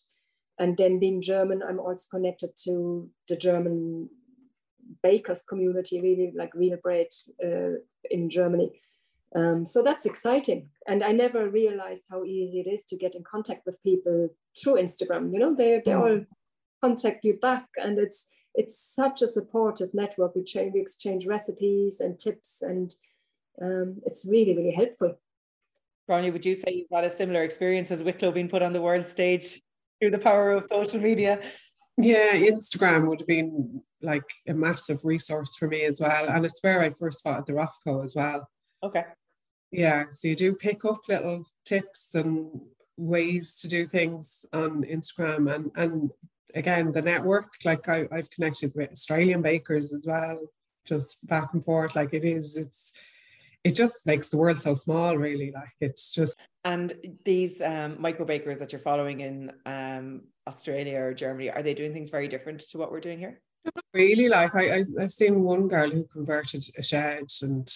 And 0.58 0.76
then 0.76 1.00
being 1.00 1.20
German, 1.20 1.62
I'm 1.68 1.80
also 1.80 2.06
connected 2.10 2.50
to 2.64 3.10
the 3.28 3.36
German 3.36 4.08
bakers 5.02 5.42
community, 5.42 6.00
really 6.00 6.32
like 6.36 6.54
real 6.54 6.78
bread 6.80 7.08
uh, 7.44 7.78
in 8.08 8.30
Germany. 8.30 8.70
Um, 9.34 9.66
so 9.66 9.82
that's 9.82 10.06
exciting. 10.06 10.68
And 10.86 11.02
I 11.02 11.10
never 11.10 11.48
realized 11.48 12.04
how 12.08 12.24
easy 12.24 12.60
it 12.60 12.68
is 12.68 12.84
to 12.86 12.96
get 12.96 13.16
in 13.16 13.24
contact 13.24 13.66
with 13.66 13.82
people 13.82 14.28
through 14.60 14.74
Instagram. 14.74 15.32
You 15.32 15.40
know, 15.40 15.54
they, 15.54 15.82
they 15.84 15.90
mm. 15.90 16.00
all 16.00 16.24
contact 16.80 17.24
you 17.24 17.34
back 17.34 17.66
and 17.76 17.98
it's 17.98 18.28
it's 18.56 18.78
such 18.78 19.20
a 19.20 19.26
supportive 19.26 19.92
network. 19.94 20.36
We, 20.36 20.44
change, 20.44 20.72
we 20.74 20.80
exchange 20.80 21.26
recipes 21.26 22.00
and 22.00 22.20
tips 22.20 22.62
and 22.62 22.94
um, 23.60 23.96
it's 24.06 24.24
really, 24.24 24.56
really 24.56 24.70
helpful. 24.70 25.18
Ronnie, 26.06 26.30
would 26.30 26.44
you 26.44 26.54
say 26.54 26.70
you've 26.72 26.86
had 26.92 27.04
a 27.04 27.10
similar 27.10 27.42
experience 27.42 27.90
as 27.90 28.04
Wicklow 28.04 28.30
being 28.30 28.48
put 28.48 28.62
on 28.62 28.72
the 28.72 28.80
world 28.80 29.08
stage 29.08 29.60
through 29.98 30.12
the 30.12 30.18
power 30.18 30.52
of 30.52 30.64
social 30.66 31.00
media? 31.00 31.40
Yeah, 31.96 32.34
Instagram 32.34 33.08
would 33.08 33.20
have 33.20 33.26
been 33.26 33.82
like 34.02 34.24
a 34.46 34.54
massive 34.54 34.98
resource 35.02 35.56
for 35.56 35.66
me 35.66 35.82
as 35.82 36.00
well. 36.00 36.28
And 36.28 36.44
it's 36.44 36.62
where 36.62 36.80
I 36.80 36.90
first 36.90 37.20
spotted 37.20 37.46
the 37.46 37.54
Rofco 37.54 38.04
as 38.04 38.14
well. 38.14 38.48
Okay 38.84 39.04
yeah 39.74 40.04
so 40.10 40.28
you 40.28 40.36
do 40.36 40.54
pick 40.54 40.84
up 40.84 41.00
little 41.08 41.44
tips 41.64 42.14
and 42.14 42.48
ways 42.96 43.58
to 43.60 43.68
do 43.68 43.86
things 43.86 44.46
on 44.52 44.84
instagram 44.84 45.52
and 45.52 45.70
and 45.76 46.10
again 46.54 46.92
the 46.92 47.02
network 47.02 47.48
like 47.64 47.88
I, 47.88 48.06
i've 48.12 48.30
connected 48.30 48.72
with 48.76 48.92
australian 48.92 49.42
bakers 49.42 49.92
as 49.92 50.06
well 50.06 50.38
just 50.84 51.26
back 51.28 51.48
and 51.54 51.64
forth 51.64 51.96
like 51.96 52.14
it 52.14 52.24
is 52.24 52.56
it's 52.56 52.92
it 53.64 53.74
just 53.74 54.06
makes 54.06 54.28
the 54.28 54.36
world 54.36 54.60
so 54.60 54.74
small 54.74 55.16
really 55.16 55.50
like 55.50 55.74
it's 55.80 56.12
just 56.14 56.36
and 56.66 56.94
these 57.24 57.60
um, 57.60 57.96
micro 57.98 58.24
bakers 58.24 58.58
that 58.58 58.72
you're 58.72 58.80
following 58.80 59.20
in 59.20 59.52
um, 59.66 60.22
australia 60.46 61.00
or 61.00 61.14
germany 61.14 61.50
are 61.50 61.62
they 61.62 61.74
doing 61.74 61.92
things 61.92 62.10
very 62.10 62.28
different 62.28 62.60
to 62.60 62.78
what 62.78 62.92
we're 62.92 63.00
doing 63.00 63.18
here? 63.18 63.40
Really 63.94 64.28
like 64.28 64.54
I, 64.54 64.76
I 64.76 64.84
i've 65.00 65.10
seen 65.10 65.42
one 65.42 65.66
girl 65.68 65.90
who 65.90 66.04
converted 66.12 66.62
a 66.78 66.82
shed 66.82 67.24
and 67.42 67.68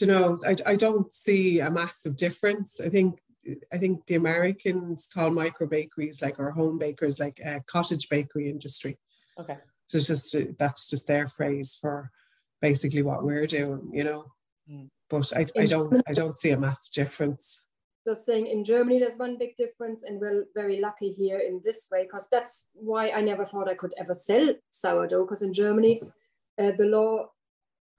you 0.00 0.06
know, 0.06 0.38
I, 0.46 0.56
I 0.66 0.76
don't 0.76 1.12
see 1.12 1.60
a 1.60 1.70
massive 1.70 2.16
difference. 2.16 2.80
I 2.80 2.88
think 2.88 3.18
I 3.72 3.78
think 3.78 4.06
the 4.06 4.16
Americans 4.16 5.08
call 5.12 5.30
micro 5.30 5.66
bakeries 5.66 6.20
like 6.20 6.38
our 6.38 6.50
home 6.50 6.78
bakers 6.78 7.20
like 7.20 7.40
a 7.44 7.62
cottage 7.66 8.08
bakery 8.08 8.50
industry. 8.50 8.96
Okay. 9.38 9.56
So 9.86 9.98
it's 9.98 10.06
just 10.08 10.58
that's 10.58 10.90
just 10.90 11.06
their 11.06 11.28
phrase 11.28 11.76
for 11.80 12.10
basically 12.60 13.02
what 13.02 13.24
we're 13.24 13.46
doing, 13.46 13.90
you 13.92 14.04
know. 14.04 14.26
Mm. 14.70 14.88
But 15.08 15.32
I, 15.36 15.46
I 15.60 15.66
don't 15.66 15.94
I 16.08 16.12
don't 16.12 16.36
see 16.36 16.50
a 16.50 16.58
massive 16.58 16.92
difference. 16.92 17.68
Just 18.06 18.26
saying 18.26 18.46
in 18.46 18.64
Germany 18.64 18.98
there's 18.98 19.16
one 19.16 19.38
big 19.38 19.56
difference 19.56 20.02
and 20.02 20.20
we're 20.20 20.46
very 20.54 20.80
lucky 20.80 21.12
here 21.12 21.38
in 21.38 21.60
this 21.64 21.88
way 21.90 22.02
because 22.04 22.28
that's 22.30 22.66
why 22.72 23.10
I 23.10 23.20
never 23.20 23.44
thought 23.44 23.68
I 23.68 23.74
could 23.74 23.94
ever 23.98 24.14
sell 24.14 24.54
sourdough 24.70 25.24
because 25.24 25.42
in 25.42 25.52
Germany 25.52 26.02
uh, 26.58 26.72
the 26.76 26.86
law 26.86 27.30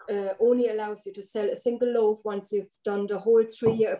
uh, 0.09 0.33
only 0.39 0.69
allows 0.69 1.05
you 1.05 1.13
to 1.13 1.23
sell 1.23 1.49
a 1.49 1.55
single 1.55 1.91
loaf 1.91 2.19
once 2.23 2.51
you've 2.51 2.77
done 2.83 3.07
the 3.07 3.19
whole 3.19 3.43
three-year 3.43 3.99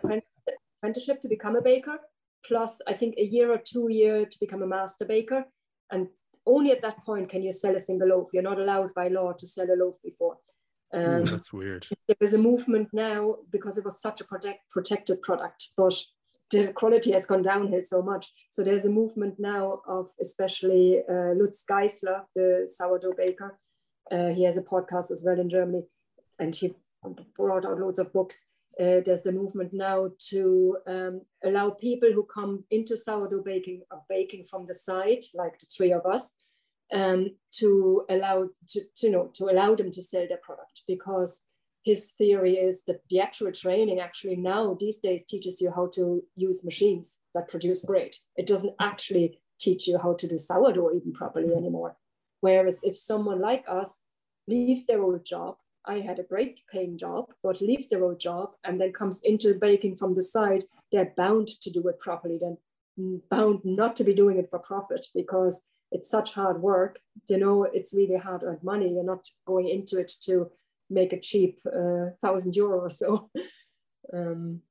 apprenticeship 0.80 1.20
to 1.20 1.28
become 1.28 1.56
a 1.56 1.62
baker, 1.62 1.98
plus 2.46 2.80
I 2.86 2.94
think 2.94 3.14
a 3.18 3.24
year 3.24 3.52
or 3.52 3.58
two 3.58 3.88
year 3.90 4.24
to 4.24 4.40
become 4.40 4.62
a 4.62 4.66
master 4.66 5.04
baker. 5.04 5.44
And 5.90 6.08
only 6.46 6.72
at 6.72 6.82
that 6.82 7.04
point 7.04 7.28
can 7.28 7.42
you 7.42 7.52
sell 7.52 7.76
a 7.76 7.80
single 7.80 8.08
loaf. 8.08 8.30
You're 8.32 8.42
not 8.42 8.58
allowed 8.58 8.94
by 8.94 9.08
law 9.08 9.32
to 9.32 9.46
sell 9.46 9.70
a 9.70 9.76
loaf 9.76 9.96
before. 10.02 10.38
Um, 10.92 11.02
Ooh, 11.02 11.24
that's 11.24 11.52
weird. 11.52 11.86
There 12.06 12.16
is 12.20 12.34
a 12.34 12.38
movement 12.38 12.88
now 12.92 13.36
because 13.50 13.76
it 13.76 13.84
was 13.84 14.00
such 14.00 14.20
a 14.20 14.24
protect, 14.24 14.60
protected 14.70 15.20
product, 15.20 15.68
but 15.76 15.94
the 16.50 16.72
quality 16.72 17.12
has 17.12 17.26
gone 17.26 17.42
downhill 17.42 17.82
so 17.82 18.00
much. 18.00 18.32
So 18.50 18.62
there's 18.62 18.86
a 18.86 18.90
movement 18.90 19.34
now 19.38 19.82
of 19.86 20.08
especially 20.18 21.02
uh, 21.06 21.34
Lutz 21.34 21.62
Geissler, 21.70 22.22
the 22.34 22.66
sourdough 22.66 23.12
baker. 23.18 23.58
Uh, 24.10 24.28
he 24.28 24.44
has 24.44 24.56
a 24.56 24.62
podcast 24.62 25.10
as 25.10 25.22
well 25.26 25.38
in 25.38 25.50
Germany 25.50 25.82
and 26.38 26.54
he 26.54 26.74
brought 27.36 27.64
out 27.64 27.78
loads 27.78 27.98
of 27.98 28.12
books. 28.12 28.46
Uh, 28.80 29.00
there's 29.04 29.24
the 29.24 29.32
movement 29.32 29.72
now 29.72 30.08
to 30.18 30.76
um, 30.86 31.22
allow 31.44 31.70
people 31.70 32.10
who 32.12 32.24
come 32.32 32.64
into 32.70 32.96
sourdough 32.96 33.42
baking 33.42 33.82
or 33.90 34.02
baking 34.08 34.44
from 34.44 34.66
the 34.66 34.74
side, 34.74 35.24
like 35.34 35.58
the 35.58 35.66
three 35.66 35.92
of 35.92 36.06
us, 36.06 36.32
um, 36.92 37.30
to 37.52 38.04
allow 38.08 38.48
to, 38.68 38.80
to, 38.96 39.06
you 39.06 39.10
know 39.10 39.30
to 39.34 39.44
allow 39.44 39.74
them 39.74 39.90
to 39.90 40.02
sell 40.02 40.26
their 40.28 40.38
product 40.38 40.82
because 40.86 41.44
his 41.84 42.12
theory 42.12 42.54
is 42.54 42.84
that 42.84 43.00
the 43.08 43.20
actual 43.20 43.52
training 43.52 43.98
actually 44.00 44.36
now 44.36 44.76
these 44.78 44.98
days 44.98 45.24
teaches 45.24 45.60
you 45.60 45.72
how 45.74 45.86
to 45.94 46.22
use 46.36 46.64
machines 46.64 47.18
that 47.34 47.48
produce 47.48 47.84
bread. 47.84 48.10
It 48.36 48.46
doesn't 48.46 48.74
actually 48.80 49.40
teach 49.58 49.86
you 49.88 49.98
how 49.98 50.14
to 50.14 50.28
do 50.28 50.38
sourdough 50.38 50.92
even 50.94 51.12
properly 51.12 51.54
anymore. 51.54 51.96
Whereas 52.40 52.80
if 52.82 52.96
someone 52.96 53.40
like 53.40 53.64
us 53.68 54.00
leaves 54.46 54.86
their 54.86 55.02
old 55.02 55.24
job 55.24 55.56
I 55.88 56.00
had 56.00 56.18
a 56.18 56.24
great 56.24 56.60
paying 56.70 56.98
job, 56.98 57.30
but 57.42 57.60
leaves 57.60 57.88
their 57.88 58.04
old 58.04 58.20
job 58.20 58.50
and 58.64 58.80
then 58.80 58.92
comes 58.92 59.22
into 59.24 59.54
baking 59.54 59.96
from 59.96 60.14
the 60.14 60.22
side, 60.22 60.64
they're 60.92 61.12
bound 61.16 61.48
to 61.62 61.70
do 61.70 61.86
it 61.88 61.98
properly, 61.98 62.38
then 62.40 62.58
bound 63.30 63.60
not 63.64 63.96
to 63.96 64.04
be 64.04 64.14
doing 64.14 64.38
it 64.38 64.50
for 64.50 64.58
profit 64.58 65.06
because 65.14 65.64
it's 65.90 66.10
such 66.10 66.34
hard 66.34 66.60
work. 66.60 66.98
You 67.28 67.38
know, 67.38 67.64
it's 67.64 67.94
really 67.94 68.18
hard 68.18 68.42
earned 68.42 68.62
money. 68.62 68.92
You're 68.92 69.04
not 69.04 69.26
going 69.46 69.68
into 69.68 69.98
it 69.98 70.12
to 70.22 70.50
make 70.90 71.12
a 71.12 71.20
cheap 71.20 71.60
uh, 71.66 72.10
thousand 72.20 72.56
euro 72.56 72.80
or 72.80 72.90
so. 72.90 73.30
Um, 74.10 74.62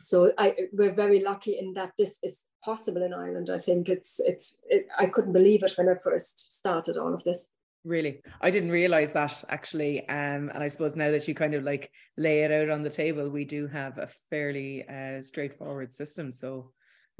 so 0.00 0.32
I, 0.38 0.54
we're 0.72 0.94
very 0.94 1.22
lucky 1.22 1.58
in 1.58 1.74
that 1.74 1.92
this 1.98 2.18
is 2.22 2.46
possible 2.64 3.02
in 3.02 3.12
Ireland. 3.12 3.50
I 3.50 3.58
think 3.58 3.90
it's 3.90 4.20
it's 4.24 4.56
it, 4.68 4.86
I 4.98 5.06
couldn't 5.06 5.34
believe 5.34 5.62
it 5.62 5.74
when 5.76 5.88
I 5.88 5.96
first 6.02 6.56
started 6.58 6.96
all 6.96 7.12
of 7.12 7.24
this. 7.24 7.50
Really, 7.84 8.22
I 8.40 8.50
didn't 8.50 8.70
realize 8.70 9.12
that 9.12 9.44
actually. 9.50 10.08
Um, 10.08 10.50
and 10.54 10.62
I 10.62 10.68
suppose 10.68 10.96
now 10.96 11.10
that 11.10 11.28
you 11.28 11.34
kind 11.34 11.54
of 11.54 11.64
like 11.64 11.90
lay 12.16 12.42
it 12.42 12.50
out 12.50 12.70
on 12.70 12.82
the 12.82 12.88
table, 12.90 13.28
we 13.28 13.44
do 13.44 13.66
have 13.66 13.98
a 13.98 14.06
fairly 14.30 14.88
uh, 14.88 15.20
straightforward 15.20 15.92
system. 15.92 16.32
So 16.32 16.70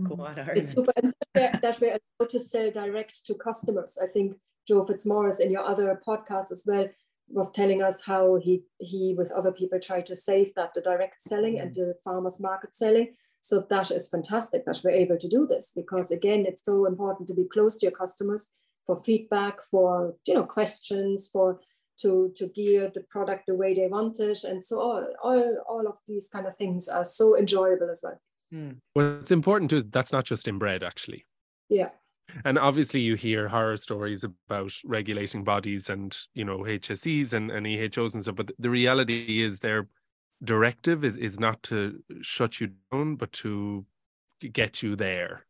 go 0.02 0.16
mm-hmm. 0.16 0.22
on, 0.22 0.38
Ireland. 0.38 0.58
It's 0.58 0.72
super 0.72 0.92
that 1.34 1.80
way 1.80 1.98
allowed 2.18 2.30
to 2.30 2.40
sell 2.40 2.70
direct 2.70 3.26
to 3.26 3.34
customers. 3.34 3.98
I 4.02 4.06
think 4.06 4.36
Joe 4.66 4.84
Fitzmaurice 4.84 5.40
in 5.40 5.50
your 5.50 5.64
other 5.64 6.00
podcast 6.06 6.50
as 6.50 6.64
well 6.66 6.88
was 7.28 7.52
telling 7.52 7.82
us 7.82 8.04
how 8.04 8.36
he 8.36 8.62
he 8.78 9.14
with 9.16 9.32
other 9.32 9.52
people 9.52 9.78
tried 9.78 10.06
to 10.06 10.16
save 10.16 10.54
that 10.54 10.72
the 10.74 10.80
direct 10.80 11.20
selling 11.20 11.60
and 11.60 11.72
mm-hmm. 11.72 11.88
the 11.88 11.94
farmers 12.02 12.40
market 12.40 12.74
selling. 12.74 13.14
So 13.42 13.66
that 13.68 13.90
is 13.90 14.08
fantastic 14.08 14.64
that 14.64 14.80
we're 14.82 14.90
able 14.92 15.18
to 15.18 15.28
do 15.28 15.44
this 15.44 15.72
because 15.76 16.10
again, 16.10 16.46
it's 16.46 16.64
so 16.64 16.86
important 16.86 17.28
to 17.28 17.34
be 17.34 17.44
close 17.44 17.76
to 17.76 17.86
your 17.86 17.92
customers 17.92 18.48
for 18.86 19.02
feedback, 19.02 19.62
for 19.62 20.14
you 20.26 20.34
know 20.34 20.44
questions, 20.44 21.28
for 21.32 21.60
to 22.00 22.32
to 22.36 22.48
gear 22.48 22.90
the 22.92 23.02
product 23.02 23.46
the 23.46 23.54
way 23.54 23.74
they 23.74 23.86
want 23.86 24.20
it, 24.20 24.44
and 24.44 24.64
so 24.64 24.80
all 24.80 25.06
all, 25.22 25.56
all 25.68 25.86
of 25.86 25.98
these 26.06 26.28
kind 26.28 26.46
of 26.46 26.56
things 26.56 26.88
are 26.88 27.04
so 27.04 27.36
enjoyable 27.36 27.90
as 27.90 28.00
well. 28.02 28.20
Mm. 28.52 28.76
What's 28.92 29.30
important 29.30 29.70
too, 29.70 29.82
that's 29.82 30.12
not 30.12 30.24
just 30.24 30.48
in 30.48 30.58
bread 30.58 30.82
actually. 30.82 31.26
Yeah. 31.68 31.90
And 32.44 32.58
obviously, 32.58 33.00
you 33.00 33.16
hear 33.16 33.48
horror 33.48 33.76
stories 33.76 34.24
about 34.24 34.72
regulating 34.84 35.44
bodies 35.44 35.90
and 35.90 36.16
you 36.34 36.44
know 36.44 36.58
HSEs 36.60 37.32
and, 37.32 37.50
and 37.50 37.66
EHOs 37.66 38.14
and 38.14 38.22
stuff. 38.22 38.36
But 38.36 38.52
the 38.58 38.70
reality 38.70 39.42
is, 39.42 39.60
their 39.60 39.88
directive 40.42 41.04
is 41.04 41.16
is 41.16 41.38
not 41.38 41.62
to 41.64 42.02
shut 42.22 42.60
you 42.60 42.70
down, 42.90 43.16
but 43.16 43.30
to 43.32 43.84
get 44.52 44.82
you 44.82 44.96
there. 44.96 45.44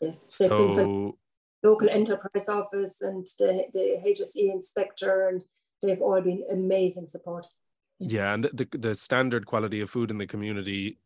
Yes. 0.00 0.34
So 0.34 1.18
local 1.62 1.88
enterprise 1.88 2.48
office 2.48 3.00
and 3.02 3.26
the, 3.38 3.64
the 3.72 4.00
HSE 4.06 4.50
inspector, 4.52 5.28
and 5.28 5.44
they've 5.82 6.00
all 6.02 6.20
been 6.20 6.44
amazing 6.50 7.06
support. 7.06 7.46
Yeah, 7.98 8.34
and 8.34 8.44
the, 8.44 8.68
the 8.72 8.94
standard 8.94 9.46
quality 9.46 9.80
of 9.80 9.90
food 9.90 10.10
in 10.10 10.18
the 10.18 10.26
community 10.26 10.98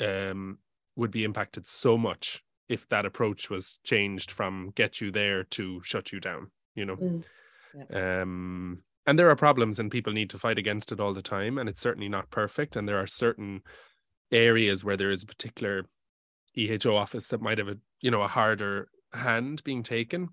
um, 0.00 0.58
would 0.96 1.10
be 1.10 1.24
impacted 1.24 1.66
so 1.66 1.96
much 1.96 2.42
if 2.68 2.88
that 2.88 3.06
approach 3.06 3.48
was 3.48 3.78
changed 3.84 4.30
from 4.30 4.72
get 4.74 5.00
you 5.00 5.10
there 5.10 5.44
to 5.44 5.80
shut 5.82 6.12
you 6.12 6.20
down 6.20 6.50
you 6.74 6.84
know 6.84 6.96
Mm. 6.96 7.22
um 7.94 8.82
and 9.06 9.18
there 9.18 9.28
are 9.28 9.36
problems 9.36 9.78
and 9.78 9.90
people 9.90 10.12
need 10.14 10.30
to 10.30 10.38
fight 10.38 10.56
against 10.56 10.90
it 10.90 11.00
all 11.00 11.12
the 11.12 11.20
time 11.20 11.58
and 11.58 11.68
it's 11.68 11.82
certainly 11.82 12.08
not 12.08 12.30
perfect 12.30 12.76
and 12.76 12.88
there 12.88 12.98
are 12.98 13.06
certain 13.06 13.60
areas 14.32 14.84
where 14.84 14.96
there 14.96 15.10
is 15.10 15.22
a 15.22 15.26
particular 15.26 15.84
eho 16.56 16.96
office 16.96 17.28
that 17.28 17.42
might 17.42 17.58
have 17.58 17.68
a 17.68 17.76
you 18.00 18.10
know 18.10 18.22
a 18.22 18.26
harder 18.26 18.88
hand 19.12 19.62
being 19.64 19.82
taken. 19.82 20.28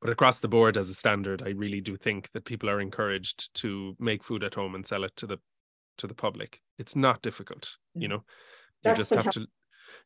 But 0.00 0.10
across 0.10 0.40
the 0.40 0.48
board 0.48 0.76
as 0.76 0.90
a 0.90 0.94
standard 0.94 1.42
i 1.42 1.50
really 1.50 1.80
do 1.80 1.96
think 1.96 2.30
that 2.32 2.44
people 2.44 2.68
are 2.68 2.80
encouraged 2.80 3.54
to 3.54 3.96
make 4.00 4.24
food 4.24 4.42
at 4.44 4.54
home 4.54 4.74
and 4.74 4.86
sell 4.86 5.04
it 5.04 5.14
to 5.16 5.26
the 5.26 5.38
to 5.98 6.06
the 6.06 6.14
public. 6.14 6.60
It's 6.78 6.96
not 6.96 7.22
difficult 7.22 7.76
you 7.94 8.08
Mm. 8.08 8.10
know? 8.10 8.24
You 8.82 8.90
That's 8.90 8.98
just 8.98 9.14
have 9.14 9.30
to 9.34 9.46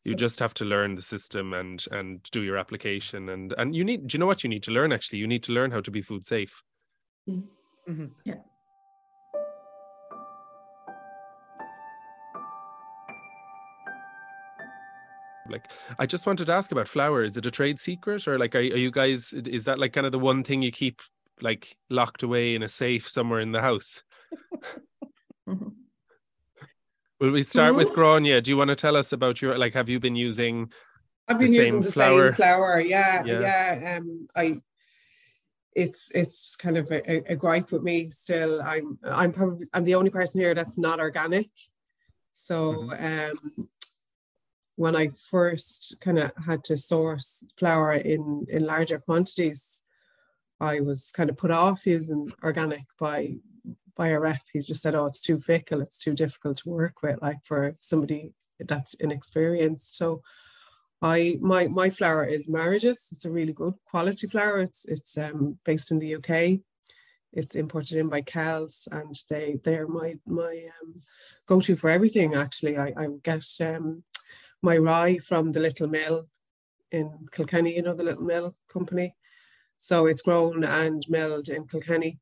you 0.03 0.15
just 0.15 0.39
have 0.39 0.53
to 0.55 0.65
learn 0.65 0.95
the 0.95 1.01
system 1.01 1.53
and 1.53 1.83
and 1.91 2.21
do 2.31 2.43
your 2.43 2.57
application 2.57 3.29
and 3.29 3.53
and 3.57 3.75
you 3.75 3.83
need 3.83 4.07
do 4.07 4.15
you 4.15 4.19
know 4.19 4.27
what 4.27 4.43
you 4.43 4.49
need 4.49 4.63
to 4.63 4.71
learn 4.71 4.91
actually? 4.91 5.19
You 5.19 5.27
need 5.27 5.43
to 5.43 5.53
learn 5.53 5.71
how 5.71 5.81
to 5.81 5.91
be 5.91 6.01
food 6.01 6.25
safe. 6.25 6.63
Mhm. 7.27 8.11
Yeah. 8.25 8.41
Like 15.49 15.65
i 15.99 16.05
just 16.05 16.25
wanted 16.25 16.45
to 16.47 16.53
ask 16.53 16.71
about 16.71 16.87
flour 16.87 17.23
is 17.23 17.37
it 17.37 17.45
a 17.45 17.51
trade 17.51 17.79
secret 17.79 18.27
or 18.27 18.37
like 18.39 18.55
are, 18.55 18.59
are 18.59 18.61
you 18.85 18.91
guys 18.91 19.33
is 19.33 19.63
that 19.65 19.79
like 19.79 19.93
kind 19.93 20.05
of 20.05 20.11
the 20.11 20.19
one 20.19 20.43
thing 20.43 20.61
you 20.61 20.71
keep 20.71 21.01
like 21.41 21.75
locked 21.89 22.23
away 22.23 22.55
in 22.55 22.63
a 22.63 22.67
safe 22.67 23.07
somewhere 23.07 23.39
in 23.39 23.51
the 23.51 23.61
house 23.61 24.03
will 27.19 27.31
we 27.31 27.43
start 27.43 27.75
with 27.75 27.89
Mhm. 27.89 27.95
Gráinne 27.95 28.43
do 28.43 28.51
you 28.51 28.57
want 28.57 28.69
to 28.69 28.75
tell 28.75 28.95
us 28.95 29.13
about 29.13 29.41
your 29.41 29.57
like 29.57 29.73
have 29.73 29.89
you 29.89 29.99
been 29.99 30.15
using 30.15 30.71
I've 31.29 31.39
been 31.39 31.51
using 31.51 31.81
the 31.81 31.91
flour. 31.91 32.31
same 32.31 32.35
flour. 32.37 32.79
Yeah, 32.79 33.23
Yeah. 33.25 33.41
yeah. 33.41 33.97
Um, 33.97 34.27
I. 34.33 34.61
It's 35.75 36.09
it's 36.15 36.55
kind 36.55 36.77
of 36.77 36.89
a, 36.89 36.99
a- 37.11 37.33
a 37.33 37.35
gripe 37.35 37.71
with 37.73 37.83
me 37.83 38.09
still. 38.09 38.61
I'm 38.61 38.97
I'm 39.03 39.33
probably 39.33 39.67
I'm 39.73 39.83
the 39.83 39.95
only 39.95 40.09
person 40.09 40.39
here 40.39 40.55
that's 40.55 40.77
not 40.77 40.99
organic. 41.01 41.49
So 42.31 42.89
um, 42.97 43.67
when 44.77 44.95
I 44.95 45.09
first 45.09 45.99
kind 46.01 46.19
of 46.19 46.31
had 46.45 46.63
to 46.65 46.77
source 46.77 47.43
flour 47.57 47.93
in 47.93 48.45
in 48.47 48.65
larger 48.65 48.99
quantities, 48.99 49.81
I 50.59 50.79
was 50.79 51.11
kind 51.11 51.29
of 51.29 51.37
put 51.37 51.51
off 51.51 51.85
using 51.85 52.31
organic 52.43 52.85
by 52.99 53.37
by 53.95 54.09
a 54.09 54.19
rep. 54.19 54.43
He 54.53 54.59
just 54.61 54.81
said, 54.81 54.95
"Oh, 54.95 55.07
it's 55.07 55.21
too 55.21 55.39
fickle. 55.39 55.81
It's 55.81 55.97
too 55.97 56.13
difficult 56.13 56.57
to 56.57 56.69
work 56.69 57.01
with, 57.01 57.21
like 57.21 57.43
for 57.43 57.75
somebody 57.79 58.33
that's 58.59 58.93
inexperienced." 58.95 59.97
So 59.97 60.21
I 61.01 61.37
my 61.41 61.67
my 61.67 61.89
flour 61.89 62.23
is 62.25 62.47
Marriages. 62.47 63.07
It's 63.11 63.25
a 63.25 63.31
really 63.31 63.53
good 63.53 63.73
quality 63.89 64.27
flour. 64.27 64.59
It's 64.61 64.85
it's 64.85 65.17
um, 65.17 65.57
based 65.65 65.91
in 65.91 65.99
the 65.99 66.15
UK. 66.15 66.59
It's 67.33 67.55
imported 67.55 67.97
in 67.97 68.09
by 68.09 68.21
Kells, 68.21 68.87
and 68.91 69.15
they 69.29 69.59
they're 69.63 69.87
my 69.87 70.15
my 70.27 70.67
um, 70.81 71.01
go 71.47 71.59
to 71.61 71.75
for 71.75 71.89
everything. 71.89 72.35
Actually, 72.35 72.77
I 72.77 72.93
I 72.97 73.07
get 73.23 73.43
um, 73.61 74.03
my 74.69 74.77
rye 74.77 75.17
from 75.29 75.51
the 75.51 75.59
little 75.67 75.89
mill 75.97 76.17
in 76.97 77.05
Kilkenny. 77.35 77.71
You 77.75 77.83
know 77.83 77.97
the 77.97 78.09
little 78.09 78.29
mill 78.33 78.49
company. 78.75 79.15
So 79.77 79.95
it's 80.07 80.23
grown 80.27 80.63
and 80.63 80.99
milled 81.15 81.47
in 81.55 81.67
Kilkenny, 81.67 82.19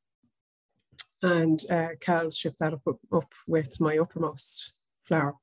and 1.21 1.59
uh, 1.77 1.91
Kells 2.05 2.37
ship 2.37 2.55
that 2.59 2.73
up 2.73 2.85
up 3.19 3.31
with 3.47 3.71
my 3.79 3.97
uppermost 4.03 4.51
flour. 5.07 5.33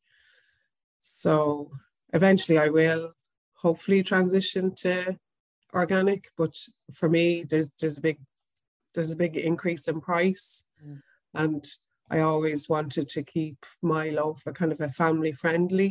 So 1.00 1.70
eventually, 2.12 2.58
I 2.58 2.68
will 2.68 3.04
hopefully 3.54 4.02
transition 4.02 4.74
to 4.74 5.16
organic 5.74 6.22
but 6.36 6.54
for 6.92 7.08
me 7.08 7.44
there's 7.48 7.70
there's 7.80 7.98
a 7.98 8.00
big 8.08 8.18
there's 8.92 9.12
a 9.12 9.16
big 9.24 9.36
increase 9.36 9.88
in 9.88 10.00
price 10.00 10.64
Mm. 10.84 11.00
and 11.42 11.64
i 12.10 12.18
always 12.18 12.68
wanted 12.68 13.06
to 13.08 13.22
keep 13.22 13.58
my 13.80 14.10
loaf 14.10 14.42
a 14.46 14.52
kind 14.52 14.72
of 14.72 14.80
a 14.80 14.88
family 15.02 15.32
friendly 15.32 15.90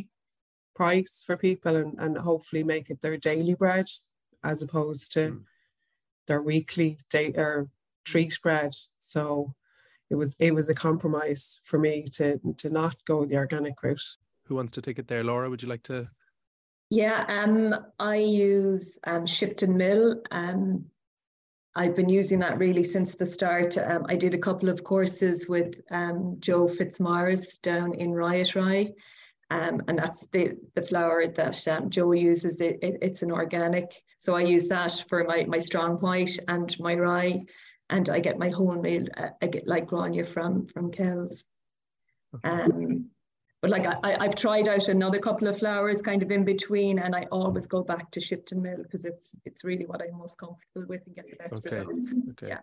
price 0.74 1.22
for 1.26 1.36
people 1.36 1.76
and, 1.76 1.98
and 1.98 2.16
hopefully 2.18 2.62
make 2.64 2.90
it 2.90 3.00
their 3.00 3.16
daily 3.16 3.54
bread 3.54 3.88
as 4.44 4.62
opposed 4.62 5.12
to 5.12 5.20
Mm. 5.30 5.44
their 6.26 6.42
weekly 6.42 6.98
day 7.10 7.32
or 7.36 7.68
treat 8.04 8.38
bread 8.42 8.72
so 8.98 9.54
it 10.10 10.16
was 10.16 10.36
it 10.38 10.54
was 10.54 10.68
a 10.68 10.74
compromise 10.74 11.60
for 11.64 11.78
me 11.78 12.04
to 12.16 12.38
to 12.56 12.70
not 12.70 12.96
go 13.06 13.24
the 13.24 13.36
organic 13.36 13.82
route 13.82 14.16
who 14.46 14.54
wants 14.54 14.72
to 14.72 14.82
take 14.82 14.98
it 14.98 15.08
there 15.08 15.24
laura 15.24 15.48
would 15.48 15.62
you 15.62 15.68
like 15.68 15.82
to 15.82 16.08
Yeah, 16.90 17.24
um, 17.28 17.74
I 17.98 18.16
use 18.16 18.98
um, 19.06 19.24
Shipton 19.26 19.76
Mill. 19.78 20.20
Um, 20.30 20.84
I've 21.74 21.96
been 21.96 22.10
using 22.10 22.38
that 22.40 22.58
really 22.58 22.84
since 22.84 23.14
the 23.14 23.24
start. 23.24 23.78
Um, 23.78 24.04
I 24.12 24.16
did 24.16 24.34
a 24.34 24.44
couple 24.46 24.68
of 24.68 24.84
courses 24.84 25.48
with 25.48 25.80
um, 25.90 26.36
Joe 26.38 26.68
Fitzmaurice 26.68 27.56
down 27.62 27.94
in 27.94 28.12
Riot 28.12 28.54
Rye, 28.54 28.92
um, 29.54 29.74
and 29.88 29.96
that's 29.98 30.20
the 30.34 30.44
the 30.76 30.82
flour 30.90 31.26
that 31.40 31.68
um, 31.68 31.90
Joe 31.90 32.12
uses. 32.12 32.60
It, 32.60 32.78
it, 32.82 32.94
it's 33.06 33.22
an 33.22 33.30
organic, 33.32 33.88
so 34.18 34.34
I 34.34 34.42
use 34.54 34.66
that 34.68 35.04
for 35.08 35.24
my 35.24 35.44
my 35.54 35.58
strong 35.58 35.92
white 35.98 36.36
and 36.48 36.68
my 36.86 36.94
rye, 37.06 37.40
and 37.90 38.08
I 38.08 38.18
get 38.26 38.38
my 38.38 38.50
wholemeal. 38.50 39.04
Uh, 39.16 39.30
I 39.42 39.46
get 39.54 39.66
like 39.74 39.86
Gráinne 39.90 40.26
from 40.26 40.66
from 40.72 40.90
Kells. 40.90 41.44
Um, 42.44 43.10
but 43.60 43.70
like 43.70 43.86
I, 43.86 43.94
I- 44.02 44.24
I've 44.24 44.34
tried 44.34 44.68
out 44.68 44.88
another 44.88 45.18
couple 45.20 45.48
of 45.48 45.58
flowers 45.58 46.00
kind 46.02 46.22
of 46.22 46.30
in 46.30 46.44
between, 46.44 46.98
and 46.98 47.14
I 47.14 47.26
always 47.30 47.66
go 47.66 47.82
back 47.82 48.10
to 48.12 48.20
Shipton 48.20 48.62
Mill 48.62 48.82
because 48.82 49.04
it's 49.04 49.34
it's 49.44 49.64
really 49.64 49.86
what 49.86 50.02
I'm 50.02 50.16
most 50.18 50.38
comfortable 50.38 50.86
with 50.88 51.02
and 51.06 51.14
get 51.14 51.26
the 51.30 51.36
best 51.36 51.66
Okay. 51.66 51.76
results. 51.78 52.14
okay 52.30 52.48
Yeah. 52.48 52.60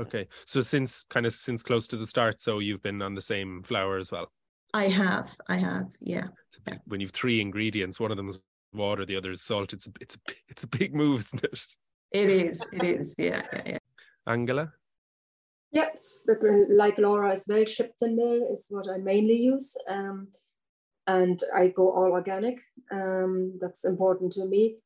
okay 0.00 0.28
so 0.46 0.60
since 0.62 1.04
kind 1.14 1.26
of 1.26 1.32
since 1.32 1.62
close 1.62 1.86
to 1.88 1.96
the 1.96 2.06
start 2.06 2.40
so 2.40 2.58
you've 2.60 2.82
been 2.82 3.00
on 3.02 3.14
the 3.14 3.20
same 3.20 3.62
flour 3.62 3.96
as 3.98 4.10
well 4.10 4.26
I 4.74 4.88
have, 4.88 5.30
I 5.48 5.56
have, 5.56 5.86
yeah. 6.00 6.28
it's 6.48 6.58
a 6.58 6.70
big, 6.70 6.80
when 6.86 7.00
you've 7.00 7.10
three 7.10 7.40
ingredients 7.40 8.00
one 8.00 8.10
of 8.10 8.16
them 8.16 8.28
is 8.28 8.38
water 8.72 9.04
the 9.04 9.16
other 9.16 9.30
is 9.30 9.42
salt 9.42 9.74
it's 9.74 9.86
a 9.86 9.90
it's 10.00 10.14
a 10.14 10.18
it's 10.48 10.62
a 10.62 10.66
big 10.66 10.94
move 10.94 11.20
isn't 11.20 11.44
it 11.44 11.66
It 12.12 12.30
is, 12.30 12.60
it 12.72 12.82
is, 12.82 13.14
yeah, 13.18 13.42
yeah, 13.52 13.62
yeah. 13.66 13.78
angela 14.26 14.72
Yes, 15.72 16.22
but 16.26 16.36
like 16.68 16.98
Laura 16.98 17.32
as 17.32 17.46
well, 17.48 17.64
Shipton 17.64 18.14
Mill 18.14 18.46
is 18.52 18.66
what 18.68 18.90
I 18.90 18.98
mainly 18.98 19.38
use. 19.38 19.74
Um, 19.88 20.28
and 21.06 21.40
I 21.54 21.68
go 21.68 21.90
all 21.90 22.12
organic. 22.12 22.60
Um, 22.90 23.58
that's 23.58 23.86
important 23.86 24.32
to 24.32 24.44
me. 24.44 24.76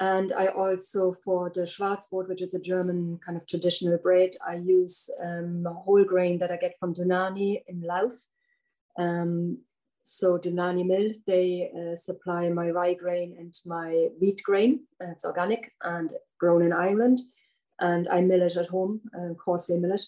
And 0.00 0.32
I 0.32 0.48
also, 0.48 1.16
for 1.24 1.52
the 1.54 1.60
Schwarzbrot, 1.60 2.28
which 2.28 2.42
is 2.42 2.52
a 2.52 2.60
German 2.60 3.20
kind 3.24 3.38
of 3.38 3.46
traditional 3.46 3.96
bread, 3.98 4.30
I 4.46 4.56
use 4.56 5.08
um, 5.22 5.64
whole 5.84 6.04
grain 6.04 6.38
that 6.38 6.50
I 6.50 6.56
get 6.56 6.74
from 6.80 6.94
Dunany 6.94 7.62
in 7.68 7.82
Louth. 7.82 8.26
Um, 8.98 9.58
so 10.02 10.38
Dunany 10.38 10.84
Mill, 10.84 11.12
they 11.26 11.70
uh, 11.72 11.96
supply 11.96 12.48
my 12.50 12.70
rye 12.70 12.94
grain 12.94 13.36
and 13.38 13.54
my 13.64 14.08
wheat 14.20 14.42
grain. 14.44 14.80
It's 15.00 15.24
organic 15.24 15.72
and 15.82 16.12
grown 16.38 16.62
in 16.62 16.72
Ireland. 16.72 17.20
And 17.80 18.06
I 18.08 18.20
mill 18.20 18.42
it 18.42 18.56
at 18.56 18.68
home, 18.68 19.00
uh, 19.16 19.34
coarsely 19.34 19.78
mill 19.78 19.92
it. 19.92 20.04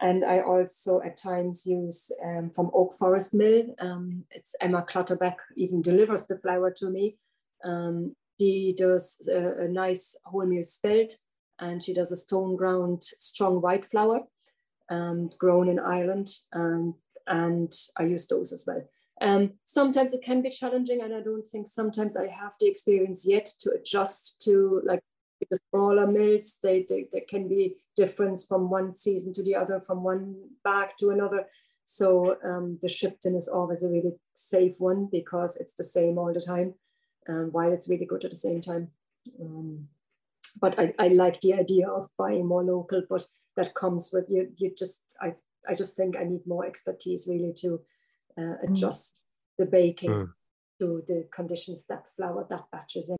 And 0.00 0.24
I 0.24 0.40
also 0.40 1.00
at 1.00 1.16
times 1.16 1.64
use 1.64 2.10
um, 2.22 2.50
from 2.50 2.70
Oak 2.74 2.94
Forest 2.98 3.34
Mill. 3.34 3.74
Um, 3.78 4.24
it's 4.30 4.54
Emma 4.60 4.82
Clutterbuck 4.82 5.38
even 5.56 5.80
delivers 5.80 6.26
the 6.26 6.36
flour 6.36 6.70
to 6.72 6.90
me. 6.90 7.16
Um, 7.64 8.14
she 8.38 8.74
does 8.76 9.26
a, 9.32 9.64
a 9.64 9.68
nice 9.68 10.16
wholemeal 10.26 10.66
spelt 10.66 11.12
and 11.58 11.82
she 11.82 11.94
does 11.94 12.12
a 12.12 12.16
stone 12.16 12.56
ground 12.56 13.02
strong 13.18 13.62
white 13.62 13.86
flour 13.86 14.20
um, 14.90 15.30
grown 15.38 15.68
in 15.68 15.78
Ireland. 15.78 16.28
Um, 16.52 16.96
and 17.26 17.72
I 17.98 18.04
use 18.04 18.26
those 18.26 18.52
as 18.52 18.64
well. 18.66 18.82
Um, 19.20 19.54
sometimes 19.64 20.12
it 20.12 20.22
can 20.22 20.42
be 20.42 20.50
challenging 20.50 21.00
and 21.00 21.14
I 21.14 21.20
don't 21.20 21.46
think 21.48 21.66
sometimes 21.66 22.16
I 22.16 22.26
have 22.26 22.54
the 22.60 22.68
experience 22.68 23.26
yet 23.26 23.46
to 23.60 23.70
adjust 23.70 24.42
to 24.42 24.82
like 24.84 25.00
the 25.50 25.58
smaller 25.70 26.06
mills, 26.06 26.58
they, 26.62 26.86
they, 26.88 27.20
can 27.20 27.48
be 27.48 27.76
difference 27.94 28.46
from 28.46 28.70
one 28.70 28.90
season 28.90 29.32
to 29.34 29.42
the 29.42 29.54
other, 29.54 29.80
from 29.80 30.02
one 30.02 30.36
bag 30.64 30.90
to 30.98 31.10
another. 31.10 31.46
So 31.84 32.36
um, 32.44 32.78
the 32.82 32.88
Shipton 32.88 33.36
is 33.36 33.48
always 33.48 33.82
a 33.82 33.88
really 33.88 34.14
safe 34.34 34.76
one 34.78 35.08
because 35.10 35.56
it's 35.56 35.74
the 35.74 35.84
same 35.84 36.18
all 36.18 36.32
the 36.32 36.40
time, 36.40 36.74
um, 37.28 37.50
while 37.52 37.72
it's 37.72 37.88
really 37.88 38.06
good 38.06 38.24
at 38.24 38.30
the 38.30 38.36
same 38.36 38.60
time. 38.60 38.88
Um, 39.40 39.88
but 40.60 40.78
I, 40.78 40.94
I 40.98 41.08
like 41.08 41.40
the 41.40 41.54
idea 41.54 41.88
of 41.88 42.08
buying 42.16 42.46
more 42.46 42.64
local, 42.64 43.02
but 43.08 43.26
that 43.56 43.74
comes 43.74 44.10
with 44.12 44.28
you. 44.30 44.52
You 44.56 44.72
just 44.76 45.16
I 45.20 45.34
I 45.68 45.74
just 45.74 45.96
think 45.96 46.16
I 46.16 46.24
need 46.24 46.46
more 46.46 46.64
expertise 46.66 47.26
really 47.28 47.52
to 47.62 47.80
uh, 48.38 48.54
adjust 48.62 49.22
the 49.58 49.66
baking 49.66 50.10
Mm. 50.10 50.32
to 50.80 51.02
the 51.06 51.28
conditions 51.34 51.86
that 51.86 52.08
flour 52.08 52.46
that 52.50 52.64
batch 52.70 52.96
is 52.96 53.08
in. 53.10 53.16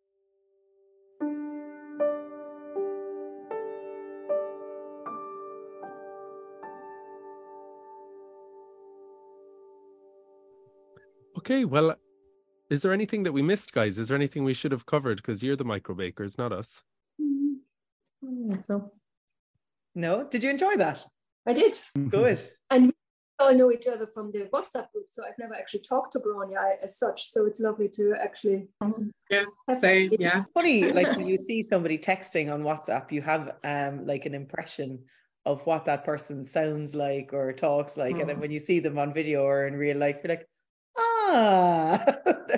Okay, 11.39 11.65
well, 11.65 11.95
Is 12.69 12.81
there 12.81 12.93
anything 12.93 13.23
that 13.23 13.31
we 13.33 13.43
missed, 13.43 13.73
guys? 13.73 13.97
Is 13.97 14.09
there 14.09 14.17
anything 14.17 14.43
we 14.43 14.53
should 14.53 14.73
have 14.73 14.87
covered? 14.87 15.19
Because 15.19 15.41
you're 15.41 15.55
the 15.55 15.65
micro 15.65 15.95
bakers, 15.95 16.37
not 16.37 16.51
us. 16.53 16.83
Mm, 17.21 18.65
So 18.65 18.91
No? 19.95 20.25
Did 20.29 20.43
you 20.43 20.51
enjoy 20.51 20.77
that? 20.77 21.07
I 21.47 21.53
did. 21.53 21.79
Good. 22.09 22.41
And 22.71 22.87
we 22.89 22.93
all 23.39 23.55
know 23.55 23.71
each 23.71 23.87
other 23.87 24.07
from 24.13 24.33
the 24.33 24.49
WhatsApp 24.53 24.91
group, 24.93 25.07
so 25.09 25.23
I've 25.25 25.39
never 25.39 25.55
actually 25.55 25.81
talked 25.81 26.15
to 26.15 26.19
Gráinne 26.21 26.57
as 26.83 26.99
such. 26.99 27.31
So 27.31 27.47
it's 27.47 27.61
lovely 27.61 27.89
to 27.91 28.15
actually 28.21 28.67
Yeah, 29.31 29.45
have 29.69 29.79
same. 29.79 30.11
it. 30.13 30.21
Yeah, 30.21 30.45
Funny, 30.55 30.91
like 30.91 31.17
when 31.17 31.27
you 31.29 31.37
see 31.37 31.63
somebody 31.63 31.99
texting 31.99 32.53
on 32.53 32.63
WhatsApp, 32.63 33.13
you 33.13 33.23
have 33.23 33.55
um 33.63 34.07
like 34.07 34.27
an 34.27 34.35
impression 34.35 35.05
of 35.45 35.65
what 35.67 35.85
that 35.85 36.05
person 36.05 36.45
sounds 36.45 36.95
like 36.97 37.33
or 37.33 37.53
talks 37.53 37.97
like. 37.97 38.19
And 38.19 38.29
then 38.29 38.39
Mm. 38.39 38.41
when 38.41 38.51
you 38.51 38.59
see 38.59 38.81
them 38.81 38.99
on 38.99 39.15
video 39.15 39.45
or 39.45 39.67
in 39.67 39.75
real 39.77 39.97
life, 39.99 40.17
you're 40.25 40.35
like, 40.37 40.49
ah. 40.99 42.05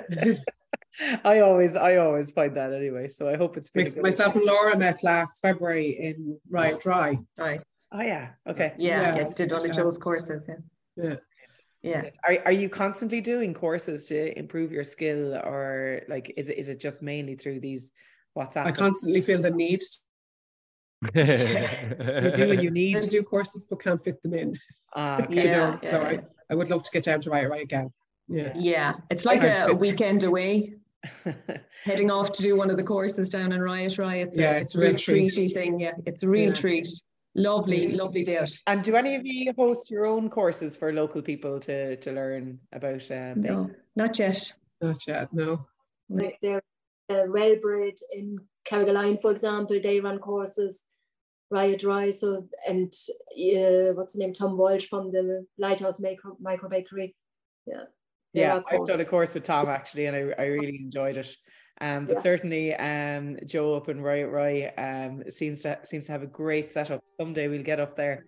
I 1.23 1.39
always 1.41 1.75
I 1.75 1.97
always 1.97 2.31
find 2.31 2.55
that 2.57 2.73
anyway. 2.73 3.07
So 3.09 3.29
I 3.29 3.37
hope 3.37 3.57
it's 3.57 3.69
been 3.69 3.85
a 3.87 3.89
good 3.91 4.03
myself 4.03 4.35
and 4.35 4.45
Laura 4.45 4.75
met 4.77 5.03
last 5.03 5.39
February 5.41 5.91
in 5.91 6.39
Riot 6.49 6.83
Rye. 6.85 7.19
right. 7.37 7.61
Oh 7.91 8.01
yeah. 8.01 8.29
Okay. 8.47 8.73
Yeah, 8.77 9.01
Yeah. 9.01 9.15
yeah, 9.15 9.29
did 9.35 9.51
one 9.51 9.61
of 9.61 9.67
Yeah. 9.67 9.73
Joe's 9.73 9.97
courses, 9.97 10.47
yeah. 10.47 10.55
Yeah. 10.95 11.15
Yeah. 11.81 12.09
Are 12.27 12.37
are 12.45 12.51
you 12.51 12.69
constantly 12.69 13.21
doing 13.21 13.53
courses 13.53 14.05
to 14.07 14.37
improve 14.37 14.71
your 14.71 14.83
skill 14.83 15.35
or 15.35 16.01
like 16.07 16.33
is 16.37 16.49
it 16.49 16.57
is 16.57 16.67
it 16.67 16.79
just 16.79 17.01
mainly 17.01 17.35
through 17.35 17.61
these 17.61 17.91
WhatsApp? 18.37 18.65
I 18.65 18.71
constantly 18.71 19.21
feel 19.21 19.41
the 19.41 19.49
need 19.49 19.79
you 21.15 21.23
do 21.23 22.51
and 22.51 22.61
you 22.61 22.69
need 22.71 22.97
to 22.97 23.07
do 23.09 23.23
courses 23.23 23.65
but 23.69 23.81
can't 23.81 24.01
fit 24.01 24.21
them 24.21 24.33
in. 24.33 24.55
uh, 24.95 25.25
You 25.29 25.43
Yeah, 25.43 25.51
know, 25.57 25.77
yeah, 25.81 25.91
so 25.91 26.01
yeah. 26.01 26.07
I, 26.07 26.19
I 26.51 26.55
would 26.55 26.69
love 26.69 26.83
to 26.83 26.91
get 26.91 27.05
down 27.05 27.21
to 27.21 27.29
Riot 27.29 27.49
Rye 27.49 27.59
again. 27.59 27.89
Yeah. 28.27 28.51
Yeah. 28.55 28.93
It's 29.09 29.23
like 29.25 29.41
can't 29.41 29.71
a, 29.71 29.73
weekend 29.73 30.23
away, 30.23 30.73
heading 31.85 32.11
off 32.11 32.31
to 32.33 32.43
do 32.43 32.55
one 32.57 32.69
of 32.69 32.75
the 32.77 32.83
courses 32.83 33.29
down 33.29 33.53
in 33.53 33.61
Riot 33.61 33.97
Rye. 33.97 34.17
It's 34.17 34.35
Yeah, 34.37 34.57
a, 34.57 34.59
it's 34.59 34.75
a 34.75 34.77
a 34.77 34.81
real 34.81 34.89
real 34.91 34.97
treat. 34.99 35.33
treaty 35.33 35.47
thing. 35.53 35.79
Yeah. 35.79 35.93
It's 36.05 36.21
a 36.23 36.27
real 36.27 36.49
Yeah. 36.49 36.55
treat. 36.55 36.87
Lovely, 37.35 37.91
lovely 37.93 38.23
day 38.23 38.37
out. 38.39 38.51
And 38.67 38.83
do 38.83 38.95
any 38.95 39.15
of 39.15 39.25
you 39.25 39.53
host 39.55 39.91
your 39.91 40.05
own 40.05 40.29
courses 40.29 40.75
for 40.75 40.91
local 40.91 41.21
people 41.21 41.59
to 41.61 41.95
to 41.97 42.11
learn 42.11 42.59
about 42.73 43.09
um, 43.11 43.41
baking? 43.41 43.57
No, 43.57 43.71
not 43.95 44.17
yet. 44.19 44.51
Not 44.81 45.07
yet, 45.07 45.33
no. 45.33 45.65
Like 46.09 46.39
they're 46.41 46.63
uh, 47.09 47.25
well 47.27 47.55
bred 47.61 47.93
in 48.13 48.39
Carrigaline, 48.69 49.21
for 49.21 49.31
example, 49.31 49.79
they 49.81 49.99
run 49.99 50.19
courses, 50.19 50.85
Riot 51.49 51.83
Rye, 51.83 52.11
so 52.11 52.47
and 52.67 52.93
uh, 53.31 53.93
what's 53.93 54.13
the 54.13 54.19
name, 54.19 54.33
Tom 54.33 54.57
Walsh 54.57 54.87
from 54.87 55.09
the 55.09 55.45
Lighthouse 55.57 55.99
Micro, 55.99 56.37
Micro 56.39 56.69
Bakery. 56.69 57.15
Yeah. 57.65 57.83
there 58.33 58.47
Yeah, 58.47 58.61
I've 58.71 58.85
done 58.85 59.01
a 59.01 59.05
course 59.05 59.33
with 59.33 59.43
Tom 59.43 59.67
actually, 59.69 60.05
and 60.05 60.15
I, 60.15 60.41
I 60.41 60.45
really 60.45 60.79
enjoyed 60.81 61.17
it. 61.17 61.35
Um, 61.81 62.05
but 62.05 62.15
Yeah. 62.15 62.19
certainly, 62.21 62.75
um, 62.75 63.37
Joe 63.45 63.75
up 63.75 63.87
in 63.89 64.01
Riot 64.01 64.29
Rye 64.29 64.73
um 64.77 65.23
seems 65.31 65.61
to 65.61 65.79
seems 65.85 66.05
to 66.07 66.11
have 66.11 66.23
a 66.23 66.27
great 66.27 66.71
setup. 66.71 67.01
Someday 67.05 67.47
we'll 67.47 67.63
get 67.63 67.79
up 67.79 67.95
there, 67.95 68.25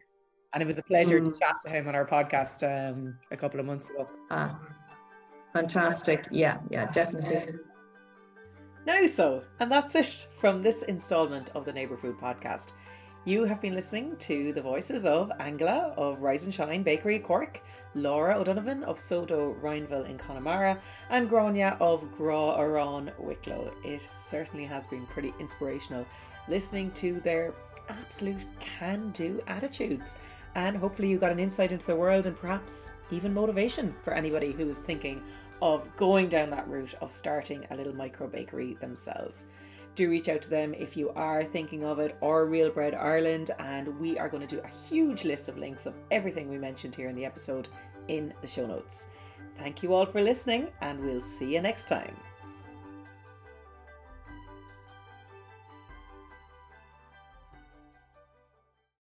and 0.54 0.64
it 0.64 0.66
was 0.66 0.80
a 0.80 0.84
pleasure 0.84 1.20
to 1.20 1.26
Mm. 1.30 1.40
chat 1.40 1.56
to 1.62 1.70
him 1.70 1.88
on 1.88 1.96
our 1.96 2.06
podcast 2.06 2.64
um 2.64 3.18
a 3.32 3.38
couple 3.38 3.60
of 3.60 3.66
months 3.66 3.90
ago. 3.90 4.08
Ah, 4.30 4.58
fantastic. 5.54 6.28
Yeah, 6.32 6.60
yeah, 6.70 6.90
definitely. 6.92 7.60
Now, 8.86 9.06
so, 9.06 9.44
and 9.60 9.72
that's 9.72 9.96
it 9.96 10.28
from 10.40 10.64
this 10.64 10.82
installment 10.84 11.52
of 11.54 11.66
the 11.66 11.74
NeighbourFood 11.74 12.20
Podcast. 12.20 12.72
You 13.24 13.44
have 13.44 13.62
been 13.62 13.76
listening 13.76 14.16
to 14.18 14.52
the 14.52 14.64
voices 14.64 15.06
of 15.06 15.32
Angela 15.40 15.94
of 15.96 16.24
Ryes 16.24 16.52
& 16.52 16.56
Shine 16.56 16.82
Bakery 16.82 17.20
Cork, 17.20 17.62
Laura 17.94 18.36
O'Donovan 18.36 18.84
of 18.84 18.98
So-Doh 18.98 19.56
Renvyle 19.62 20.10
in 20.10 20.18
Connemara, 20.18 20.80
and 21.12 21.30
Gráinne 21.30 21.80
of 21.80 22.02
Grá 22.18 22.58
Arán 22.58 23.12
Wicklow. 23.20 23.72
It 23.86 24.02
certainly 24.26 24.66
has 24.66 24.88
been 24.88 25.06
pretty 25.06 25.36
inspirational 25.40 26.04
listening 26.48 26.90
to 26.94 27.20
their 27.20 27.54
absolute 27.90 28.42
can 28.60 29.12
do 29.12 29.40
attitudes. 29.46 30.16
And 30.56 30.76
hopefully, 30.76 31.12
you 31.12 31.20
got 31.20 31.32
an 31.32 31.40
insight 31.40 31.72
into 31.72 31.86
the 31.86 31.96
world 31.96 32.26
and 32.26 32.36
perhaps 32.36 32.90
even 33.12 33.36
motivation 33.36 33.94
for 34.02 34.14
anybody 34.14 34.52
who 34.52 34.68
is 34.68 34.80
thinking 34.80 35.22
of 35.62 35.96
going 35.96 36.28
down 36.28 36.50
that 36.50 36.68
route 36.68 36.96
of 37.02 37.12
starting 37.12 37.68
a 37.70 37.76
little 37.76 37.94
micro 37.94 38.26
bakery 38.26 38.78
themselves. 38.82 39.46
Do 40.02 40.10
reach 40.10 40.30
out 40.30 40.42
to 40.42 40.50
them 40.50 40.74
if 40.74 40.98
you 40.98 41.12
are 41.12 41.44
thinking 41.44 41.86
of 41.86 42.00
it 42.00 42.18
or 42.22 42.48
Real 42.48 42.72
Bread 42.72 42.96
Ireland, 42.96 43.52
and 43.60 44.00
we 44.00 44.18
are 44.18 44.30
going 44.30 44.42
to 44.42 44.56
do 44.56 44.60
a 44.60 44.68
huge 44.90 45.26
list 45.26 45.48
of 45.48 45.60
links 45.60 45.86
of 45.86 45.94
everything 46.10 46.50
we 46.50 46.58
mentioned 46.58 46.96
here 46.96 47.08
in 47.08 47.16
the 47.16 47.24
episode 47.24 47.68
in 48.08 48.34
the 48.42 48.48
show 48.48 48.66
notes. 48.66 49.06
Thank 49.60 49.84
you 49.84 49.94
all 49.94 50.08
for 50.08 50.20
listening, 50.20 50.70
and 50.82 51.00
we'll 51.02 51.22
see 51.22 51.54
you 51.54 51.62
next 51.62 51.88
time. 51.88 52.16